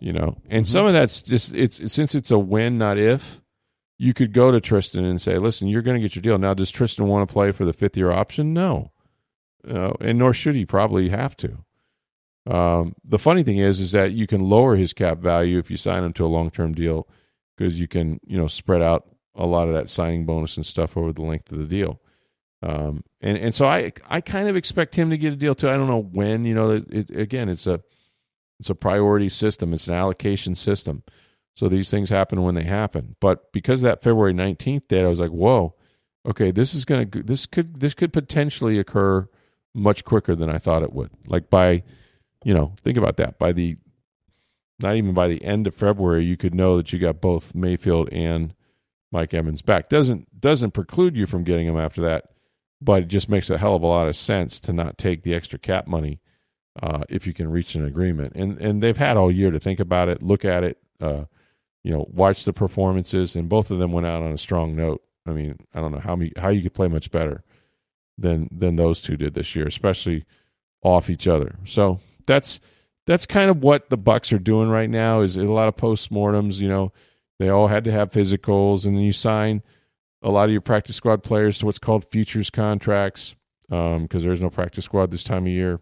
You 0.01 0.13
know, 0.13 0.37
and 0.49 0.65
mm-hmm. 0.65 0.73
some 0.73 0.87
of 0.87 0.93
that's 0.93 1.23
just 1.23 1.55
it's 1.55 1.93
since 1.93 2.15
it's 2.15 2.31
a 2.31 2.39
when, 2.39 2.79
not 2.79 2.99
if 2.99 3.41
you 3.99 4.15
could 4.15 4.33
go 4.33 4.51
to 4.51 4.61
Tristan 4.61 5.05
and 5.05 5.21
say, 5.21 5.39
"Listen, 5.39 5.67
you're 5.67 5.83
going 5.83 5.97
to 5.97 6.01
get 6.01 6.15
your 6.15 6.23
deal." 6.23 6.39
Now, 6.39 6.55
does 6.55 6.71
Tristan 6.71 7.09
want 7.09 7.29
to 7.29 7.33
play 7.33 7.51
for 7.51 7.65
the 7.65 7.73
fifth 7.73 7.97
year 7.97 8.13
option? 8.13 8.53
No, 8.53 8.93
uh, 9.69 9.95
and 10.01 10.19
nor 10.19 10.33
should 10.33 10.55
he 10.55 10.67
probably 10.67 11.09
have 11.09 11.37
to. 11.39 11.59
Um, 12.49 12.95
the 13.05 13.19
funny 13.19 13.43
thing 13.43 13.59
is, 13.59 13.81
is 13.81 13.93
that 13.93 14.13
you 14.13 14.27
can 14.27 14.41
lower 14.41 14.77
his 14.77 14.93
cap 14.93 15.19
value 15.19 15.59
if 15.59 15.71
you 15.71 15.77
sign 15.77 16.05
him 16.05 16.13
to 16.13 16.25
a 16.25 16.29
long 16.29 16.51
term 16.51 16.75
deal 16.75 17.09
because 17.57 17.81
you 17.81 17.89
can, 17.89 18.21
you 18.25 18.37
know, 18.37 18.47
spread 18.47 18.83
out 18.83 19.09
a 19.37 19.47
lot 19.47 19.69
of 19.69 19.75
that 19.75 19.89
signing 19.89 20.27
bonus 20.27 20.57
and 20.57 20.67
stuff 20.67 20.97
over 20.97 21.13
the 21.13 21.23
length 21.23 21.53
of 21.53 21.59
the 21.59 21.67
deal. 21.67 22.01
Um, 22.63 23.05
and 23.21 23.37
and 23.37 23.55
so 23.55 23.67
I 23.67 23.93
I 24.09 24.21
kind 24.21 24.49
of 24.49 24.57
expect 24.57 24.95
him 24.95 25.11
to 25.11 25.19
get 25.19 25.33
a 25.33 25.37
deal 25.37 25.55
too. 25.55 25.69
I 25.69 25.77
don't 25.77 25.89
know 25.89 26.03
when. 26.03 26.45
You 26.45 26.55
know, 26.55 26.71
it, 26.71 26.85
it, 26.91 27.11
again, 27.11 27.49
it's 27.49 27.67
a 27.67 27.81
it's 28.59 28.71
a 28.71 28.75
priority 28.75 29.29
system. 29.29 29.73
It's 29.75 29.87
an 29.87 29.95
allocation 29.95 30.55
system. 30.55 31.03
So 31.57 31.69
these 31.69 31.91
things 31.91 32.11
happen 32.11 32.43
when 32.43 32.55
they 32.55 32.65
happen. 32.65 33.17
But 33.21 33.51
because 33.53 33.81
that 33.81 34.03
February 34.03 34.35
19th 34.35 34.89
date, 34.89 35.05
I 35.05 35.09
was 35.09 35.21
like, 35.21 35.31
whoa, 35.31 35.75
okay, 36.27 36.51
this 36.51 36.75
is 36.75 36.85
to, 36.87 37.07
this 37.07 37.47
could, 37.47 37.81
this 37.81 37.95
could 37.95 38.13
potentially 38.13 38.79
occur 38.79 39.27
much 39.75 40.05
quicker 40.05 40.35
than 40.35 40.51
I 40.51 40.59
thought 40.59 40.83
it 40.83 40.93
would. 40.93 41.11
Like 41.27 41.49
by, 41.49 41.83
you 42.45 42.53
know, 42.53 42.75
think 42.83 42.99
about 42.99 43.17
that. 43.17 43.39
By 43.39 43.53
the, 43.53 43.77
not 44.79 44.97
even 44.97 45.15
by 45.15 45.29
the 45.29 45.43
end 45.43 45.67
of 45.67 45.75
February, 45.75 46.27
you 46.27 46.37
could 46.37 46.55
know 46.55 46.77
that 46.77 46.93
you 46.93 46.99
got 46.99 47.23
both 47.23 47.55
Mayfield 47.55 48.11
and 48.13 48.53
Mike 49.17 49.33
Evans 49.33 49.63
back. 49.63 49.89
Doesn't, 49.89 50.41
doesn't 50.41 50.73
preclude 50.73 51.17
you 51.17 51.27
from 51.27 51.43
getting 51.43 51.67
him 51.67 51.79
after 51.79 52.03
that, 52.03 52.27
but 52.83 53.05
it 53.05 53.09
just 53.09 53.31
makes 53.31 53.49
a 53.49 53.57
hell 53.57 53.75
of 53.75 53.83
a 53.83 53.87
lot 53.87 54.09
of 54.09 54.15
sense 54.15 54.61
to 54.61 54.75
not 54.75 54.99
take 54.99 55.23
the 55.23 55.33
extra 55.33 55.59
cap 55.59 55.87
money 55.87 56.21
uh, 56.83 57.03
if 57.09 57.27
you 57.27 57.33
can 57.33 57.51
reach 57.51 57.75
an 57.75 57.87
agreement. 57.87 58.35
And, 58.35 58.59
and 58.61 58.83
they've 58.83 58.97
had 58.97 59.17
all 59.17 59.33
year 59.33 59.51
to 59.51 59.59
think 59.59 59.81
about 59.81 60.11
it, 60.11 60.23
look 60.23 60.45
at 60.45 60.65
it, 60.65 60.77
uh, 61.01 61.25
you 61.83 61.93
know, 61.93 62.07
watch 62.13 62.45
the 62.45 62.53
performances, 62.53 63.37
and 63.37 63.49
both 63.49 63.71
of 63.71 63.79
them 63.79 63.93
went 63.93 64.07
out 64.07 64.21
on 64.21 64.33
a 64.33 64.39
strong 64.39 64.77
note. 64.77 65.03
I 65.25 65.31
mean, 65.31 65.57
I 65.73 65.81
don't 65.81 65.93
know 65.93 66.01
how 66.01 66.17
me 66.17 66.33
how 66.37 66.49
you 66.51 66.63
could 66.63 66.75
play 66.75 66.89
much 66.89 67.11
better 67.11 67.43
than 68.19 68.49
than 68.51 68.77
those 68.77 69.01
two 69.01 69.17
did 69.17 69.35
this 69.35 69.55
year, 69.55 69.67
especially 69.67 70.27
off 70.83 71.09
each 71.09 71.27
other. 71.27 71.55
So 71.65 72.01
that's 72.27 72.61
that's 73.07 73.25
kind 73.25 73.51
of 73.51 73.63
what 73.63 73.89
the 73.89 73.97
Bucs 73.99 74.33
are 74.33 74.41
doing 74.41 74.69
right 74.69 74.91
now. 74.91 75.21
Is 75.21 75.37
a 75.37 75.45
lot 75.45 75.69
of 75.69 75.77
postmortems. 75.77 76.59
You 76.59 76.69
know, 76.69 76.93
they 77.39 77.49
all 77.49 77.69
had 77.69 77.85
to 77.85 77.93
have 77.93 78.11
physicals, 78.11 78.85
and 78.85 78.97
then 78.97 79.03
you 79.03 79.13
sign 79.13 79.63
a 80.23 80.31
lot 80.31 80.45
of 80.45 80.53
your 80.53 80.61
practice 80.61 80.97
squad 80.97 81.23
players 81.23 81.59
to 81.59 81.67
what's 81.67 81.79
called 81.79 82.11
futures 82.11 82.51
contracts 82.51 83.35
because 83.69 83.97
um, 83.97 84.09
there's 84.11 84.41
no 84.41 84.51
practice 84.51 84.85
squad 84.85 85.11
this 85.11 85.25
time 85.25 85.45
of 85.45 85.53
year. 85.53 85.81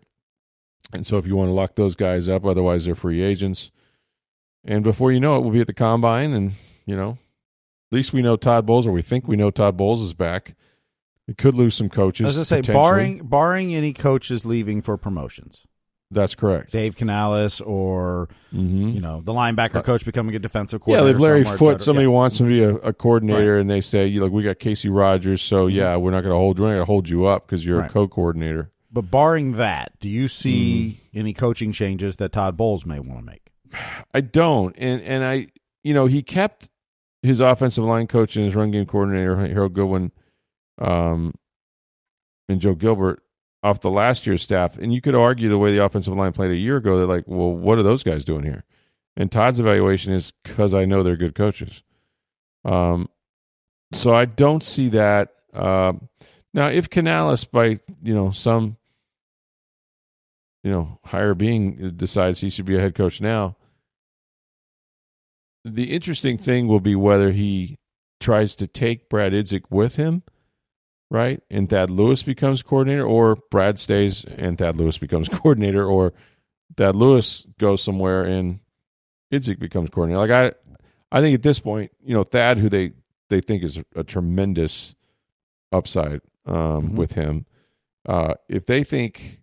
And 0.93 1.07
so 1.07 1.19
if 1.19 1.27
you 1.27 1.37
want 1.37 1.49
to 1.49 1.55
lock 1.55 1.75
those 1.75 1.97
guys 1.97 2.29
up, 2.29 2.45
otherwise 2.45 2.85
they're 2.85 2.95
free 2.95 3.23
agents. 3.23 3.71
And 4.65 4.83
before 4.83 5.13
you 5.13 5.21
know 5.21 5.37
it, 5.37 5.41
we'll 5.41 5.53
be 5.53 5.61
at 5.61 5.67
the 5.67 5.75
combine, 5.75 6.33
and 6.33 6.53
you 6.87 6.97
know, 6.97 7.11
at 7.11 7.97
least 7.97 8.13
we 8.13 8.23
know 8.23 8.37
Todd 8.37 8.67
Bowles, 8.67 8.87
or 8.87 8.93
we 8.93 9.03
think 9.03 9.29
we 9.29 9.37
know 9.37 9.51
Todd 9.51 9.77
Bowles 9.77 10.03
is 10.03 10.15
back. 10.15 10.55
We 11.29 11.35
could 11.35 11.55
lose 11.55 11.75
some 11.75 11.89
coaches. 11.89 12.25
I 12.25 12.39
was 12.39 12.49
going 12.49 12.63
to 12.63 12.67
say, 12.67 12.73
barring 12.73 13.27
barring 13.27 13.75
any 13.75 13.93
coaches 13.93 14.45
leaving 14.45 14.83
for 14.83 14.97
promotions. 14.97 15.67
That's 16.15 16.35
correct. 16.35 16.73
Dave 16.73 16.97
Canales 16.97 17.61
or 17.61 18.29
mm-hmm. 18.53 18.89
you 18.91 19.01
know 19.01 19.21
the 19.21 19.33
linebacker 19.33 19.77
uh, 19.77 19.83
coach 19.83 20.05
becoming 20.05 20.35
a 20.35 20.39
defensive 20.39 20.81
coordinator. 20.81 21.11
Yeah, 21.11 21.17
if 21.17 21.21
Larry 21.21 21.45
Foote, 21.45 21.81
somebody 21.81 22.07
yeah. 22.07 22.13
wants 22.13 22.39
to 22.39 22.45
be 22.45 22.63
a, 22.63 22.77
a 22.77 22.93
coordinator, 22.93 23.55
right. 23.55 23.61
and 23.61 23.71
they 23.71 23.81
say, 23.81 24.09
"Look, 24.11 24.33
we 24.33 24.43
got 24.43 24.59
Kacy 24.59 24.95
Rodgers, 24.95 25.43
so 25.43 25.67
mm-hmm. 25.67 25.77
yeah, 25.77 25.97
we're 25.97 26.13
not 26.13 26.23
going 26.23 26.33
to 26.33 26.39
hold. 26.39 26.59
We're 26.59 26.69
going 26.69 26.79
to 26.79 26.85
hold 26.85 27.09
you 27.09 27.27
up 27.27 27.47
because 27.47 27.67
you're 27.67 27.81
right. 27.81 27.91
a 27.91 27.93
co-coordinator." 27.93 28.71
But 28.95 29.11
barring 29.11 29.53
that, 29.53 29.99
do 29.99 30.09
you 30.09 30.29
see 30.29 31.01
mm. 31.13 31.19
any 31.19 31.35
coaching 31.35 31.73
changes 31.73 32.17
that 32.17 32.31
Todd 32.31 32.57
Bowles 32.57 32.87
may 32.87 33.01
want 33.01 33.19
to 33.19 33.27
make? 33.27 33.51
I 34.15 34.21
don't, 34.21 34.75
and 34.79 35.03
and 35.03 35.25
I, 35.25 35.49
you 35.83 35.93
know, 35.93 36.07
he 36.07 36.23
kept 36.23 36.69
his 37.23 37.41
offensive 37.41 37.83
line 37.83 38.07
coach 38.07 38.37
and 38.37 38.45
his 38.45 38.55
run 38.55 38.71
game 38.71 38.87
coordinator 38.87 39.37
Harold 39.37 39.75
Goodwin, 39.75 40.13
um, 40.79 41.35
and 42.49 42.61
Joe 42.61 42.77
Gilbert 42.77 43.24
off 43.65 43.81
the 43.81 43.91
last 43.91 44.27
year's 44.27 44.43
staff. 44.43 44.77
And 44.77 44.93
you 44.93 45.01
could 45.01 45.15
argue 45.15 45.49
the 45.49 45.59
way 45.59 45.73
the 45.73 45.85
offensive 45.85 46.15
line 46.15 46.33
played 46.33 46.51
a 46.51 46.57
year 46.57 46.77
ago, 46.77 46.99
they're 46.99 47.07
like, 47.07 47.25
well, 47.27 47.51
what 47.51 47.79
are 47.79 47.83
those 47.83 48.05
guys 48.05 48.25
doing 48.25 48.45
here? 48.45 48.63
And 49.17 49.33
Todd's 49.33 49.59
evaluation 49.59 50.13
is 50.13 50.33
because 50.43 50.75
I 50.75 50.85
know 50.85 51.03
they're 51.03 51.17
good 51.17 51.35
coaches. 51.35 51.83
Um, 52.65 53.09
so 53.93 54.15
I 54.15 54.27
don't 54.27 54.63
see 54.63 54.91
that. 54.91 55.31
Uh, 55.55 55.95
now, 56.53 56.67
if 56.67 56.91
Canales, 56.91 57.45
by 57.45 57.81
you 58.03 58.15
know 58.15 58.31
some 58.33 58.77
you 60.63 60.71
know 60.71 60.99
higher 61.05 61.35
being, 61.35 61.93
decides 61.97 62.41
he 62.41 62.51
should 62.51 62.65
be 62.65 62.77
a 62.77 62.81
head 62.81 62.95
coach 62.95 63.21
now, 63.21 63.57
the 65.65 65.85
interesting 65.85 66.39
thing 66.39 66.67
will 66.67 66.81
be 66.81 66.97
whether 66.97 67.31
he 67.31 67.79
tries 68.21 68.57
to 68.57 68.67
take 68.67 69.09
Brad 69.09 69.33
Idzik 69.33 69.65
with 69.71 69.95
him, 69.97 70.23
right? 71.11 71.43
And 71.51 71.69
Thad 71.69 71.91
Lewis 71.91 72.23
becomes 72.23 72.63
coordinator, 72.63 73.05
or 73.05 73.37
Brad 73.51 73.79
stays 73.79 74.25
and 74.25 74.59
Thad 74.59 74.77
Lewis 74.77 74.99
becomes 74.99 75.29
coordinator, 75.33 75.85
or 75.85 76.13
Thad 76.77 76.97
Lewis 76.97 77.47
goes 77.59 77.83
somewhere 77.83 78.25
and 78.25 78.61
Idzik 79.33 79.59
becomes 79.59 79.91
coordinator. 79.91 80.21
Like 80.21 80.31
I, 80.31 81.17
I 81.17 81.21
think 81.21 81.35
at 81.35 81.43
this 81.43 81.61
point, 81.61 81.93
you 82.05 82.15
know, 82.15 82.25
Thad, 82.25 82.59
who 82.59 82.69
they 82.69 82.93
they 83.31 83.41
think 83.41 83.63
is 83.63 83.79
a, 83.97 84.05
tremendous 84.05 84.95
upside 85.73 86.21
um, 86.47 86.55
mm-hmm. 86.55 86.97
with 86.97 87.13
him, 87.13 87.47
uh, 88.07 88.35
if 88.49 88.67
they 88.67 88.85
think 88.85 89.41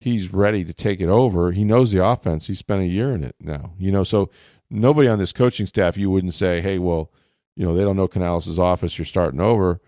he's 0.00 0.32
ready 0.32 0.64
to 0.64 0.72
take 0.72 1.00
it 1.00 1.08
over, 1.08 1.52
he 1.52 1.64
knows 1.64 1.90
the 1.90 2.04
offense. 2.04 2.46
He 2.46 2.54
spent 2.54 2.82
a 2.82 2.86
year 2.86 3.14
in 3.14 3.24
it 3.24 3.34
now, 3.40 3.72
you 3.78 3.90
know. 3.90 4.04
So 4.04 4.30
nobody 4.70 5.08
on 5.08 5.18
this 5.18 5.32
coaching 5.32 5.66
staff, 5.66 5.96
you 5.96 6.10
wouldn't 6.10 6.34
say, 6.34 6.60
hey, 6.60 6.78
well, 6.78 7.10
you 7.56 7.64
know, 7.64 7.74
they 7.74 7.82
don't 7.82 7.96
know 7.96 8.08
Canales' 8.08 8.58
office. 8.58 8.98
You're 8.98 9.06
starting 9.06 9.40
over. 9.40 9.80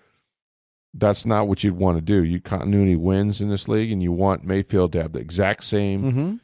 That's 0.94 1.24
not 1.24 1.46
what 1.46 1.62
you'd 1.62 1.76
want 1.76 1.98
to 1.98 2.02
do. 2.02 2.24
You 2.24 2.40
continuity 2.40 2.96
wins 2.96 3.40
in 3.40 3.48
this 3.48 3.68
league, 3.68 3.92
and 3.92 4.02
you 4.02 4.12
want 4.12 4.44
Mayfield 4.44 4.92
to 4.92 5.02
have 5.02 5.12
the 5.12 5.20
exact 5.20 5.64
same 5.64 6.02
mm-hmm. 6.02 6.34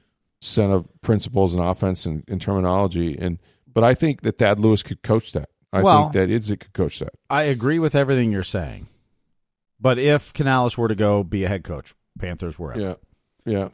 set 0.40 0.70
of 0.70 0.86
principles 1.01 1.55
and 1.55 1.62
offense 1.62 2.07
and, 2.07 2.22
and, 2.28 2.40
terminology. 2.40 3.18
And 3.18 3.38
but 3.72 3.82
I 3.82 3.94
think 3.94 4.22
that 4.22 4.38
Thad 4.38 4.61
Lewis 4.61 4.82
could 4.82 5.03
coach 5.03 5.32
that. 5.32 5.51
I 5.72 5.82
well, 5.82 6.11
think 6.11 6.12
that 6.12 6.28
Idzik 6.28 6.61
could 6.61 6.72
coach 6.72 7.01
that. 7.01 7.14
I 7.28 7.42
agree 7.42 7.78
with 7.78 7.94
everything 7.94 8.30
you're 8.30 8.44
saying. 8.44 8.88
But 9.80 9.99
if 9.99 10.32
Canales 10.32 10.78
were 10.78 10.88
to 10.88 10.94
go 10.94 11.24
be 11.24 11.44
a 11.44 11.49
head 11.49 11.64
coach, 11.64 11.94
Panthers 12.18 12.59
were 12.59 12.78
yeah, 12.78 12.94
yeah, 13.44 13.68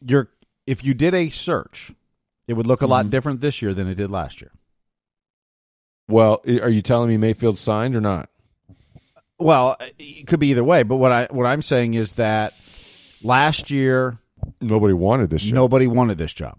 you're 0.00 0.30
if 0.66 0.84
you 0.84 0.94
did 0.94 1.14
a 1.14 1.28
search 1.30 1.92
it 2.50 2.54
would 2.54 2.66
look 2.66 2.82
a 2.82 2.86
lot 2.86 3.04
mm-hmm. 3.04 3.10
different 3.10 3.40
this 3.40 3.62
year 3.62 3.74
than 3.74 3.86
it 3.86 3.94
did 3.94 4.10
last 4.10 4.40
year. 4.40 4.50
Well, 6.08 6.40
are 6.44 6.68
you 6.68 6.82
telling 6.82 7.08
me 7.08 7.16
Mayfield 7.16 7.58
signed 7.58 7.94
or 7.94 8.00
not? 8.00 8.28
Well, 9.40 9.76
it 9.98 10.26
could 10.26 10.38
be 10.38 10.48
either 10.48 10.62
way. 10.62 10.82
But 10.82 10.96
what 10.96 11.10
I 11.10 11.26
what 11.30 11.46
I'm 11.46 11.62
saying 11.62 11.94
is 11.94 12.12
that 12.12 12.54
last 13.22 13.70
year 13.70 14.18
nobody 14.60 14.94
wanted 14.94 15.30
this. 15.30 15.42
Job. 15.42 15.54
Nobody 15.54 15.86
wanted 15.86 16.18
this 16.18 16.32
job. 16.32 16.58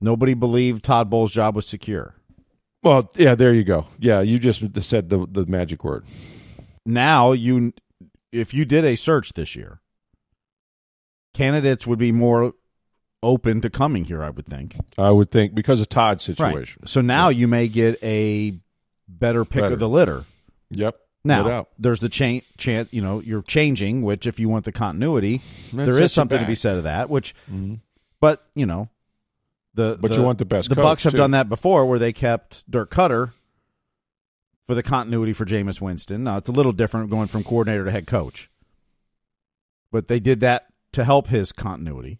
Nobody 0.00 0.34
believed 0.34 0.82
Todd 0.82 1.10
Bowles' 1.10 1.30
job 1.30 1.54
was 1.54 1.66
secure. 1.66 2.14
Well, 2.82 3.10
yeah, 3.16 3.34
there 3.34 3.52
you 3.52 3.64
go. 3.64 3.86
Yeah, 3.98 4.20
you 4.20 4.38
just 4.38 4.62
said 4.82 5.10
the 5.10 5.26
the 5.30 5.44
magic 5.46 5.84
word. 5.84 6.04
Now 6.86 7.32
you, 7.32 7.72
if 8.32 8.54
you 8.54 8.64
did 8.64 8.84
a 8.84 8.96
search 8.96 9.32
this 9.34 9.56
year, 9.56 9.80
candidates 11.34 11.86
would 11.86 11.98
be 11.98 12.12
more 12.12 12.54
open 13.22 13.60
to 13.60 13.70
coming 13.70 14.04
here. 14.04 14.22
I 14.22 14.30
would 14.30 14.46
think. 14.46 14.76
I 14.96 15.10
would 15.10 15.30
think 15.30 15.54
because 15.54 15.80
of 15.80 15.88
Todd's 15.88 16.22
situation. 16.22 16.80
Right. 16.80 16.88
So 16.88 17.00
now 17.00 17.28
yeah. 17.28 17.38
you 17.38 17.48
may 17.48 17.68
get 17.68 18.02
a 18.02 18.58
better 19.08 19.44
pick 19.44 19.62
better. 19.62 19.74
of 19.74 19.80
the 19.80 19.88
litter. 19.88 20.24
Yep. 20.70 20.96
Now 21.26 21.42
no 21.42 21.68
there's 21.78 22.00
the 22.00 22.08
chance. 22.08 22.44
You 22.90 23.02
know, 23.02 23.20
you're 23.20 23.42
changing. 23.42 24.02
Which, 24.02 24.26
if 24.26 24.38
you 24.38 24.48
want 24.48 24.64
the 24.64 24.72
continuity, 24.72 25.42
That's 25.72 25.88
there 25.88 26.02
is 26.02 26.12
something 26.12 26.38
to 26.38 26.46
be 26.46 26.54
said 26.54 26.76
of 26.76 26.84
that. 26.84 27.10
Which, 27.10 27.34
mm-hmm. 27.50 27.74
but 28.20 28.46
you 28.54 28.66
know, 28.66 28.88
the 29.74 29.98
but 30.00 30.10
the, 30.10 30.16
you 30.16 30.22
want 30.22 30.38
the 30.38 30.44
best. 30.44 30.68
The 30.68 30.76
Bucs 30.76 31.04
have 31.04 31.12
too. 31.12 31.18
done 31.18 31.32
that 31.32 31.48
before, 31.48 31.86
where 31.86 31.98
they 31.98 32.12
kept 32.12 32.68
Dirk 32.70 32.90
Koetter 32.90 33.32
for 34.64 34.74
the 34.74 34.82
continuity 34.82 35.32
for 35.32 35.44
Jameis 35.44 35.80
Winston. 35.80 36.24
Now 36.24 36.36
it's 36.36 36.48
a 36.48 36.52
little 36.52 36.72
different 36.72 37.10
going 37.10 37.28
from 37.28 37.44
coordinator 37.44 37.84
to 37.84 37.90
head 37.90 38.06
coach, 38.06 38.50
but 39.92 40.08
they 40.08 40.20
did 40.20 40.40
that 40.40 40.66
to 40.92 41.04
help 41.04 41.28
his 41.28 41.52
continuity 41.52 42.18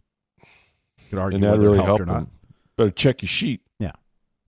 could 1.11 1.19
argue 1.19 1.37
and 1.37 1.45
that 1.45 1.59
really 1.59 1.77
helped, 1.77 1.87
helped 1.87 2.03
or 2.03 2.07
not. 2.07 2.27
Better 2.77 2.91
check 2.91 3.23
your 3.23 3.29
sheet. 3.29 3.63
Yeah, 3.79 3.93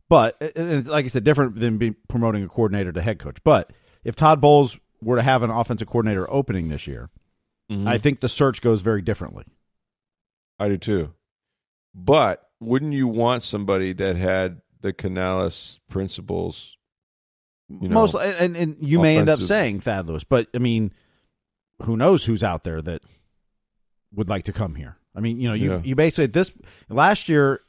but 0.08 0.36
it's 0.40 0.88
like 0.88 1.04
I 1.04 1.08
said, 1.08 1.24
different 1.24 1.56
than 1.56 1.78
being 1.78 1.96
promoting 2.08 2.44
a 2.44 2.48
coordinator 2.48 2.92
to 2.92 3.00
head 3.00 3.18
coach. 3.18 3.38
But 3.44 3.70
if 4.08 4.16
Todd 4.16 4.40
Bowles 4.40 4.78
were 5.02 5.16
to 5.16 5.22
have 5.22 5.42
an 5.42 5.50
offensive 5.50 5.86
coordinator 5.86 6.28
opening 6.30 6.70
this 6.70 6.86
year, 6.86 7.10
mm-hmm. 7.70 7.86
I 7.86 7.98
think 7.98 8.20
the 8.20 8.28
search 8.28 8.62
goes 8.62 8.80
very 8.80 9.02
differently. 9.02 9.44
I 10.58 10.68
do 10.68 10.78
too. 10.78 11.12
But 11.94 12.48
wouldn't 12.58 12.94
you 12.94 13.06
want 13.06 13.42
somebody 13.42 13.92
that 13.92 14.16
had 14.16 14.62
the 14.80 14.94
Canales 14.94 15.78
principles? 15.90 16.76
You 17.68 17.88
know, 17.88 17.94
Most 17.96 18.14
and, 18.14 18.56
and 18.56 18.76
you 18.80 18.98
may 18.98 19.18
end 19.18 19.28
up 19.28 19.42
saying 19.42 19.80
Thad 19.80 20.08
Lewis, 20.08 20.24
but 20.24 20.48
I 20.54 20.58
mean, 20.58 20.90
who 21.82 21.98
knows 21.98 22.24
who's 22.24 22.42
out 22.42 22.64
there 22.64 22.80
that 22.80 23.02
would 24.14 24.30
like 24.30 24.44
to 24.44 24.54
come 24.54 24.74
here? 24.74 24.96
I 25.14 25.20
mean, 25.20 25.38
you 25.38 25.48
know, 25.48 25.54
you, 25.54 25.72
yeah. 25.72 25.80
you 25.84 25.94
basically 25.94 26.28
this 26.28 26.50
last 26.88 27.28
year, 27.28 27.60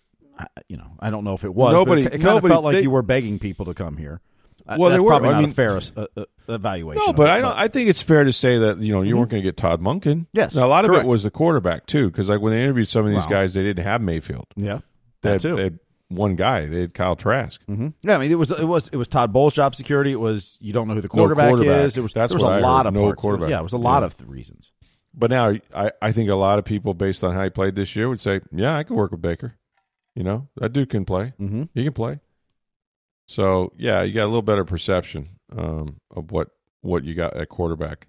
you 0.69 0.77
know, 0.77 0.91
I 1.01 1.09
don't 1.09 1.25
know 1.25 1.33
if 1.33 1.43
it 1.43 1.53
was. 1.53 1.73
Nobody, 1.73 2.03
it, 2.03 2.13
it 2.13 2.21
kind 2.21 2.37
of 2.37 2.49
felt 2.49 2.63
like 2.63 2.77
they, 2.77 2.83
you 2.83 2.91
were 2.91 3.01
begging 3.01 3.39
people 3.39 3.65
to 3.65 3.73
come 3.73 3.97
here. 3.97 4.21
Uh, 4.69 4.75
well, 4.77 4.89
That's 4.91 4.99
they 4.99 5.03
were. 5.03 5.09
probably 5.09 5.29
I 5.29 5.31
not 5.31 5.41
mean, 5.41 5.49
a 5.49 5.53
fair 5.53 5.77
uh, 5.77 6.05
uh, 6.15 6.25
evaluation. 6.47 7.03
No, 7.07 7.13
but 7.13 7.27
I 7.27 7.41
don't. 7.41 7.57
I 7.57 7.67
think 7.69 7.89
it's 7.89 8.03
fair 8.03 8.23
to 8.23 8.31
say 8.31 8.59
that 8.59 8.77
you 8.77 8.93
know 8.93 9.01
you 9.01 9.09
mm-hmm. 9.09 9.19
weren't 9.19 9.31
going 9.31 9.41
to 9.41 9.47
get 9.47 9.57
Todd 9.57 9.81
Monken. 9.81 10.27
Yes, 10.31 10.53
now, 10.53 10.65
a 10.65 10.67
lot 10.67 10.85
correct. 10.85 10.99
of 10.99 11.05
it 11.05 11.09
was 11.09 11.23
the 11.23 11.31
quarterback 11.31 11.87
too, 11.87 12.07
because 12.11 12.29
like 12.29 12.39
when 12.39 12.53
they 12.53 12.61
interviewed 12.61 12.87
some 12.87 13.05
of 13.05 13.11
these 13.11 13.23
wow. 13.23 13.29
guys, 13.29 13.55
they 13.55 13.63
didn't 13.63 13.83
have 13.83 13.99
Mayfield. 14.01 14.45
Yeah, 14.55 14.81
they 15.23 15.31
had, 15.31 15.41
they 15.41 15.63
had 15.63 15.79
one 16.09 16.35
guy. 16.35 16.67
They 16.67 16.81
had 16.81 16.93
Kyle 16.93 17.15
Trask. 17.15 17.59
Mm-hmm. 17.67 17.87
Yeah, 18.01 18.15
I 18.15 18.19
mean 18.19 18.31
it 18.31 18.35
was 18.35 18.51
it 18.51 18.67
was 18.67 18.89
it 18.89 18.97
was 18.97 19.07
Todd 19.07 19.33
Bowles' 19.33 19.55
job 19.55 19.73
security. 19.73 20.11
It 20.11 20.19
was 20.19 20.59
you 20.61 20.71
don't 20.71 20.87
know 20.87 20.93
who 20.93 21.01
the 21.01 21.07
quarterback, 21.07 21.49
no 21.49 21.55
quarterback. 21.55 21.85
is. 21.85 21.97
It 21.97 22.01
was 22.01 22.13
that's 22.13 22.31
there 22.31 22.37
was 22.37 22.43
a 22.43 22.47
I 22.47 22.59
lot 22.59 22.85
heard. 22.85 22.89
of 22.89 22.93
no 22.93 23.01
parts. 23.05 23.21
quarterback. 23.21 23.49
Yeah, 23.49 23.59
it 23.59 23.63
was 23.63 23.73
a 23.73 23.77
lot 23.77 24.03
yeah. 24.03 24.07
of 24.07 24.29
reasons. 24.29 24.71
But 25.15 25.31
now 25.31 25.53
I, 25.73 25.91
I 26.01 26.11
think 26.11 26.29
a 26.29 26.35
lot 26.35 26.59
of 26.59 26.65
people, 26.65 26.93
based 26.93 27.23
on 27.23 27.33
how 27.33 27.43
he 27.43 27.49
played 27.49 27.75
this 27.75 27.95
year, 27.95 28.07
would 28.07 28.19
say, 28.19 28.41
yeah, 28.51 28.77
I 28.77 28.83
can 28.83 28.95
work 28.95 29.11
with 29.11 29.21
Baker. 29.21 29.55
You 30.15 30.23
know, 30.23 30.47
that 30.57 30.73
dude 30.73 30.89
can 30.89 31.05
play. 31.05 31.33
Mm-hmm. 31.39 31.63
He 31.73 31.83
can 31.83 31.93
play. 31.93 32.19
So 33.29 33.73
yeah, 33.77 34.01
you 34.01 34.13
got 34.13 34.23
a 34.23 34.31
little 34.31 34.41
better 34.41 34.65
perception 34.65 35.29
um, 35.55 35.99
of 36.11 36.31
what 36.31 36.49
what 36.81 37.03
you 37.03 37.13
got 37.13 37.37
at 37.37 37.49
quarterback. 37.49 38.07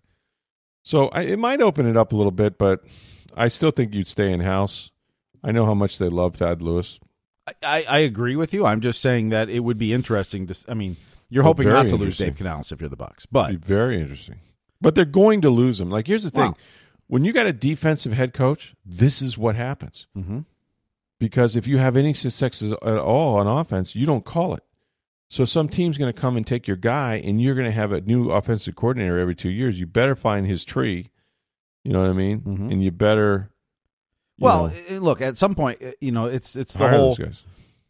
So 0.82 1.08
I, 1.08 1.22
it 1.22 1.38
might 1.38 1.60
open 1.60 1.86
it 1.86 1.96
up 1.96 2.12
a 2.12 2.16
little 2.16 2.30
bit, 2.30 2.56
but 2.56 2.84
I 3.36 3.48
still 3.48 3.70
think 3.70 3.94
you'd 3.94 4.08
stay 4.08 4.32
in 4.32 4.40
house. 4.40 4.90
I 5.44 5.52
know 5.52 5.66
how 5.66 5.74
much 5.74 5.98
they 5.98 6.08
love 6.08 6.36
Thad 6.36 6.62
Lewis. 6.62 6.98
I, 7.62 7.84
I 7.88 7.98
agree 7.98 8.36
with 8.36 8.54
you. 8.54 8.64
I'm 8.64 8.80
just 8.80 9.00
saying 9.00 9.30
that 9.30 9.50
it 9.50 9.60
would 9.60 9.78
be 9.78 9.92
interesting 9.92 10.46
to. 10.46 10.54
I 10.68 10.74
mean, 10.74 10.96
you're 11.28 11.42
hoping 11.42 11.68
not 11.68 11.88
to 11.88 11.96
lose 11.96 12.16
Dave 12.16 12.36
Canales 12.36 12.72
if 12.72 12.80
you're 12.80 12.90
the 12.90 12.96
Bucs, 12.96 13.26
but 13.30 13.52
very 13.54 14.00
interesting. 14.00 14.40
But 14.80 14.94
they're 14.94 15.04
going 15.04 15.42
to 15.42 15.50
lose 15.50 15.78
him. 15.78 15.90
Like 15.90 16.06
here's 16.06 16.24
the 16.24 16.30
thing: 16.30 16.52
wow 16.52 16.56
when 17.10 17.24
you 17.24 17.32
got 17.32 17.46
a 17.46 17.52
defensive 17.52 18.12
head 18.12 18.32
coach, 18.32 18.72
this 18.86 19.20
is 19.20 19.36
what 19.36 19.56
happens. 19.56 20.06
Mm-hmm. 20.16 20.40
Because 21.18 21.56
if 21.56 21.66
you 21.66 21.76
have 21.76 21.96
any 21.96 22.14
success 22.14 22.62
at 22.62 22.98
all 22.98 23.36
on 23.38 23.48
offense, 23.48 23.96
you 23.96 24.06
don't 24.06 24.24
call 24.24 24.54
it. 24.54 24.62
So 25.30 25.44
some 25.44 25.68
team's 25.68 25.96
going 25.96 26.12
to 26.12 26.20
come 26.20 26.36
and 26.36 26.44
take 26.44 26.66
your 26.66 26.76
guy, 26.76 27.22
and 27.24 27.40
you're 27.40 27.54
going 27.54 27.66
to 27.66 27.72
have 27.72 27.92
a 27.92 28.00
new 28.00 28.32
offensive 28.32 28.74
coordinator 28.74 29.16
every 29.16 29.36
two 29.36 29.48
years. 29.48 29.78
You 29.78 29.86
better 29.86 30.16
find 30.16 30.44
his 30.44 30.64
tree. 30.64 31.10
You 31.84 31.92
know 31.92 32.00
what 32.00 32.10
I 32.10 32.14
mean? 32.14 32.40
Mm-hmm. 32.40 32.70
And 32.70 32.82
you 32.82 32.90
better. 32.90 33.48
You 34.38 34.44
well, 34.44 34.66
know, 34.66 34.74
eh, 34.88 34.98
look. 34.98 35.20
At 35.20 35.38
some 35.38 35.54
point, 35.54 35.78
eh, 35.80 35.92
you 36.00 36.10
know, 36.10 36.26
it's 36.26 36.56
it's 36.56 36.72
the 36.72 36.88
whole. 36.88 37.16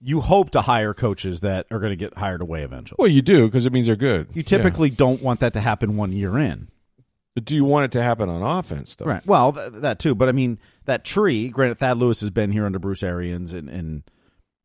You 0.03 0.21
hope 0.21 0.51
to 0.51 0.61
hire 0.61 0.93
coaches 0.93 1.41
that 1.41 1.67
are 1.71 1.79
going 1.79 1.93
to 1.93 1.97
get 1.97 2.17
hired 2.17 2.43
away 2.43 2.63
eventually. 2.63 2.97
Well, 2.99 3.09
you 3.09 3.23
do 3.23 3.47
because 3.47 3.65
it 3.65 3.73
means 3.73 3.87
they're 3.87 3.97
good. 3.97 4.29
You 4.35 4.43
typically 4.43 4.91
yeah. 4.91 4.97
don't 4.99 5.23
want 5.23 5.41
that 5.41 5.55
to 5.55 5.61
happen 5.61 5.97
one 5.97 6.13
year 6.13 6.39
in. 6.39 6.69
But 7.35 7.47
do 7.47 7.55
you 7.55 7.65
want 7.65 7.87
it 7.87 7.93
to 7.93 8.03
happen 8.03 8.29
on 8.29 8.43
offense, 8.43 8.97
though? 8.97 9.07
Right. 9.07 9.25
Well, 9.27 9.53
th- 9.55 9.73
that 9.77 9.99
too. 9.99 10.15
But 10.15 10.29
I 10.29 10.33
mean, 10.33 10.59
that 10.85 11.05
tree. 11.05 11.49
Granted, 11.49 11.79
Thad 11.79 11.97
Lewis 11.97 12.21
has 12.21 12.31
been 12.31 12.53
here 12.53 12.67
under 12.67 12.79
Bruce 12.79 13.03
Arians 13.03 13.55
and, 13.55 13.71
and 13.71 14.03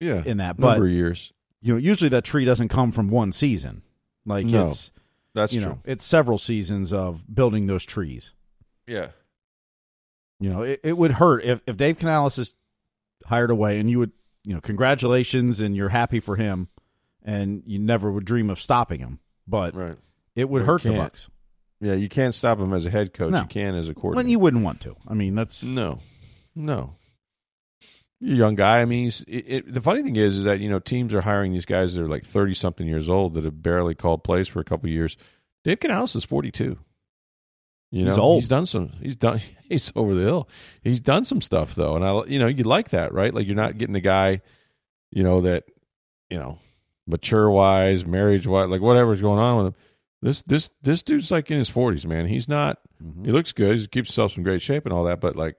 yeah, 0.02 0.24
in 0.26 0.38
that 0.38 0.58
but, 0.58 0.72
number 0.72 0.88
of 0.88 0.92
years. 0.92 1.32
You 1.66 1.74
know, 1.74 1.80
usually 1.80 2.10
that 2.10 2.24
tree 2.24 2.46
doesn't 2.46 2.68
come 2.68 2.92
from 2.92 3.10
one 3.10 3.32
season. 3.32 3.82
Like 4.24 4.46
no, 4.46 4.68
it's 4.68 4.92
that's 5.34 5.52
you 5.52 5.62
true. 5.62 5.70
know, 5.72 5.80
it's 5.84 6.06
several 6.06 6.38
seasons 6.38 6.94
of 6.94 7.24
building 7.34 7.66
those 7.66 7.84
trees. 7.84 8.34
Yeah. 8.86 9.08
You 10.40 10.52
know, 10.52 10.62
it, 10.62 10.82
it 10.84 10.96
would 10.96 11.14
hurt 11.14 11.44
if 11.44 11.62
if 11.66 11.76
Dave 11.76 11.98
Canales 11.98 12.38
is 12.38 12.54
hired 13.26 13.50
away, 13.50 13.80
and 13.80 13.90
you 13.90 13.98
would 13.98 14.12
you 14.44 14.54
know, 14.54 14.62
congratulations, 14.62 15.60
and 15.60 15.76
you're 15.76 15.90
happy 15.90 16.20
for 16.20 16.36
him, 16.36 16.68
and 17.24 17.64
you 17.66 17.80
never 17.80 18.12
would 18.12 18.26
dream 18.26 18.52
of 18.52 18.62
stopping 18.62 19.00
him. 19.00 19.18
But 19.48 19.76
right. 19.76 19.98
it 20.36 20.48
would 20.48 20.62
hurt 20.62 20.84
the 20.84 20.90
Bucs. 20.90 21.30
Yeah, 21.82 21.94
you 21.94 22.10
can't 22.10 22.36
stop 22.36 22.60
him 22.60 22.74
as 22.74 22.86
a 22.86 22.92
head 22.92 23.12
coach. 23.12 23.32
No. 23.32 23.42
You 23.42 23.48
can 23.48 23.74
as 23.74 23.90
a 23.90 23.96
coordinator. 23.96 24.18
When 24.18 24.30
you 24.30 24.38
wouldn't 24.38 24.64
want 24.64 24.82
to. 24.82 24.96
I 25.08 25.16
mean, 25.16 25.34
that's 25.34 25.64
no, 25.64 25.98
no. 26.54 26.96
Young 28.28 28.56
guy. 28.56 28.82
I 28.82 28.86
mean, 28.86 29.08
it, 29.28 29.46
it, 29.48 29.74
the 29.74 29.82
funny 29.82 30.02
thing 30.02 30.16
is, 30.16 30.36
is 30.36 30.44
that 30.46 30.60
you 30.60 30.70
know 30.70 30.80
teams 30.80 31.14
are 31.14 31.22
hiring 31.22 31.54
these 31.54 31.66
guys 31.66 31.94
that 31.94 32.02
are 32.02 32.08
like 32.08 32.26
thirty 32.26 32.54
something 32.54 32.88
years 32.88 33.08
old 33.08 33.36
that 33.36 33.44
have 33.44 33.62
barely 33.62 33.94
called 33.94 34.24
plays 34.24 34.48
for 34.48 34.60
a 34.60 34.64
couple 34.64 34.90
years. 34.90 35.16
Dave 35.64 35.80
Canales 35.80 36.16
is 36.16 36.24
forty 36.24 36.52
two. 36.52 36.78
You 37.92 38.04
know, 38.04 38.10
he's 38.10 38.18
old. 38.18 38.42
He's 38.42 38.50
done 38.50 38.66
some. 38.66 38.92
He's 39.02 39.16
done. 39.16 39.42
He's 39.70 39.92
over 39.96 40.14
the 40.14 40.22
hill. 40.22 40.48
He's 40.84 41.00
done 41.00 41.26
some 41.26 41.42
stuff 41.42 41.74
though, 41.74 41.96
and 41.96 42.06
I, 42.06 42.24
you 42.26 42.38
know, 42.38 42.48
you 42.48 42.64
like 42.64 42.90
that, 42.90 43.14
right? 43.14 43.34
Like 43.34 43.48
you're 43.48 43.56
not 43.56 43.80
getting 43.80 43.96
a 43.96 44.02
guy, 44.02 44.42
you 45.12 45.24
know, 45.24 45.42
that, 45.42 45.64
you 46.30 46.38
know, 46.38 46.60
mature 47.08 47.50
wise, 47.50 48.06
marriage 48.06 48.46
wise, 48.46 48.70
like 48.70 48.82
whatever's 48.82 49.22
going 49.22 49.40
on 49.40 49.58
with 49.58 49.66
him. 49.68 49.76
This 50.22 50.42
this 50.44 50.70
this 50.84 51.02
dude's 51.02 51.32
like 51.32 51.50
in 51.50 51.58
his 51.58 51.70
forties, 51.70 52.06
man. 52.06 52.28
He's 52.28 52.48
not. 52.48 52.80
Mm-hmm. 53.04 53.26
He 53.26 53.32
looks 53.32 53.54
good. 53.54 53.80
He 53.80 53.88
keeps 53.88 54.10
himself 54.10 54.38
in 54.38 54.44
great 54.44 54.62
shape 54.62 54.86
and 54.86 54.94
all 54.94 55.06
that, 55.06 55.20
but 55.20 55.36
like, 55.36 55.58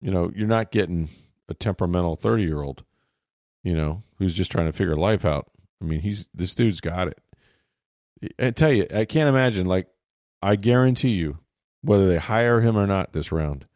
you 0.00 0.10
know, 0.10 0.30
you're 0.34 0.46
not 0.46 0.70
getting 0.70 1.08
a 1.48 1.54
temperamental 1.54 2.16
thirty 2.16 2.44
year 2.44 2.62
old, 2.62 2.84
you 3.62 3.74
know, 3.74 4.02
who's 4.18 4.34
just 4.34 4.50
trying 4.50 4.66
to 4.66 4.72
figure 4.72 4.96
life 4.96 5.24
out. 5.24 5.50
I 5.80 5.84
mean, 5.84 6.00
he's 6.00 6.26
this 6.34 6.54
dude's 6.54 6.80
got 6.80 7.08
it. 7.08 7.18
I 8.38 8.50
tell 8.50 8.72
you, 8.72 8.86
I 8.94 9.04
can't 9.04 9.28
imagine. 9.28 9.66
Like, 9.66 9.88
I 10.42 10.56
guarantee 10.56 11.10
you, 11.10 11.38
whether 11.82 12.08
they 12.08 12.18
hire 12.18 12.60
him 12.60 12.76
or 12.76 12.86
not 12.86 13.12
this 13.12 13.32
round, 13.32 13.66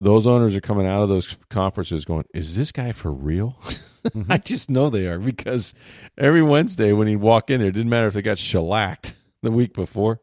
those 0.00 0.26
owners 0.26 0.54
are 0.54 0.60
coming 0.60 0.86
out 0.86 1.02
of 1.02 1.08
those 1.08 1.36
conferences 1.50 2.04
going, 2.04 2.24
"Is 2.32 2.56
this 2.56 2.72
guy 2.72 2.92
for 2.92 3.12
real?" 3.12 3.58
Mm-hmm. 4.04 4.30
I 4.32 4.38
just 4.38 4.70
know 4.70 4.90
they 4.90 5.08
are 5.08 5.18
because 5.18 5.74
every 6.16 6.42
Wednesday 6.42 6.92
when 6.92 7.08
he'd 7.08 7.16
walk 7.16 7.50
in 7.50 7.60
there, 7.60 7.68
it 7.68 7.72
didn't 7.72 7.90
matter 7.90 8.06
if 8.06 8.14
they 8.14 8.22
got 8.22 8.38
shellacked 8.38 9.14
the 9.42 9.50
week 9.50 9.74
before. 9.74 10.20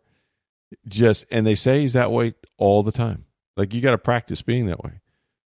Just 0.88 1.26
and 1.32 1.45
they 1.45 1.55
say 1.55 1.82
he's 1.82 1.93
that 1.93 2.11
way 2.11 2.34
all 2.57 2.84
the 2.84 2.91
time. 2.91 3.26
Like 3.55 3.73
you 3.73 3.82
got 3.82 3.91
to 3.91 3.97
practice 3.97 4.41
being 4.41 4.67
that 4.67 4.84
way, 4.84 5.01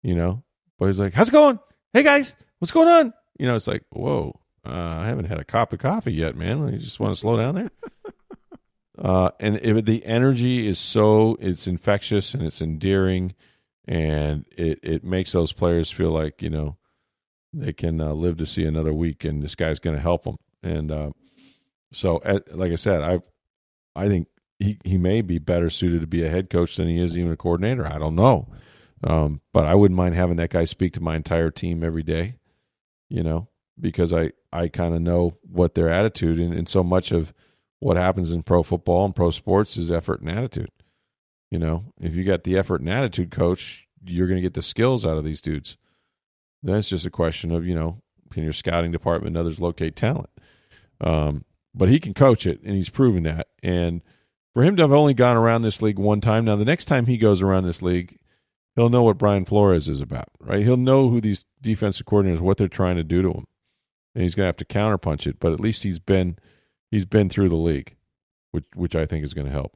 you 0.04 0.16
know. 0.16 0.44
But 0.78 0.88
he's 0.88 1.00
like, 1.00 1.14
"How's 1.14 1.30
it 1.30 1.34
going? 1.34 1.60
Hey 1.94 2.04
guys, 2.04 2.36
what's 2.60 2.72
going 2.72 2.88
on?" 2.88 3.14
You 3.40 3.48
know, 3.48 3.56
it's 3.56 3.68
like, 3.68 3.84
"Whoa, 3.90 4.40
uh, 4.66 4.72
I 4.72 5.06
haven't 5.06 5.26
had 5.26 5.40
a 5.40 5.46
cup 5.46 5.74
of 5.74 5.80
coffee 5.80 6.14
yet, 6.14 6.36
man. 6.36 6.68
You 6.72 6.78
just 6.78 7.00
want 7.00 7.16
to 7.16 7.20
slow 7.20 7.38
down 7.38 7.56
there." 7.56 7.72
uh, 9.00 9.32
and 9.40 9.60
if 9.62 9.86
the 9.86 10.06
energy 10.06 10.68
is 10.68 10.80
so, 10.80 11.38
it's 11.40 11.68
infectious 11.68 12.34
and 12.34 12.44
it's 12.44 12.62
endearing, 12.62 13.34
and 13.86 14.46
it 14.56 14.80
it 14.84 15.04
makes 15.04 15.32
those 15.32 15.52
players 15.52 15.92
feel 15.92 16.12
like 16.12 16.42
you 16.42 16.50
know 16.50 16.78
they 17.54 17.74
can 17.74 18.00
uh, 18.00 18.14
live 18.14 18.38
to 18.38 18.46
see 18.46 18.66
another 18.66 18.94
week, 18.94 19.24
and 19.24 19.42
this 19.42 19.56
guy's 19.56 19.80
going 19.80 19.96
to 19.96 20.02
help 20.02 20.24
them. 20.24 20.38
And 20.64 20.92
uh, 20.92 21.12
so, 21.92 22.22
at, 22.24 22.56
like 22.56 22.72
I 22.72 22.76
said, 22.76 23.02
I 23.02 23.20
I 23.96 24.08
think 24.08 24.28
he 24.60 24.78
he 24.84 24.98
may 24.98 25.22
be 25.22 25.40
better 25.40 25.70
suited 25.70 26.02
to 26.02 26.08
be 26.08 26.24
a 26.24 26.30
head 26.30 26.50
coach 26.50 26.76
than 26.76 26.88
he 26.88 27.02
is 27.02 27.18
even 27.18 27.32
a 27.32 27.38
coordinator. 27.38 27.86
I 27.86 27.98
don't 27.98 28.16
know, 28.16 28.48
um, 29.04 29.42
but 29.54 29.66
I 29.66 29.76
wouldn't 29.76 29.98
mind 29.98 30.16
having 30.16 30.38
that 30.38 30.50
guy 30.50 30.66
speak 30.66 30.94
to 30.94 31.02
my 31.02 31.16
entire 31.16 31.52
team 31.52 31.84
every 31.84 32.04
day. 32.04 32.36
You 33.10 33.24
know, 33.24 33.48
because 33.80 34.12
I 34.14 34.32
I 34.52 34.68
kind 34.68 34.94
of 34.94 35.02
know 35.02 35.38
what 35.42 35.76
their 35.76 35.90
attitude 35.90 36.40
and, 36.40 36.54
and 36.54 36.68
so 36.68 36.84
much 36.84 37.12
of 37.12 37.34
what 37.80 37.98
happens 37.98 38.32
in 38.32 38.44
pro 38.44 38.64
football 38.64 39.06
and 39.06 39.16
pro 39.16 39.32
sports 39.32 39.78
is 39.78 39.92
effort 39.92 40.22
and 40.22 40.30
attitude. 40.30 40.72
You 41.52 41.60
know, 41.60 41.86
if 42.02 42.16
you 42.16 42.24
got 42.24 42.44
the 42.44 42.58
effort 42.58 42.82
and 42.82 42.90
attitude 42.90 43.32
coach, 43.32 43.88
you're 44.06 44.28
going 44.28 44.38
to 44.38 44.46
get 44.46 44.54
the 44.54 44.62
skills 44.62 45.06
out 45.06 45.18
of 45.18 45.24
these 45.24 45.42
dudes. 45.42 45.78
Then 46.64 46.78
it's 46.78 46.90
just 46.90 47.06
a 47.06 47.12
question 47.12 47.52
of, 47.52 47.66
you 47.66 47.76
know, 47.76 48.02
can 48.32 48.44
your 48.44 48.54
scouting 48.54 48.92
department 48.92 49.36
and 49.36 49.38
others 49.38 49.60
locate 49.60 49.96
talent? 49.96 50.30
Um, 51.00 51.46
but 51.74 51.90
he 51.90 52.00
can 52.00 52.14
coach 52.14 52.46
it, 52.46 52.62
and 52.64 52.76
he's 52.76 52.90
proven 52.90 53.24
that. 53.24 53.48
And 53.62 54.02
for 54.54 54.64
him 54.64 54.76
to 54.78 54.84
have 54.84 54.92
only 54.92 55.14
gone 55.14 55.38
around 55.38 55.62
this 55.62 55.82
league 55.82 56.00
one 56.00 56.20
time, 56.20 56.46
now 56.46 56.56
the 56.56 56.66
next 56.66 56.86
time 56.86 57.06
he 57.06 57.18
goes 57.18 57.42
around 57.42 57.64
this 57.64 57.82
league, 57.82 58.18
he'll 58.78 58.90
know 58.90 59.04
what 59.04 59.18
Brian 59.18 59.44
Flores 59.44 59.90
is 59.90 60.00
about, 60.00 60.30
right? 60.40 60.64
He'll 60.64 60.78
know 60.78 61.10
who 61.10 61.20
these 61.20 61.44
defensive 61.62 62.06
coordinators, 62.06 62.40
what 62.40 62.58
they're 62.58 62.70
trying 62.70 62.96
to 62.96 63.04
do 63.04 63.22
to 63.24 63.32
him, 63.32 63.46
and 64.16 64.24
he's 64.24 64.36
to 64.36 64.44
have 64.44 64.58
to 64.58 64.66
counterpunch 64.66 65.28
it. 65.28 65.40
But 65.40 65.52
at 65.52 65.60
least 65.60 65.84
he's 65.84 66.00
been 66.00 66.38
he's 66.90 67.06
been 67.06 67.28
through 67.28 67.50
the 67.50 67.56
league, 67.56 67.98
which 68.52 68.66
which 68.76 68.96
I 68.96 69.06
think 69.06 69.26
is 69.26 69.34
going 69.34 69.48
to 69.48 69.52
help. 69.52 69.74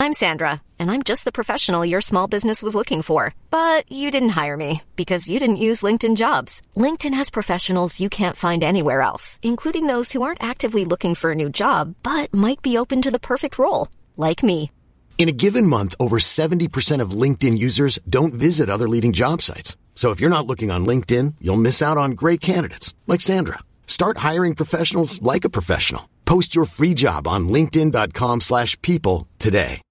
I'm 0.00 0.12
Sandra, 0.12 0.62
and 0.78 0.92
I'm 0.92 1.02
just 1.02 1.24
the 1.24 1.32
professional 1.32 1.84
your 1.84 2.00
small 2.00 2.28
business 2.28 2.62
was 2.62 2.76
looking 2.76 3.02
for. 3.02 3.34
But 3.50 3.90
you 3.90 4.10
didn't 4.10 4.30
hire 4.40 4.56
me 4.56 4.82
because 4.96 5.28
you 5.28 5.38
didn't 5.40 5.56
use 5.56 5.82
LinkedIn 5.82 6.16
jobs. 6.16 6.62
LinkedIn 6.76 7.14
has 7.14 7.30
professionals 7.30 8.00
you 8.00 8.08
can't 8.08 8.36
find 8.36 8.62
anywhere 8.64 9.02
else, 9.02 9.38
including 9.42 9.86
those 9.86 10.12
who 10.12 10.22
aren't 10.22 10.42
actively 10.42 10.84
looking 10.84 11.14
for 11.14 11.32
a 11.32 11.34
new 11.34 11.50
job 11.50 11.94
but 12.02 12.32
might 12.32 12.62
be 12.62 12.78
open 12.78 13.02
to 13.02 13.10
the 13.10 13.18
perfect 13.18 13.58
role, 13.58 13.88
like 14.16 14.42
me. 14.44 14.70
In 15.18 15.28
a 15.28 15.32
given 15.32 15.66
month, 15.66 15.96
over 15.98 16.20
70% 16.20 17.00
of 17.02 17.10
LinkedIn 17.10 17.58
users 17.58 17.98
don't 18.08 18.32
visit 18.32 18.70
other 18.70 18.88
leading 18.88 19.12
job 19.12 19.42
sites. 19.42 19.76
So 19.96 20.12
if 20.12 20.20
you're 20.20 20.30
not 20.30 20.46
looking 20.46 20.70
on 20.70 20.86
LinkedIn, 20.86 21.34
you'll 21.40 21.56
miss 21.56 21.82
out 21.82 21.98
on 21.98 22.12
great 22.12 22.40
candidates 22.40 22.94
like 23.08 23.20
Sandra. 23.20 23.58
Start 23.88 24.18
hiring 24.18 24.54
professionals 24.54 25.20
like 25.20 25.44
a 25.44 25.50
professional. 25.50 26.08
Post 26.24 26.54
your 26.54 26.66
free 26.66 26.94
job 26.94 27.26
on 27.26 27.48
linkedin.com/people 27.48 29.26
today. 29.40 29.82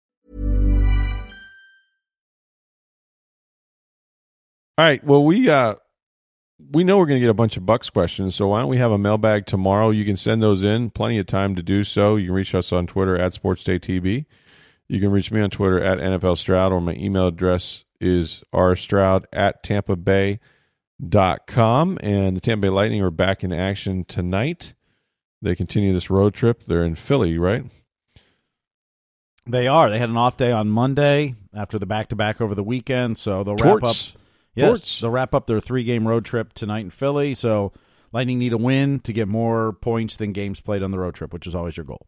All 4.80 4.86
right, 4.86 5.03
well 5.03 5.25
we 5.25 5.49
uh 5.49 5.75
we 6.71 6.84
know 6.84 6.97
we're 6.99 7.07
going 7.07 7.19
to 7.19 7.25
get 7.25 7.30
a 7.30 7.34
bunch 7.34 7.57
of 7.57 7.63
Bucs 7.63 7.91
questions, 7.91 8.36
so 8.36 8.47
why 8.47 8.61
don't 8.61 8.69
we 8.69 8.78
have 8.78 8.91
a 8.91 8.97
mailbag 8.97 9.45
tomorrow? 9.45 9.89
You 9.89 10.05
can 10.05 10.17
send 10.17 10.41
those 10.41 10.63
in. 10.63 10.89
Plenty 10.91 11.17
of 11.17 11.28
time 11.28 11.55
to 11.55 11.63
do 11.63 11.84
so. 11.84 12.15
You 12.15 12.28
can 12.28 12.36
reach 12.36 12.55
us 12.55 12.71
on 12.71 12.88
Twitter 12.88 13.17
at 13.17 13.34
SportsDayTV. 13.34 14.25
You 14.89 14.99
can 15.01 15.11
reach 15.11 15.31
me 15.31 15.41
on 15.41 15.49
Twitter 15.49 15.81
at 15.81 15.97
NFL 15.97 16.38
Stroud, 16.38 16.71
or 16.71 16.79
my 16.79 16.93
email 16.93 17.27
address 17.27 17.83
is 17.99 18.43
rstroud 18.53 19.25
at 19.33 19.63
tampa 19.63 19.95
bay 19.95 20.39
dot 21.05 21.47
com. 21.47 21.97
And 22.01 22.38
the 22.38 22.41
Tampa 22.41 22.63
Bay 22.63 22.69
Lightning 22.69 23.01
are 23.01 23.11
back 23.11 23.43
in 23.43 23.51
action 23.51 24.05
tonight. 24.05 24.73
They 25.41 25.55
continue 25.55 25.93
this 25.93 26.09
road 26.09 26.33
trip. 26.33 26.63
They're 26.63 26.85
in 26.85 26.95
Philly, 26.95 27.38
right? 27.38 27.65
They 29.45 29.67
are. 29.67 29.89
They 29.89 29.99
had 29.99 30.09
an 30.09 30.17
off 30.17 30.38
day 30.38 30.51
on 30.51 30.69
Monday 30.69 31.35
after 31.53 31.79
the 31.79 31.85
back 31.85 32.09
to 32.09 32.15
back 32.15 32.41
over 32.41 32.55
the 32.55 32.63
weekend, 32.63 33.17
so 33.17 33.43
they'll 33.43 33.55
wrap 33.55 33.83
up. 33.83 33.95
Yes, 34.55 34.67
Torts. 34.67 34.99
they'll 34.99 35.11
wrap 35.11 35.35
up 35.35 35.47
their 35.47 35.59
three 35.59 35.83
game 35.83 36.07
road 36.07 36.25
trip 36.25 36.53
tonight 36.53 36.79
in 36.79 36.89
Philly. 36.89 37.35
So 37.35 37.71
Lightning 38.11 38.39
need 38.39 38.53
a 38.53 38.57
win 38.57 38.99
to 39.01 39.13
get 39.13 39.27
more 39.27 39.73
points 39.73 40.17
than 40.17 40.31
games 40.31 40.59
played 40.59 40.81
on 40.81 40.91
the 40.91 40.99
road 40.99 41.13
trip, 41.13 41.31
which 41.33 41.45
is 41.45 41.53
always 41.53 41.77
your 41.77 41.85
goal 41.85 42.07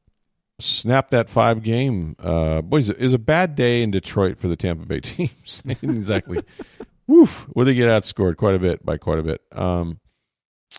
snap 0.59 1.11
that 1.11 1.29
five 1.29 1.63
game. 1.63 2.15
Uh, 2.19 2.61
boys, 2.61 2.89
it 2.89 2.99
was 2.99 3.13
a 3.13 3.19
bad 3.19 3.55
day 3.55 3.81
in 3.81 3.91
Detroit 3.91 4.39
for 4.39 4.47
the 4.47 4.55
Tampa 4.55 4.85
Bay 4.85 4.99
teams. 5.01 5.63
exactly. 5.81 6.43
Woof. 7.07 7.47
Well, 7.53 7.65
they 7.65 7.73
get 7.73 7.89
outscored 7.89 8.37
quite 8.37 8.55
a 8.55 8.59
bit 8.59 8.85
by 8.85 8.97
quite 8.97 9.19
a 9.19 9.23
bit. 9.23 9.41
Um, 9.51 9.99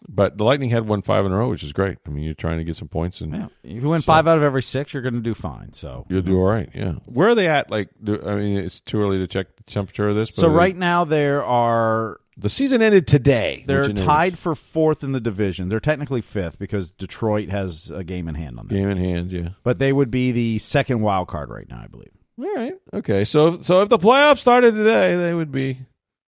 but 0.09 0.39
the 0.39 0.45
Lightning 0.45 0.71
had 0.71 0.87
won 0.87 1.03
five 1.03 1.27
in 1.27 1.33
a 1.33 1.37
row, 1.37 1.49
which 1.49 1.65
is 1.65 1.73
great. 1.73 1.99
I 2.07 2.11
mean, 2.11 2.23
you're 2.23 2.35
trying 2.35 2.59
to 2.59 2.65
get 2.65 2.77
some 2.77 2.87
points, 2.87 3.21
and 3.21 3.33
yeah. 3.35 3.47
if 3.65 3.83
you 3.83 3.89
win 3.89 4.03
so, 4.03 4.07
five 4.07 4.29
out 4.29 4.39
of 4.39 4.45
every 4.45 4.63
six, 4.63 4.95
you're 4.95 5.03
going 5.03 5.15
to 5.15 5.21
do 5.21 5.35
fine. 5.35 5.73
So 5.73 6.07
you'll 6.09 6.23
do 6.23 6.39
all 6.39 6.47
right. 6.47 6.71
Yeah. 6.73 6.93
Where 7.07 7.29
are 7.29 7.35
they 7.35 7.49
at? 7.49 7.71
Like, 7.71 7.89
do, 8.03 8.23
I 8.25 8.37
mean, 8.37 8.57
it's 8.59 8.81
too 8.81 9.01
early 9.01 9.19
to 9.19 9.27
check 9.27 9.57
the 9.57 9.65
temperature 9.65 10.09
of 10.09 10.15
this. 10.15 10.31
so 10.33 10.49
right 10.49 10.77
now 10.77 11.05
there 11.05 11.45
are 11.45 12.21
the 12.41 12.51
season 12.51 12.83
ended 12.83 13.07
today. 13.07 13.65
They're 13.67 13.93
tied 13.93 14.39
for 14.39 14.55
fourth 14.55 15.05
in 15.05 15.13
the 15.13 15.21
division. 15.21 15.69
They're 15.69 15.81
technically 15.81 16.21
fifth 16.21 16.59
because 16.59 16.93
Detroit 16.93 17.49
has 17.51 17.91
a 17.91 18.03
game 18.05 18.29
in 18.29 18.35
hand 18.35 18.59
on 18.59 18.67
them. 18.67 18.77
Game 18.77 18.89
in 18.89 18.99
hand, 18.99 19.33
yeah. 19.33 19.51
But 19.63 19.79
they 19.79 19.93
would 19.93 20.11
be 20.11 20.33
the 20.33 20.59
second 20.59 21.01
wild 21.01 21.29
card 21.29 21.51
right 21.51 21.69
now, 21.69 21.81
I 21.83 21.87
believe. 21.87 22.13
All 22.39 22.55
right. 22.55 22.75
Okay. 22.95 23.25
So 23.25 23.61
so 23.63 23.83
if 23.83 23.89
the 23.89 23.99
playoffs 23.99 24.39
started 24.39 24.75
today, 24.75 25.17
they 25.17 25.35
would 25.35 25.53
be. 25.53 25.79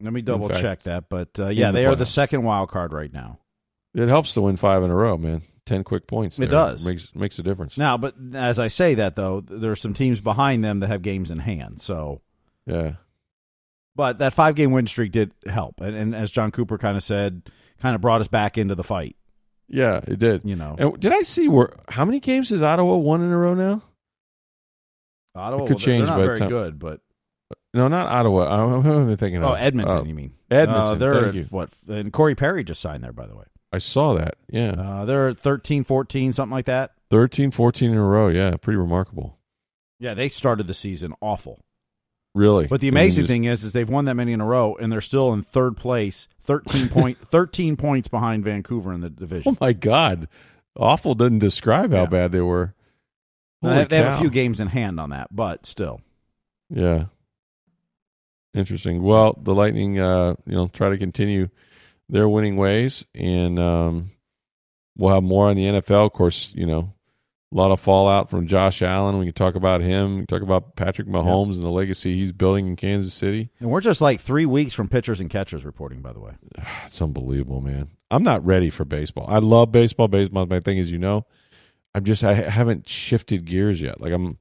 Let 0.01 0.12
me 0.12 0.22
double 0.22 0.49
check 0.49 0.84
that. 0.84 1.08
But 1.10 1.39
uh, 1.39 1.47
yeah, 1.47 1.68
the 1.68 1.74
they 1.74 1.84
playoffs. 1.84 1.91
are 1.93 1.95
the 1.95 2.06
second 2.06 2.43
wild 2.43 2.70
card 2.70 2.91
right 2.91 3.12
now. 3.12 3.39
It 3.93 4.10
helps 4.10 4.34
to 4.34 4.41
win 4.41 4.58
five 4.58 4.84
in 4.84 4.89
a 4.91 4.95
row, 4.95 5.18
man. 5.18 5.43
Ten 5.66 5.86
quick 5.86 6.08
points. 6.08 6.36
There. 6.36 6.47
It 6.47 6.51
does 6.51 6.86
makes 6.86 7.16
makes 7.16 7.39
a 7.39 7.43
difference. 7.43 7.78
Now, 7.78 7.97
but 7.97 8.16
as 8.34 8.60
I 8.60 8.68
say 8.68 8.95
that 8.95 9.16
though, 9.16 9.39
there 9.39 9.72
are 9.72 9.78
some 9.78 9.93
teams 9.93 10.20
behind 10.20 10.62
them 10.64 10.82
that 10.82 10.88
have 10.88 11.04
games 11.04 11.32
in 11.32 11.39
hand. 11.39 11.80
So 11.80 12.22
yeah, 12.66 12.95
but 13.96 14.18
that 14.20 14.34
five 14.34 14.56
game 14.56 14.72
win 14.72 14.88
streak 14.88 15.12
did 15.12 15.32
help, 15.48 15.82
and, 15.82 15.96
and 15.96 16.16
as 16.16 16.32
Jon 16.32 16.52
Cooper 16.52 16.78
kind 16.78 16.98
of 16.98 17.04
said, 17.04 17.50
kind 17.80 17.96
of 17.96 18.02
brought 18.02 18.22
us 18.22 18.28
back 18.28 18.58
into 18.58 18.76
the 18.76 18.84
fight. 18.84 19.16
Yeah, 19.68 20.02
it 20.08 20.20
did. 20.20 20.41
You 20.44 20.56
know, 20.56 20.76
and 20.78 21.00
did 21.00 21.12
I 21.12 21.24
see 21.24 21.48
where 21.48 21.74
how 21.89 22.06
many 22.06 22.20
games 22.20 22.50
has 22.50 22.62
Ottawa 22.62 22.96
won 22.96 23.22
in 23.22 23.32
a 23.32 23.38
row 23.38 23.54
now? 23.54 23.82
Ottawa 25.36 25.66
could 25.66 25.76
well, 25.76 25.80
change. 25.80 26.08
They're 26.08 26.18
not 26.18 26.26
very 26.26 26.39
time. 26.39 26.50
good, 26.50 26.80
but 26.80 27.02
no, 27.74 27.88
not 27.88 28.08
Ottawa. 28.08 28.46
I'm, 28.46 28.86
I'm 28.86 29.18
thinking. 29.18 29.44
Oh, 29.44 29.54
of, 29.54 29.60
Edmonton. 29.60 29.98
Uh, 29.98 30.04
you 30.04 30.14
mean 30.14 30.34
Edmonton? 30.52 30.84
Uh, 30.84 30.96
they're 30.96 31.26
at, 31.30 31.52
what? 31.52 31.70
And 31.88 32.14
Corey 32.14 32.36
Perry 32.36 32.64
just 32.64 32.82
signed 32.82 33.04
there, 33.04 33.14
by 33.14 33.26
the 33.26 33.36
way. 33.36 33.46
I 33.72 33.80
saw 33.80 34.14
that. 34.14 34.36
Yeah, 34.50 34.74
uh, 34.74 35.06
they're 35.06 35.30
at 35.30 35.39
13, 35.39 35.84
14, 35.84 36.34
something 36.34 36.54
like 36.54 36.66
that. 36.66 36.91
13, 37.10 37.50
14 37.50 37.91
in 37.91 37.98
a 37.98 38.04
row. 38.04 38.28
Yeah, 38.28 38.56
pretty 38.58 38.78
remarkable. 38.78 39.39
Yeah, 40.00 40.14
they 40.14 40.30
started 40.30 40.68
the 40.68 40.76
season 40.76 41.16
awful. 41.22 41.66
Really? 42.36 42.68
But 42.68 42.82
the 42.82 42.88
amazing 42.88 43.24
just... 43.24 43.30
thing 43.30 43.44
is, 43.44 43.64
is 43.64 43.74
they've 43.74 43.90
won 43.90 44.06
that 44.06 44.16
many 44.16 44.34
in 44.34 44.42
a 44.42 44.46
row, 44.46 44.76
and 44.76 44.92
they're 44.92 45.02
still 45.02 45.34
in 45.34 45.42
third 45.42 45.78
place, 45.78 46.28
thirteen 46.42 46.90
point, 46.90 47.18
thirteen 47.28 47.78
points 47.78 48.08
behind 48.08 48.44
Vancouver 48.44 48.92
in 48.92 49.02
the 49.02 49.10
division. 49.10 49.54
Oh 49.54 49.58
my 49.62 49.74
God! 49.74 50.28
Awful 50.76 51.14
doesn't 51.16 51.40
describe 51.40 51.92
how 51.92 52.02
yeah. 52.02 52.06
bad 52.08 52.32
they 52.32 52.42
were. 52.42 52.74
They, 53.62 53.86
they 53.86 53.98
have 53.98 54.16
a 54.16 54.20
few 54.20 54.30
games 54.30 54.60
in 54.60 54.68
hand 54.68 55.00
on 55.00 55.12
that, 55.12 55.34
but 55.34 55.66
still. 55.66 56.02
Yeah. 56.70 57.06
Interesting. 58.54 59.02
Well, 59.02 59.40
the 59.42 59.54
Lightning, 59.54 60.00
uh, 60.00 60.36
you 60.46 60.54
know, 60.54 60.68
try 60.68 60.90
to 60.90 60.98
continue 60.98 61.50
their 62.10 62.28
winning 62.28 62.58
ways, 62.58 63.06
and 63.16 63.58
um, 63.58 64.12
we'll 64.98 65.14
have 65.14 65.24
more 65.24 65.48
on 65.48 65.56
the 65.56 65.64
NFL. 65.64 66.06
Of 66.06 66.14
course, 66.14 66.52
you 66.54 66.66
know, 66.66 66.93
A 67.54 67.56
lot 67.56 67.70
of 67.70 67.80
fallout 67.80 68.32
from 68.32 68.47
Josh 68.47 68.82
Allen. 68.82 69.20
We 69.20 69.26
can 69.26 69.34
talk 69.34 69.54
about 69.54 69.82
him. 69.82 70.16
We 70.16 70.20
can 70.22 70.28
talk 70.28 70.41
about 70.41 70.76
Patrick 70.76 71.08
Mahomes 71.08 71.49
yeah. 71.49 71.56
and 71.56 71.64
the 71.64 71.70
legacy 71.70 72.18
he's 72.18 72.32
building 72.32 72.66
in 72.66 72.76
Kansas 72.76 73.14
City. 73.14 73.51
And 73.60 73.70
we're 73.70 73.80
just 73.80 74.01
like 74.01 74.20
three 74.20 74.47
weeks 74.47 74.74
from 74.74 74.88
pitchers 74.88 75.20
and 75.20 75.30
catchers 75.30 75.64
reporting, 75.64 76.01
by 76.01 76.14
the 76.14 76.20
way. 76.20 76.34
It's 76.88 77.01
unbelievable, 77.01 77.62
man. 77.62 77.89
I'm 78.10 78.24
not 78.24 78.43
ready 78.43 78.72
for 78.72 78.86
baseball. 78.86 79.28
I 79.30 79.38
love 79.38 79.72
baseball. 79.72 80.08
Baseball, 80.08 80.47
my 80.47 80.62
thing, 80.62 80.80
as 80.80 80.91
you 80.91 80.97
know. 80.97 81.28
I'm 81.93 82.06
just 82.06 82.24
I 82.24 82.34
haven't 82.34 82.89
shifted 82.89 83.45
gears 83.45 83.80
yet. 83.80 84.01
Like 84.01 84.14
I'm 84.14 84.39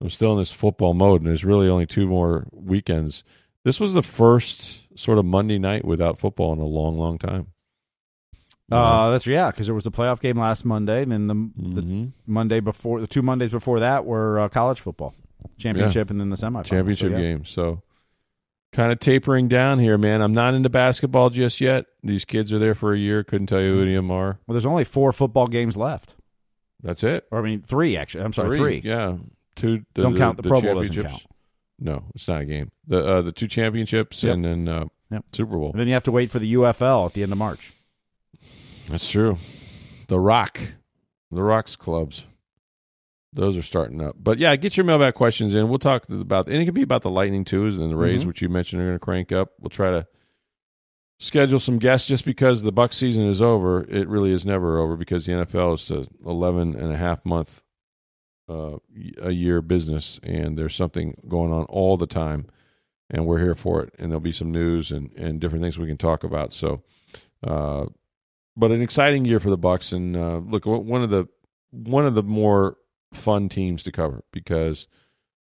I'm 0.00 0.10
still 0.10 0.32
in 0.32 0.38
this 0.38 0.52
football 0.52 0.94
mode, 0.94 1.20
and 1.20 1.28
there's 1.28 1.44
really 1.44 1.68
only 1.68 1.86
two 1.86 2.06
more 2.06 2.46
weekends. 2.52 3.22
This 3.64 3.80
was 3.80 3.92
the 3.92 4.02
first 4.02 4.80
sort 4.98 5.18
of 5.18 5.24
Monday 5.24 5.58
night 5.58 5.84
without 5.84 6.18
football 6.18 6.52
in 6.52 6.58
a 6.58 6.64
long, 6.64 6.98
long 6.98 7.18
time. 7.18 7.48
Uh, 8.70 9.10
that's 9.10 9.26
yeah, 9.26 9.50
because 9.50 9.66
there 9.66 9.74
was 9.74 9.86
a 9.86 9.90
playoff 9.90 10.20
game 10.20 10.38
last 10.38 10.64
Monday, 10.64 11.02
and 11.02 11.12
then 11.12 11.26
the, 11.28 11.34
the 11.34 11.82
mm-hmm. 11.82 12.06
Monday 12.26 12.58
before, 12.58 13.00
the 13.00 13.06
two 13.06 13.22
Mondays 13.22 13.50
before 13.50 13.78
that 13.80 14.04
were 14.04 14.40
uh, 14.40 14.48
college 14.48 14.80
football 14.80 15.14
championship, 15.56 16.08
yeah. 16.08 16.12
and 16.12 16.20
then 16.20 16.30
the 16.30 16.36
semifinal 16.36 16.64
championship 16.64 17.12
so, 17.12 17.16
yeah. 17.16 17.22
game. 17.22 17.44
So, 17.44 17.82
kind 18.72 18.90
of 18.90 18.98
tapering 18.98 19.46
down 19.46 19.78
here, 19.78 19.96
man. 19.96 20.20
I'm 20.20 20.34
not 20.34 20.54
into 20.54 20.68
basketball 20.68 21.30
just 21.30 21.60
yet. 21.60 21.86
These 22.02 22.24
kids 22.24 22.52
are 22.52 22.58
there 22.58 22.74
for 22.74 22.92
a 22.92 22.98
year. 22.98 23.22
Couldn't 23.22 23.46
tell 23.46 23.60
you 23.60 23.74
who 23.74 23.82
any 23.82 23.94
of 23.94 24.02
them 24.02 24.10
are. 24.10 24.40
Well, 24.46 24.54
there's 24.54 24.66
only 24.66 24.84
four 24.84 25.12
football 25.12 25.46
games 25.46 25.76
left. 25.76 26.16
That's 26.82 27.04
it. 27.04 27.26
Or 27.30 27.38
I 27.38 27.42
mean, 27.42 27.62
three 27.62 27.96
actually. 27.96 28.24
I'm 28.24 28.32
sorry, 28.32 28.48
three. 28.48 28.80
three. 28.80 28.90
Yeah, 28.90 29.16
two. 29.54 29.84
The, 29.94 30.02
Don't 30.02 30.14
the, 30.14 30.18
count 30.18 30.38
the, 30.38 30.42
the 30.42 30.48
Pro 30.48 30.60
Bowl 30.60 30.74
doesn't 30.74 31.00
count. 31.00 31.22
No, 31.78 32.04
it's 32.14 32.26
not 32.26 32.40
a 32.40 32.44
game. 32.44 32.72
The 32.88 33.04
uh, 33.04 33.22
the 33.22 33.32
two 33.32 33.46
championships 33.46 34.24
yep. 34.24 34.34
and 34.34 34.44
then 34.44 34.68
uh, 34.68 34.86
yep. 35.10 35.24
Super 35.32 35.56
Bowl. 35.56 35.70
And 35.70 35.80
then 35.80 35.86
you 35.86 35.94
have 35.94 36.04
to 36.04 36.12
wait 36.12 36.30
for 36.30 36.40
the 36.40 36.54
UFL 36.54 37.06
at 37.06 37.12
the 37.12 37.22
end 37.22 37.30
of 37.30 37.38
March. 37.38 37.72
That's 38.88 39.08
true. 39.08 39.36
The 40.08 40.20
Rock, 40.20 40.60
the 41.30 41.42
Rocks 41.42 41.76
clubs, 41.76 42.24
those 43.32 43.56
are 43.56 43.62
starting 43.62 44.00
up. 44.00 44.16
But 44.18 44.38
yeah, 44.38 44.54
get 44.56 44.76
your 44.76 44.84
mailbag 44.84 45.14
questions 45.14 45.54
in. 45.54 45.68
We'll 45.68 45.78
talk 45.78 46.08
about, 46.08 46.46
and 46.46 46.56
it 46.56 46.64
can 46.64 46.74
be 46.74 46.82
about 46.82 47.02
the 47.02 47.10
Lightning 47.10 47.44
too, 47.44 47.66
and 47.66 47.90
the 47.90 47.96
Rays, 47.96 48.20
mm-hmm. 48.20 48.28
which 48.28 48.42
you 48.42 48.48
mentioned 48.48 48.80
are 48.80 48.86
going 48.86 48.96
to 48.96 49.04
crank 49.04 49.32
up. 49.32 49.50
We'll 49.60 49.70
try 49.70 49.90
to 49.90 50.06
schedule 51.18 51.60
some 51.60 51.78
guests 51.78 52.06
just 52.06 52.24
because 52.24 52.62
the 52.62 52.72
Buck 52.72 52.92
season 52.92 53.24
is 53.24 53.42
over. 53.42 53.84
It 53.84 54.08
really 54.08 54.32
is 54.32 54.46
never 54.46 54.78
over 54.78 54.96
because 54.96 55.26
the 55.26 55.32
NFL 55.32 55.74
is 55.74 55.90
a 55.90 56.06
11 56.28 56.76
and 56.76 56.92
a 56.92 56.96
half 56.96 57.24
month 57.24 57.60
uh, 58.48 58.76
a 59.20 59.30
year 59.32 59.60
business, 59.60 60.20
and 60.22 60.56
there's 60.56 60.74
something 60.74 61.14
going 61.28 61.52
on 61.52 61.64
all 61.64 61.96
the 61.96 62.06
time, 62.06 62.46
and 63.10 63.26
we're 63.26 63.40
here 63.40 63.54
for 63.56 63.82
it. 63.82 63.94
And 63.98 64.10
there'll 64.10 64.20
be 64.20 64.32
some 64.32 64.52
news 64.52 64.92
and 64.92 65.12
and 65.16 65.40
different 65.40 65.62
things 65.62 65.78
we 65.78 65.88
can 65.88 65.98
talk 65.98 66.24
about. 66.24 66.52
So. 66.52 66.82
Uh, 67.46 67.86
but 68.56 68.70
an 68.70 68.82
exciting 68.82 69.24
year 69.24 69.40
for 69.40 69.50
the 69.50 69.58
Bucs, 69.58 69.92
and 69.92 70.16
uh, 70.16 70.38
look, 70.38 70.64
one 70.66 71.02
of 71.02 71.10
the 71.10 71.28
one 71.70 72.06
of 72.06 72.14
the 72.14 72.22
more 72.22 72.76
fun 73.12 73.48
teams 73.48 73.82
to 73.82 73.92
cover 73.92 74.24
because 74.32 74.86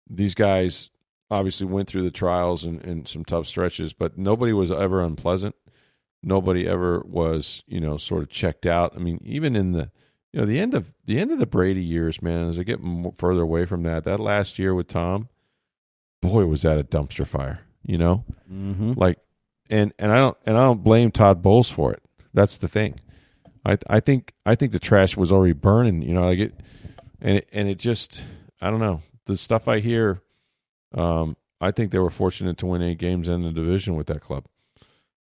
these 0.09 0.35
guys 0.35 0.89
obviously 1.31 1.65
went 1.65 1.87
through 1.87 2.03
the 2.03 2.11
trials 2.11 2.63
and, 2.63 2.83
and 2.83 3.07
some 3.07 3.25
tough 3.25 3.47
stretches, 3.47 3.93
but 3.93 4.17
nobody 4.17 4.53
was 4.53 4.71
ever 4.71 5.01
unpleasant. 5.01 5.55
Nobody 6.21 6.67
ever 6.67 7.01
was, 7.05 7.63
you 7.67 7.81
know, 7.81 7.97
sort 7.97 8.23
of 8.23 8.29
checked 8.29 8.65
out. 8.65 8.93
I 8.95 8.99
mean, 8.99 9.19
even 9.25 9.55
in 9.55 9.73
the, 9.73 9.91
you 10.31 10.39
know, 10.39 10.45
the 10.45 10.59
end 10.59 10.73
of 10.73 10.93
the 11.05 11.19
end 11.19 11.31
of 11.31 11.39
the 11.39 11.45
Brady 11.45 11.83
years, 11.83 12.21
man, 12.21 12.47
as 12.47 12.57
I 12.57 12.63
get 12.63 12.81
more, 12.81 13.13
further 13.17 13.41
away 13.41 13.65
from 13.65 13.83
that, 13.83 14.05
that 14.05 14.19
last 14.19 14.57
year 14.57 14.73
with 14.73 14.87
Tom, 14.87 15.27
boy, 16.21 16.45
was 16.45 16.61
that 16.61 16.79
a 16.79 16.83
dumpster 16.83 17.27
fire. 17.27 17.61
You 17.85 17.97
know, 17.97 18.23
mm-hmm. 18.49 18.93
like, 18.95 19.19
and 19.69 19.93
and 19.99 20.11
I 20.11 20.17
don't 20.17 20.37
and 20.45 20.57
I 20.57 20.61
don't 20.61 20.83
blame 20.83 21.11
Todd 21.11 21.41
Bowles 21.41 21.69
for 21.69 21.91
it. 21.91 22.02
That's 22.33 22.57
the 22.57 22.67
thing. 22.67 22.99
I 23.65 23.77
I 23.87 23.99
think 23.99 24.33
I 24.45 24.55
think 24.55 24.71
the 24.71 24.79
trash 24.79 25.15
was 25.15 25.31
already 25.31 25.53
burning. 25.53 26.01
You 26.01 26.13
know, 26.13 26.23
like 26.23 26.39
it, 26.39 26.53
and 27.21 27.37
it, 27.37 27.49
and 27.51 27.69
it 27.69 27.77
just 27.77 28.21
I 28.61 28.69
don't 28.69 28.79
know 28.79 29.01
the 29.25 29.37
stuff 29.37 29.67
I 29.67 29.79
hear. 29.79 30.21
Um, 30.93 31.37
I 31.61 31.71
think 31.71 31.91
they 31.91 31.99
were 31.99 32.09
fortunate 32.09 32.57
to 32.59 32.65
win 32.65 32.81
eight 32.81 32.97
games 32.97 33.27
in 33.27 33.43
the 33.43 33.51
division 33.51 33.95
with 33.95 34.07
that 34.07 34.21
club. 34.21 34.45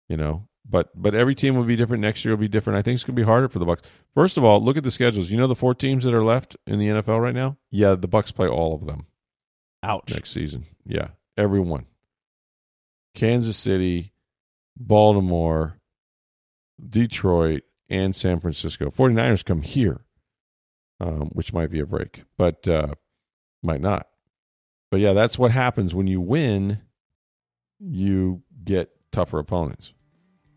You 0.07 0.17
know, 0.17 0.47
but 0.67 0.89
but 0.95 1.15
every 1.15 1.35
team 1.35 1.55
will 1.55 1.63
be 1.63 1.75
different. 1.75 2.01
Next 2.01 2.23
year 2.23 2.33
will 2.33 2.41
be 2.41 2.47
different. 2.47 2.79
I 2.79 2.81
think 2.81 2.95
it's 2.95 3.03
going 3.03 3.15
to 3.15 3.21
be 3.21 3.25
harder 3.25 3.49
for 3.49 3.59
the 3.59 3.65
Bucs. 3.65 3.83
First 4.13 4.37
of 4.37 4.43
all, 4.43 4.63
look 4.63 4.77
at 4.77 4.83
the 4.83 4.91
schedules. 4.91 5.29
You 5.29 5.37
know 5.37 5.47
the 5.47 5.55
four 5.55 5.75
teams 5.75 6.03
that 6.05 6.13
are 6.13 6.23
left 6.23 6.55
in 6.65 6.79
the 6.79 6.87
NFL 6.87 7.21
right 7.21 7.35
now. 7.35 7.57
Yeah, 7.71 7.95
the 7.95 8.07
Bucs 8.07 8.33
play 8.33 8.47
all 8.47 8.73
of 8.73 8.85
them. 8.85 9.05
Ouch. 9.83 10.11
Next 10.13 10.31
season, 10.31 10.65
yeah, 10.85 11.09
everyone. 11.37 11.85
Kansas 13.15 13.57
City, 13.57 14.13
Baltimore, 14.77 15.78
Detroit, 16.87 17.63
and 17.89 18.15
San 18.15 18.39
Francisco. 18.39 18.91
49ers 18.91 19.43
come 19.43 19.61
here, 19.61 20.01
um, 20.99 21.29
which 21.33 21.53
might 21.53 21.71
be 21.71 21.79
a 21.79 21.85
break, 21.85 22.23
but 22.37 22.67
uh, 22.67 22.93
might 23.63 23.81
not. 23.81 24.07
But 24.91 24.99
yeah, 24.99 25.13
that's 25.13 25.37
what 25.37 25.51
happens 25.51 25.93
when 25.93 26.07
you 26.07 26.21
win. 26.21 26.79
You 27.79 28.43
get 28.63 28.89
tougher 29.11 29.39
opponents, 29.39 29.93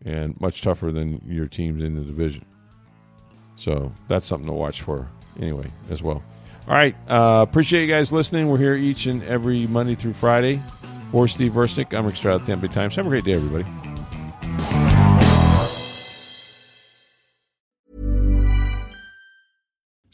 and 0.05 0.39
much 0.39 0.61
tougher 0.61 0.91
than 0.91 1.21
your 1.27 1.47
teams 1.47 1.81
in 1.81 1.95
the 1.95 2.01
division. 2.01 2.45
So 3.55 3.91
that's 4.07 4.25
something 4.25 4.47
to 4.47 4.53
watch 4.53 4.81
for 4.81 5.07
anyway 5.39 5.71
as 5.89 6.01
well. 6.01 6.23
All 6.67 6.73
right, 6.73 6.95
uh, 7.09 7.45
appreciate 7.47 7.81
you 7.81 7.87
guys 7.87 8.11
listening. 8.11 8.49
We're 8.49 8.57
here 8.57 8.75
each 8.75 9.05
and 9.05 9.23
every 9.23 9.67
Monday 9.67 9.95
through 9.95 10.13
Friday. 10.13 10.61
For 11.11 11.27
Steve 11.27 11.51
Versnick, 11.51 11.95
I'm 11.95 12.07
Rick 12.07 12.15
Stroud 12.15 12.43
Tampa 12.47 12.67
Times. 12.67 12.95
Have 12.95 13.05
a 13.05 13.09
great 13.09 13.23
day, 13.23 13.33
everybody. 13.33 14.82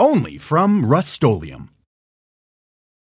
only 0.00 0.38
from 0.38 0.84
Rust-Oleum 0.86 1.70